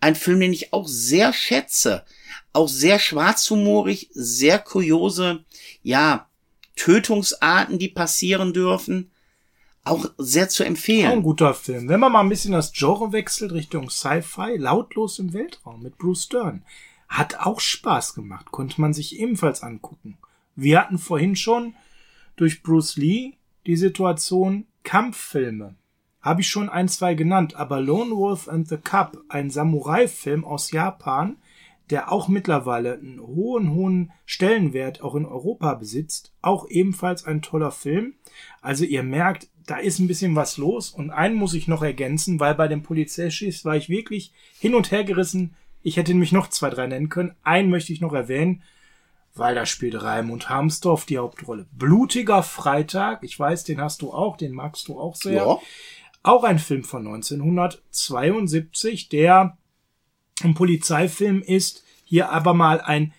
Ein 0.00 0.14
Film, 0.14 0.40
den 0.40 0.52
ich 0.52 0.72
auch 0.72 0.86
sehr 0.86 1.32
schätze. 1.32 2.04
Auch 2.52 2.68
sehr 2.68 2.98
schwarzhumorig, 2.98 4.10
sehr 4.12 4.58
kuriose, 4.58 5.44
ja, 5.82 6.28
Tötungsarten, 6.76 7.78
die 7.78 7.88
passieren 7.88 8.52
dürfen. 8.52 9.10
Auch 9.88 10.06
sehr 10.18 10.48
zu 10.48 10.62
Auch 10.62 10.66
ein 10.66 10.72
empfehlen. 10.72 11.22
guter 11.22 11.54
Film. 11.54 11.88
Wenn 11.88 12.00
man 12.00 12.12
mal 12.12 12.20
ein 12.20 12.28
bisschen 12.28 12.52
das 12.52 12.72
Genre 12.72 13.12
wechselt 13.12 13.52
Richtung 13.52 13.90
Sci-Fi, 13.90 14.56
lautlos 14.56 15.18
im 15.18 15.32
Weltraum 15.32 15.82
mit 15.82 15.98
Bruce 15.98 16.24
Stern. 16.24 16.62
Hat 17.08 17.40
auch 17.40 17.58
Spaß 17.60 18.14
gemacht, 18.14 18.50
konnte 18.50 18.80
man 18.80 18.92
sich 18.92 19.18
ebenfalls 19.18 19.62
angucken. 19.62 20.18
Wir 20.54 20.80
hatten 20.80 20.98
vorhin 20.98 21.36
schon 21.36 21.74
durch 22.36 22.62
Bruce 22.62 22.96
Lee 22.96 23.34
die 23.66 23.76
Situation 23.76 24.66
Kampffilme. 24.82 25.76
Habe 26.20 26.42
ich 26.42 26.48
schon 26.48 26.68
ein, 26.68 26.88
zwei 26.88 27.14
genannt, 27.14 27.54
aber 27.56 27.80
Lone 27.80 28.10
Wolf 28.10 28.48
and 28.48 28.68
the 28.68 28.76
Cup, 28.76 29.18
ein 29.28 29.50
Samurai-Film 29.50 30.44
aus 30.44 30.70
Japan, 30.70 31.36
der 31.90 32.12
auch 32.12 32.28
mittlerweile 32.28 32.94
einen 32.94 33.20
hohen, 33.20 33.72
hohen 33.72 34.12
Stellenwert 34.26 35.00
auch 35.00 35.14
in 35.14 35.24
Europa 35.24 35.74
besitzt, 35.74 36.34
auch 36.42 36.68
ebenfalls 36.68 37.24
ein 37.24 37.40
toller 37.40 37.70
Film. 37.70 38.14
Also 38.60 38.84
ihr 38.84 39.02
merkt, 39.02 39.48
da 39.68 39.76
ist 39.76 39.98
ein 39.98 40.08
bisschen 40.08 40.34
was 40.34 40.56
los 40.56 40.90
und 40.90 41.10
einen 41.10 41.34
muss 41.34 41.52
ich 41.52 41.68
noch 41.68 41.82
ergänzen, 41.82 42.40
weil 42.40 42.54
bei 42.54 42.68
den 42.68 42.82
Polizeischis 42.82 43.66
war 43.66 43.76
ich 43.76 43.90
wirklich 43.90 44.32
hin 44.58 44.74
und 44.74 44.90
her 44.90 45.04
gerissen. 45.04 45.54
Ich 45.82 45.98
hätte 45.98 46.12
nämlich 46.12 46.32
noch 46.32 46.48
zwei, 46.48 46.70
drei 46.70 46.86
nennen 46.86 47.10
können. 47.10 47.36
Einen 47.42 47.68
möchte 47.68 47.92
ich 47.92 48.00
noch 48.00 48.14
erwähnen, 48.14 48.62
weil 49.34 49.54
da 49.54 49.66
spielt 49.66 50.02
Raimund 50.02 50.48
Harmsdorf 50.48 51.04
die 51.04 51.18
Hauptrolle. 51.18 51.66
Blutiger 51.72 52.42
Freitag, 52.42 53.22
ich 53.22 53.38
weiß, 53.38 53.64
den 53.64 53.78
hast 53.78 54.00
du 54.00 54.10
auch, 54.10 54.38
den 54.38 54.52
magst 54.52 54.88
du 54.88 54.98
auch 54.98 55.14
sehr. 55.14 55.34
Ja. 55.34 55.58
Auch 56.22 56.44
ein 56.44 56.58
Film 56.58 56.82
von 56.82 57.06
1972, 57.06 59.10
der 59.10 59.58
ein 60.42 60.54
Polizeifilm 60.54 61.42
ist, 61.42 61.84
hier 62.04 62.30
aber 62.30 62.54
mal 62.54 62.80
ein, 62.80 63.12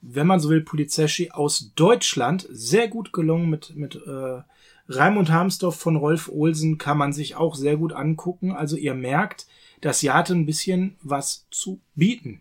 wenn 0.00 0.26
man 0.26 0.40
so 0.40 0.48
will, 0.48 0.62
Polizeiski 0.62 1.30
aus 1.30 1.70
Deutschland, 1.76 2.44
sehr 2.50 2.88
gut 2.88 3.12
gelungen 3.12 3.48
mit, 3.48 3.76
mit 3.76 3.94
äh, 3.94 4.40
Raimund 4.88 5.30
Harmsdorf 5.30 5.76
von 5.76 5.96
Rolf 5.96 6.28
Olsen, 6.28 6.78
kann 6.78 6.98
man 6.98 7.12
sich 7.12 7.34
auch 7.34 7.54
sehr 7.54 7.76
gut 7.76 7.92
angucken. 7.92 8.52
Also 8.52 8.76
ihr 8.76 8.94
merkt, 8.94 9.46
das 9.80 10.02
Jahr 10.02 10.18
hatte 10.18 10.34
ein 10.34 10.46
bisschen 10.46 10.96
was 11.02 11.46
zu 11.50 11.80
bieten. 11.94 12.40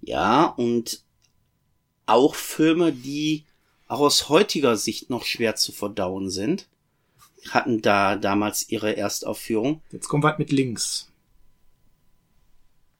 Ja, 0.00 0.44
und 0.44 1.02
auch 2.06 2.34
Filme, 2.34 2.92
die 2.92 3.44
auch 3.88 4.00
aus 4.00 4.28
heutiger 4.28 4.76
Sicht 4.76 5.10
noch 5.10 5.24
schwer 5.24 5.56
zu 5.56 5.72
verdauen 5.72 6.30
sind. 6.30 6.68
hatten 7.50 7.80
da 7.80 8.16
damals 8.16 8.68
ihre 8.68 8.96
Erstaufführung. 8.96 9.80
Jetzt 9.92 10.08
kommt 10.08 10.24
was 10.24 10.38
mit 10.38 10.50
links. 10.50 11.08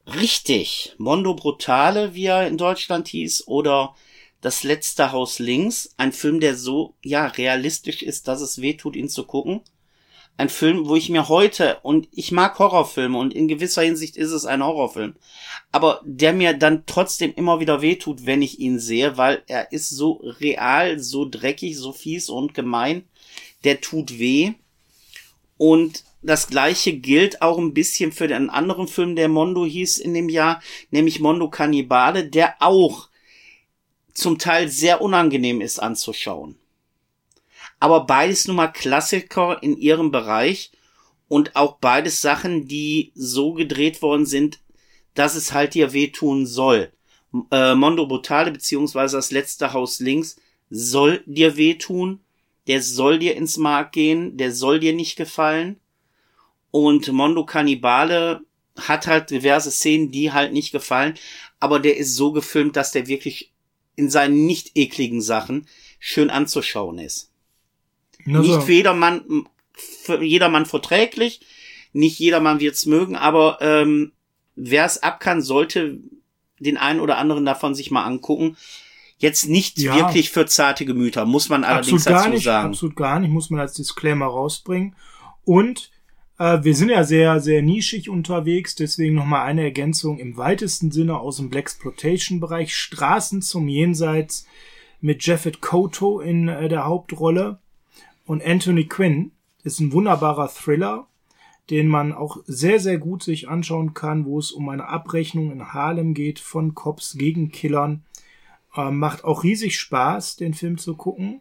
Richtig. 0.07 0.95
Mondo 0.99 1.34
Brutale, 1.34 2.14
wie 2.14 2.26
er 2.26 2.47
in 2.47 2.57
Deutschland 2.57 3.09
hieß, 3.09 3.49
oder 3.49 3.97
Das 4.41 4.62
letzte 4.62 5.12
Haus 5.12 5.39
links. 5.39 5.95
Ein 5.97 6.12
Film, 6.12 6.41
der 6.41 6.57
so, 6.57 6.95
ja, 7.03 7.26
realistisch 7.26 8.03
ist, 8.03 8.28
dass 8.28 8.41
es 8.41 8.61
weh 8.61 8.74
tut, 8.74 8.97
ihn 8.97 9.09
zu 9.09 9.24
gucken. 9.24 9.62
Ein 10.39 10.51
Film, 10.51 10.87
wo 10.87 10.97
ich 10.97 11.09
mir 11.09 11.28
heute, 11.28 11.78
und 11.82 12.09
ich 12.12 12.30
mag 12.30 12.59
Horrorfilme, 12.59 13.16
und 13.16 13.32
in 13.32 13.49
gewisser 13.49 13.82
Hinsicht 13.82 14.18
ist 14.18 14.32
es 14.32 14.45
ein 14.45 14.62
Horrorfilm, 14.62 15.14
aber 15.72 16.03
der 16.05 16.34
mir 16.34 16.53
dann 16.53 16.84
trotzdem 16.84 17.32
immer 17.34 17.59
wieder 17.59 17.80
weh 17.80 17.97
tut, 17.97 18.26
wenn 18.26 18.43
ich 18.43 18.61
ihn 18.61 18.78
sehe, 18.78 19.16
weil 19.16 19.43
er 19.47 19.72
ist 19.72 19.89
so 19.89 20.20
real, 20.41 20.99
so 20.99 21.26
dreckig, 21.26 21.78
so 21.78 21.93
fies 21.93 22.28
und 22.28 22.53
gemein. 22.53 23.05
Der 23.64 23.80
tut 23.80 24.18
weh. 24.18 24.53
Und 25.57 26.05
das 26.20 26.49
gleiche 26.49 26.93
gilt 26.93 27.41
auch 27.41 27.57
ein 27.57 27.72
bisschen 27.72 28.12
für 28.12 28.28
den 28.28 28.51
anderen 28.51 28.89
Film, 28.89 29.16
der 29.16 29.28
Mondo 29.28 29.64
hieß 29.64 29.97
in 29.99 30.12
dem 30.12 30.28
Jahr, 30.28 30.61
nämlich 30.91 31.20
Mondo 31.20 31.49
Cannibale, 31.49 32.28
der 32.28 32.57
auch 32.61 33.09
zum 34.16 34.38
Teil 34.38 34.68
sehr 34.68 35.00
unangenehm 35.00 35.60
ist 35.60 35.78
anzuschauen. 35.78 36.56
Aber 37.78 38.06
beides 38.06 38.46
nun 38.46 38.56
mal 38.56 38.68
Klassiker 38.68 39.62
in 39.62 39.76
ihrem 39.76 40.10
Bereich 40.10 40.72
und 41.28 41.56
auch 41.56 41.76
beides 41.78 42.20
Sachen, 42.20 42.66
die 42.66 43.12
so 43.14 43.52
gedreht 43.52 44.00
worden 44.00 44.26
sind, 44.26 44.60
dass 45.14 45.34
es 45.34 45.52
halt 45.52 45.74
dir 45.74 45.92
wehtun 45.92 46.46
soll. 46.46 46.92
Äh, 47.50 47.74
Mondo 47.74 48.06
Brutale 48.06 48.52
beziehungsweise 48.52 49.16
das 49.16 49.30
letzte 49.30 49.72
Haus 49.72 50.00
links 50.00 50.36
soll 50.70 51.22
dir 51.26 51.56
wehtun, 51.56 52.20
der 52.66 52.82
soll 52.82 53.18
dir 53.18 53.36
ins 53.36 53.56
Mark 53.56 53.92
gehen, 53.92 54.36
der 54.36 54.52
soll 54.52 54.80
dir 54.80 54.94
nicht 54.94 55.16
gefallen. 55.16 55.78
Und 56.70 57.12
Mondo 57.12 57.44
Cannibale 57.44 58.40
hat 58.76 59.06
halt 59.06 59.30
diverse 59.30 59.70
Szenen, 59.70 60.10
die 60.10 60.32
halt 60.32 60.52
nicht 60.52 60.72
gefallen, 60.72 61.14
aber 61.60 61.80
der 61.80 61.96
ist 61.96 62.14
so 62.14 62.32
gefilmt, 62.32 62.76
dass 62.76 62.92
der 62.92 63.06
wirklich 63.06 63.52
in 63.97 64.09
seinen 64.11 64.47
nicht 64.47 64.72
ekligen 64.76 65.20
Sachen 65.22 65.66
schön 65.99 66.30
anzuschauen 66.30 66.99
ist. 66.99 67.30
Na 68.24 68.40
Nicht 68.40 68.53
so. 68.53 68.61
für 68.61 68.72
jedermann, 68.72 69.47
für 69.74 70.22
jedermann 70.22 70.66
verträglich, 70.66 71.40
nicht 71.92 72.18
jedermann 72.18 72.61
wird's 72.61 72.86
mögen, 72.86 73.16
aber 73.16 73.59
ähm, 73.61 74.12
wer 74.55 74.84
es 74.84 75.03
ab 75.03 75.20
kann, 75.20 75.42
sollte 75.42 75.99
den 76.59 76.76
einen 76.76 77.01
oder 77.01 77.18
anderen 77.18 77.44
davon 77.44 77.74
sich 77.74 77.90
mal 77.90 78.05
angucken. 78.05 78.57
Jetzt 79.18 79.49
nicht 79.49 79.78
Ja. 79.78 79.94
wirklich 79.97 80.30
für 80.30 80.44
zarte 80.47 80.84
Gemüter, 80.84 81.24
muss 81.24 81.49
man 81.49 81.64
allerdings 81.64 82.03
absolut 82.07 82.14
gar 82.16 82.24
dazu 82.24 82.34
nicht, 82.34 82.44
sagen. 82.44 82.68
absolut 82.68 82.97
gar 82.97 83.18
nicht, 83.20 83.30
muss 83.30 83.49
man 83.51 83.61
als 83.61 83.72
Disclaimer 83.74 84.26
rausbringen. 84.26 84.94
Und 85.44 85.90
wir 86.39 86.74
sind 86.74 86.91
ja 86.91 87.03
sehr, 87.05 87.41
sehr 87.41 87.62
nischig 87.62 88.11
unterwegs, 88.11 88.74
deswegen 88.74 89.14
nochmal 89.14 89.47
eine 89.47 89.62
Ergänzung 89.62 90.18
im 90.18 90.37
weitesten 90.37 90.91
Sinne 90.91 91.18
aus 91.18 91.39
dem 91.39 91.49
Blaxploitation-Bereich. 91.49 92.74
Straßen 92.76 93.41
zum 93.41 93.68
Jenseits 93.68 94.47
mit 95.01 95.24
Jeffet 95.24 95.61
Koto 95.61 96.20
in 96.20 96.49
äh, 96.49 96.68
der 96.68 96.84
Hauptrolle 96.84 97.59
und 98.26 98.45
Anthony 98.45 98.87
Quinn 98.87 99.32
ist 99.62 99.80
ein 99.80 99.93
wunderbarer 99.93 100.49
Thriller, 100.49 101.07
den 101.70 101.89
man 101.89 102.12
auch 102.12 102.39
sehr, 102.47 102.80
sehr 102.80 102.99
gut 102.99 103.22
sich 103.22 103.49
anschauen 103.49 103.95
kann, 103.95 104.24
wo 104.24 104.39
es 104.39 104.53
um 104.53 104.68
eine 104.68 104.89
Abrechnung 104.89 105.51
in 105.51 105.72
Harlem 105.72 106.14
geht 106.14 106.39
von 106.39 106.74
Cops 106.74 107.16
gegen 107.18 107.51
Killern. 107.51 108.05
Ähm, 108.76 108.99
macht 108.99 109.24
auch 109.24 109.43
riesig 109.43 109.78
Spaß, 109.78 110.37
den 110.37 110.55
Film 110.55 110.78
zu 110.78 110.97
gucken. 110.97 111.41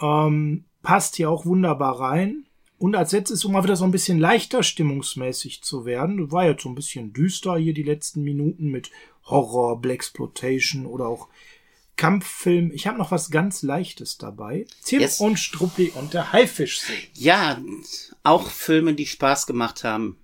Ähm, 0.00 0.64
passt 0.82 1.16
hier 1.16 1.30
auch 1.30 1.44
wunderbar 1.44 2.00
rein. 2.00 2.44
Und 2.80 2.96
als 2.96 3.12
letztes, 3.12 3.44
um 3.44 3.52
mal 3.52 3.62
wieder 3.62 3.76
so 3.76 3.84
ein 3.84 3.90
bisschen 3.90 4.18
leichter 4.18 4.62
stimmungsmäßig 4.62 5.62
zu 5.62 5.84
werden, 5.84 6.16
das 6.16 6.32
war 6.32 6.46
jetzt 6.46 6.62
so 6.62 6.70
ein 6.70 6.74
bisschen 6.74 7.12
düster 7.12 7.58
hier 7.58 7.74
die 7.74 7.82
letzten 7.82 8.22
Minuten 8.22 8.70
mit 8.70 8.90
Horror, 9.26 9.78
Blaxploitation 9.82 10.86
oder 10.86 11.06
auch 11.06 11.28
Kampffilm. 11.96 12.72
Ich 12.72 12.86
habe 12.86 12.96
noch 12.96 13.10
was 13.10 13.30
ganz 13.30 13.62
Leichtes 13.62 14.16
dabei. 14.16 14.64
Tim 14.82 15.00
Yes. 15.00 15.20
und 15.20 15.38
Struppi 15.38 15.92
und 15.94 16.14
der 16.14 16.32
Haifischsee. 16.32 16.94
Ja, 17.12 17.60
auch 18.22 18.48
Filme, 18.48 18.94
die 18.94 19.04
Spaß 19.04 19.46
gemacht 19.46 19.84
haben. 19.84 20.16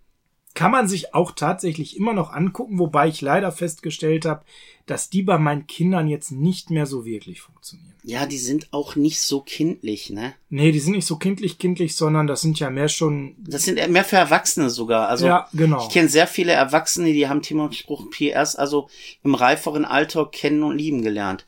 Kann 0.54 0.70
man 0.70 0.88
sich 0.88 1.12
auch 1.14 1.32
tatsächlich 1.32 1.98
immer 1.98 2.14
noch 2.14 2.32
angucken, 2.32 2.78
wobei 2.78 3.08
ich 3.08 3.20
leider 3.20 3.52
festgestellt 3.52 4.24
habe, 4.24 4.46
dass 4.86 5.10
die 5.10 5.22
bei 5.22 5.36
meinen 5.36 5.66
Kindern 5.66 6.06
jetzt 6.06 6.30
nicht 6.30 6.70
mehr 6.70 6.86
so 6.86 7.04
wirklich 7.04 7.40
funktionieren. 7.40 7.92
Ja, 8.04 8.24
die 8.24 8.38
sind 8.38 8.72
auch 8.72 8.94
nicht 8.94 9.20
so 9.20 9.40
kindlich, 9.40 10.10
ne? 10.10 10.34
Nee, 10.48 10.70
die 10.70 10.78
sind 10.78 10.94
nicht 10.94 11.06
so 11.06 11.16
kindlich 11.16 11.58
kindlich, 11.58 11.96
sondern 11.96 12.28
das 12.28 12.40
sind 12.40 12.60
ja 12.60 12.70
mehr 12.70 12.88
schon. 12.88 13.34
Das 13.36 13.64
sind 13.64 13.84
mehr 13.90 14.04
für 14.04 14.16
Erwachsene 14.16 14.70
sogar. 14.70 15.08
Also 15.08 15.26
ja, 15.26 15.48
genau. 15.52 15.82
ich 15.82 15.92
kenne 15.92 16.08
sehr 16.08 16.28
viele 16.28 16.52
Erwachsene, 16.52 17.12
die 17.12 17.28
haben 17.28 17.42
Thema 17.42 17.72
Spruch 17.72 18.08
PS 18.10 18.54
also 18.54 18.88
im 19.24 19.34
reiferen 19.34 19.84
Alter 19.84 20.26
kennen 20.26 20.62
und 20.62 20.78
lieben 20.78 21.02
gelernt. 21.02 21.46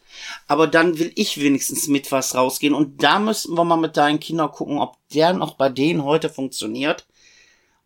Aber 0.48 0.66
dann 0.66 0.98
will 0.98 1.12
ich 1.14 1.40
wenigstens 1.40 1.86
mit 1.86 2.10
was 2.10 2.34
rausgehen 2.34 2.74
und 2.74 3.04
da 3.04 3.20
müssten 3.20 3.54
wir 3.54 3.64
mal 3.64 3.76
mit 3.76 3.96
deinen 3.96 4.18
Kindern 4.18 4.50
gucken, 4.50 4.78
ob 4.78 4.96
der 5.14 5.34
noch 5.34 5.54
bei 5.54 5.68
denen 5.68 6.02
heute 6.02 6.28
funktioniert. 6.28 7.06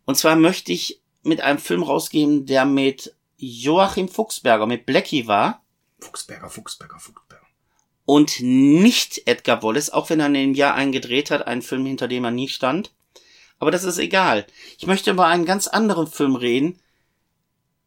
Und 0.05 0.17
zwar 0.17 0.35
möchte 0.35 0.71
ich 0.71 0.99
mit 1.21 1.41
einem 1.41 1.59
Film 1.59 1.83
rausgehen, 1.83 2.47
der 2.47 2.65
mit 2.65 3.13
Joachim 3.45 4.07
Fuchsberger, 4.07 4.65
mit 4.65 4.85
Blackie 4.85 5.27
war. 5.27 5.63
Fuchsberger, 5.99 6.49
Fuchsberger, 6.49 6.99
Fuchsberger. 6.99 7.45
und 8.05 8.39
nicht 8.41 9.27
Edgar 9.27 9.63
Wallace, 9.63 9.89
auch 9.89 10.09
wenn 10.09 10.19
er 10.19 10.27
in 10.27 10.33
dem 10.33 10.53
Jahr 10.53 10.75
einen 10.75 10.91
gedreht 10.91 11.31
hat, 11.31 11.47
einen 11.47 11.61
Film, 11.61 11.85
hinter 11.85 12.07
dem 12.07 12.25
er 12.25 12.31
nie 12.31 12.49
stand. 12.49 12.93
Aber 13.59 13.71
das 13.71 13.83
ist 13.83 13.97
egal. 13.97 14.45
Ich 14.77 14.87
möchte 14.87 15.11
über 15.11 15.27
einen 15.27 15.45
ganz 15.45 15.67
anderen 15.67 16.07
Film 16.07 16.35
reden, 16.35 16.79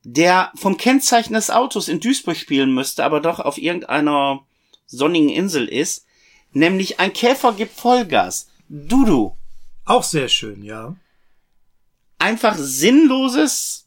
der 0.05 0.53
vom 0.55 0.77
Kennzeichen 0.77 1.35
des 1.35 1.51
Autos 1.51 1.89
in 1.89 2.01
Duisburg 2.01 2.37
spielen 2.37 2.73
müsste, 2.73 3.05
aber 3.05 3.21
doch 3.21 3.41
auf 3.41 3.59
irgendeiner 3.59 4.47
sonnigen 4.87 5.29
Insel 5.29 5.69
ist, 5.69 6.07
nämlich 6.53 7.01
ein 7.01 7.13
Käfer 7.13 7.53
gibt 7.53 7.79
Vollgas. 7.79 8.49
Dudu. 8.69 9.37
Auch 9.85 10.03
sehr 10.03 10.29
schön, 10.29 10.63
ja. 10.63 10.97
Einfach 12.19 12.57
sinnloses 12.57 13.86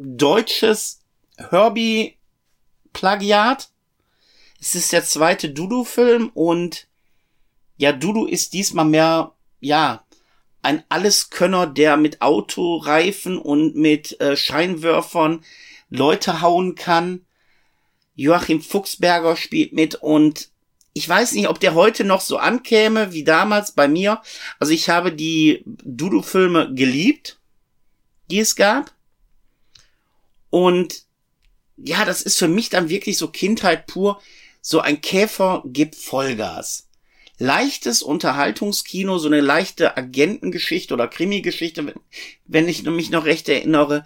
deutsches 0.00 1.00
Herbie-Plagiat. 1.36 3.68
Es 4.60 4.74
ist 4.74 4.92
der 4.92 5.04
zweite 5.04 5.50
Dudu-Film 5.50 6.30
und 6.34 6.88
ja, 7.76 7.92
Dudu 7.92 8.26
ist 8.26 8.54
diesmal 8.54 8.86
mehr, 8.86 9.32
ja, 9.60 10.04
ein 10.62 10.82
Alleskönner, 10.88 11.66
der 11.66 11.96
mit 11.96 12.20
Autoreifen 12.20 13.38
und 13.38 13.76
mit 13.76 14.20
äh, 14.20 14.36
Scheinwerfern 14.36 15.42
Leute 15.88 16.42
hauen 16.42 16.74
kann. 16.74 17.24
Joachim 18.14 18.60
Fuchsberger 18.60 19.36
spielt 19.36 19.72
mit 19.72 19.94
und 19.94 20.50
ich 20.92 21.08
weiß 21.08 21.32
nicht, 21.32 21.48
ob 21.48 21.60
der 21.60 21.74
heute 21.74 22.04
noch 22.04 22.20
so 22.20 22.36
ankäme 22.36 23.12
wie 23.12 23.24
damals 23.24 23.72
bei 23.72 23.88
mir. 23.88 24.20
Also 24.58 24.72
ich 24.72 24.90
habe 24.90 25.12
die 25.12 25.62
Dudu-Filme 25.64 26.74
geliebt, 26.74 27.38
die 28.30 28.40
es 28.40 28.56
gab. 28.56 28.92
Und 30.50 31.04
ja, 31.76 32.04
das 32.04 32.22
ist 32.22 32.38
für 32.38 32.48
mich 32.48 32.68
dann 32.68 32.88
wirklich 32.88 33.16
so 33.16 33.28
Kindheit 33.28 33.86
pur. 33.86 34.20
So 34.60 34.80
ein 34.80 35.00
Käfer 35.00 35.62
gibt 35.66 35.94
Vollgas. 35.94 36.88
Leichtes 37.38 38.02
Unterhaltungskino, 38.02 39.16
so 39.16 39.28
eine 39.28 39.40
leichte 39.40 39.96
Agentengeschichte 39.96 40.92
oder 40.92 41.08
Krimi-Geschichte, 41.08 41.94
wenn- 42.44 42.68
ich 42.68 42.82
mich 42.82 43.10
noch 43.10 43.24
recht 43.24 43.48
erinnere. 43.48 44.04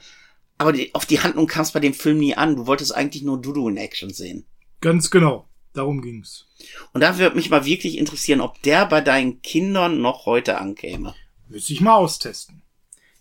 Aber 0.57 0.73
die, 0.73 0.95
auf 0.95 1.05
die 1.05 1.19
Handlung 1.21 1.49
kam 1.49 1.63
es 1.63 1.73
bei 1.73 1.81
dem 1.81 1.95
Film 1.95 2.19
nie 2.19 2.37
an. 2.37 2.55
Du 2.55 2.69
wolltest 2.69 2.95
eigentlich 2.95 3.25
nur 3.25 3.41
Dudu 3.41 3.69
in 3.69 3.77
Action 3.77 4.11
sehen. 4.11 4.47
Ganz 4.81 5.11
genau. 5.11 5.49
Darum 5.73 6.01
ging's. 6.01 6.47
Und 6.93 7.01
da 7.01 7.19
würde 7.19 7.35
mich 7.35 7.51
mal 7.51 7.65
wirklich 7.65 7.99
interessieren, 7.99 8.41
ob 8.41 8.63
der 8.63 8.87
bei 8.87 9.01
deinen 9.01 9.43
Kindern 9.43 10.01
noch 10.01 10.27
heute 10.27 10.59
ankäme. 10.59 11.17
Müsste 11.49 11.73
ich 11.73 11.81
mal 11.81 11.97
austesten. 11.97 12.63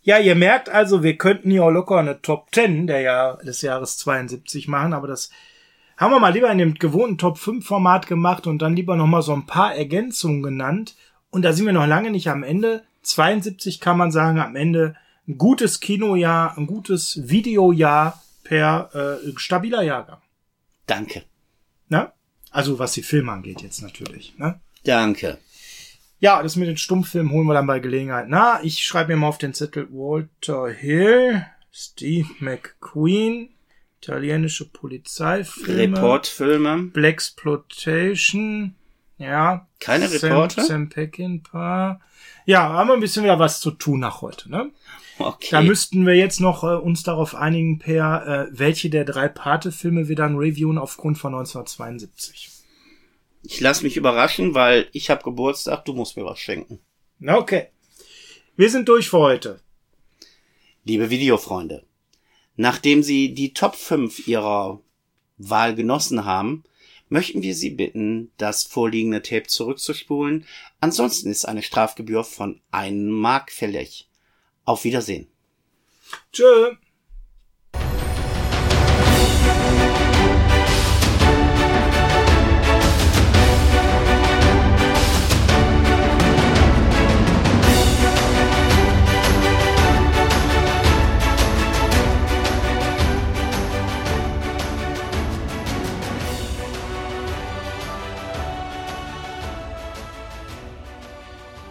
Ja, 0.03 0.19
ihr 0.19 0.35
merkt 0.35 0.69
also, 0.69 1.01
wir 1.01 1.17
könnten 1.17 1.49
hier 1.49 1.63
auch 1.63 1.71
locker 1.71 1.97
eine 1.97 2.21
Top 2.21 2.47
10 2.53 2.87
der 2.87 3.01
Jahr, 3.01 3.37
des 3.37 3.61
Jahres 3.61 3.97
72 3.97 4.67
machen, 4.67 4.93
aber 4.93 5.07
das 5.07 5.29
haben 5.95 6.11
wir 6.11 6.19
mal 6.19 6.33
lieber 6.33 6.51
in 6.51 6.57
dem 6.57 6.73
gewohnten 6.75 7.17
Top 7.17 7.37
5 7.37 7.65
Format 7.65 8.07
gemacht 8.07 8.45
und 8.45 8.61
dann 8.61 8.75
lieber 8.75 8.97
noch 8.97 9.07
mal 9.07 9.21
so 9.21 9.33
ein 9.33 9.45
paar 9.45 9.73
Ergänzungen 9.75 10.43
genannt. 10.43 10.95
Und 11.29 11.43
da 11.43 11.53
sind 11.53 11.65
wir 11.65 11.73
noch 11.73 11.87
lange 11.87 12.11
nicht 12.11 12.27
am 12.29 12.43
Ende. 12.43 12.83
72 13.03 13.79
kann 13.79 13.97
man 13.97 14.11
sagen, 14.11 14.39
am 14.39 14.55
Ende 14.55 14.95
ein 15.27 15.37
gutes 15.37 15.79
Kinojahr, 15.79 16.57
ein 16.57 16.67
gutes 16.67 17.29
Videojahr 17.29 18.21
per 18.43 18.89
äh, 18.93 19.31
stabiler 19.37 19.83
Jahrgang. 19.83 20.19
Danke. 20.85 21.23
Ne? 21.87 22.11
Also 22.51 22.77
was 22.77 22.93
die 22.93 23.03
Filme 23.03 23.31
angeht 23.31 23.61
jetzt 23.61 23.81
natürlich. 23.81 24.37
Ne? 24.37 24.59
Danke. 24.83 25.37
Ja, 26.23 26.41
das 26.41 26.55
mit 26.55 26.69
den 26.69 26.77
Stummfilmen 26.77 27.33
holen 27.33 27.47
wir 27.47 27.53
dann 27.53 27.67
bei 27.67 27.79
Gelegenheit. 27.79 28.27
Na, 28.29 28.63
ich 28.63 28.85
schreibe 28.85 29.11
mir 29.11 29.19
mal 29.19 29.27
auf 29.27 29.39
den 29.39 29.53
Zettel 29.53 29.89
Walter 29.91 30.69
Hill, 30.69 31.45
Steve 31.69 32.29
McQueen, 32.39 33.49
italienische 34.01 34.69
Polizeifilme, 34.69 35.97
Reportfilme. 35.97 36.83
Blaxploitation, 36.93 38.73
Ja. 39.17 39.67
Keine 39.81 40.09
Reporter? 40.09 40.61
Sam, 40.61 40.67
Sam 40.67 40.89
Peckinpah. 40.89 41.99
Ja, 42.45 42.69
haben 42.69 42.87
wir 42.87 42.93
ein 42.93 43.01
bisschen 43.01 43.25
wieder 43.25 43.39
was 43.39 43.59
zu 43.59 43.71
tun 43.71 43.99
nach 43.99 44.21
heute, 44.21 44.49
ne? 44.49 44.71
Okay. 45.19 45.49
Da 45.51 45.61
müssten 45.61 46.05
wir 46.05 46.15
jetzt 46.15 46.39
noch 46.39 46.63
äh, 46.63 46.67
uns 46.67 47.03
darauf 47.03 47.35
einigen, 47.35 47.79
Per, 47.79 48.25
äh, 48.25 48.57
welche 48.57 48.89
der 48.89 49.03
drei 49.03 49.27
Pate-Filme 49.27 50.07
wir 50.07 50.15
dann 50.15 50.37
reviewen 50.37 50.77
aufgrund 50.77 51.17
von 51.17 51.33
1972. 51.33 52.52
ich 53.43 53.59
lass 53.59 53.83
mich 53.83 53.97
überraschen, 53.97 54.55
weil 54.55 54.89
ich 54.93 55.09
habe 55.09 55.23
Geburtstag, 55.23 55.85
du 55.85 55.93
musst 55.93 56.17
mir 56.17 56.25
was 56.25 56.39
schenken. 56.39 56.79
Na, 57.19 57.37
Okay. 57.37 57.67
Wir 58.55 58.69
sind 58.69 58.87
durch 58.87 59.09
für 59.09 59.17
heute. 59.17 59.61
Liebe 60.83 61.09
Videofreunde, 61.09 61.83
nachdem 62.55 63.01
Sie 63.01 63.33
die 63.33 63.53
Top 63.53 63.75
5 63.75 64.27
Ihrer 64.27 64.79
Wahl 65.37 65.73
genossen 65.73 66.25
haben, 66.25 66.63
möchten 67.09 67.41
wir 67.41 67.55
Sie 67.55 67.71
bitten, 67.71 68.31
das 68.37 68.63
vorliegende 68.63 69.23
Tape 69.23 69.47
zurückzuspulen. 69.47 70.45
Ansonsten 70.81 71.31
ist 71.31 71.45
eine 71.45 71.63
Strafgebühr 71.63 72.23
von 72.23 72.61
1 72.69 72.95
Mark 73.09 73.51
fällig. 73.51 74.07
Auf 74.65 74.83
Wiedersehen. 74.83 75.27
Tschö. 76.31 76.75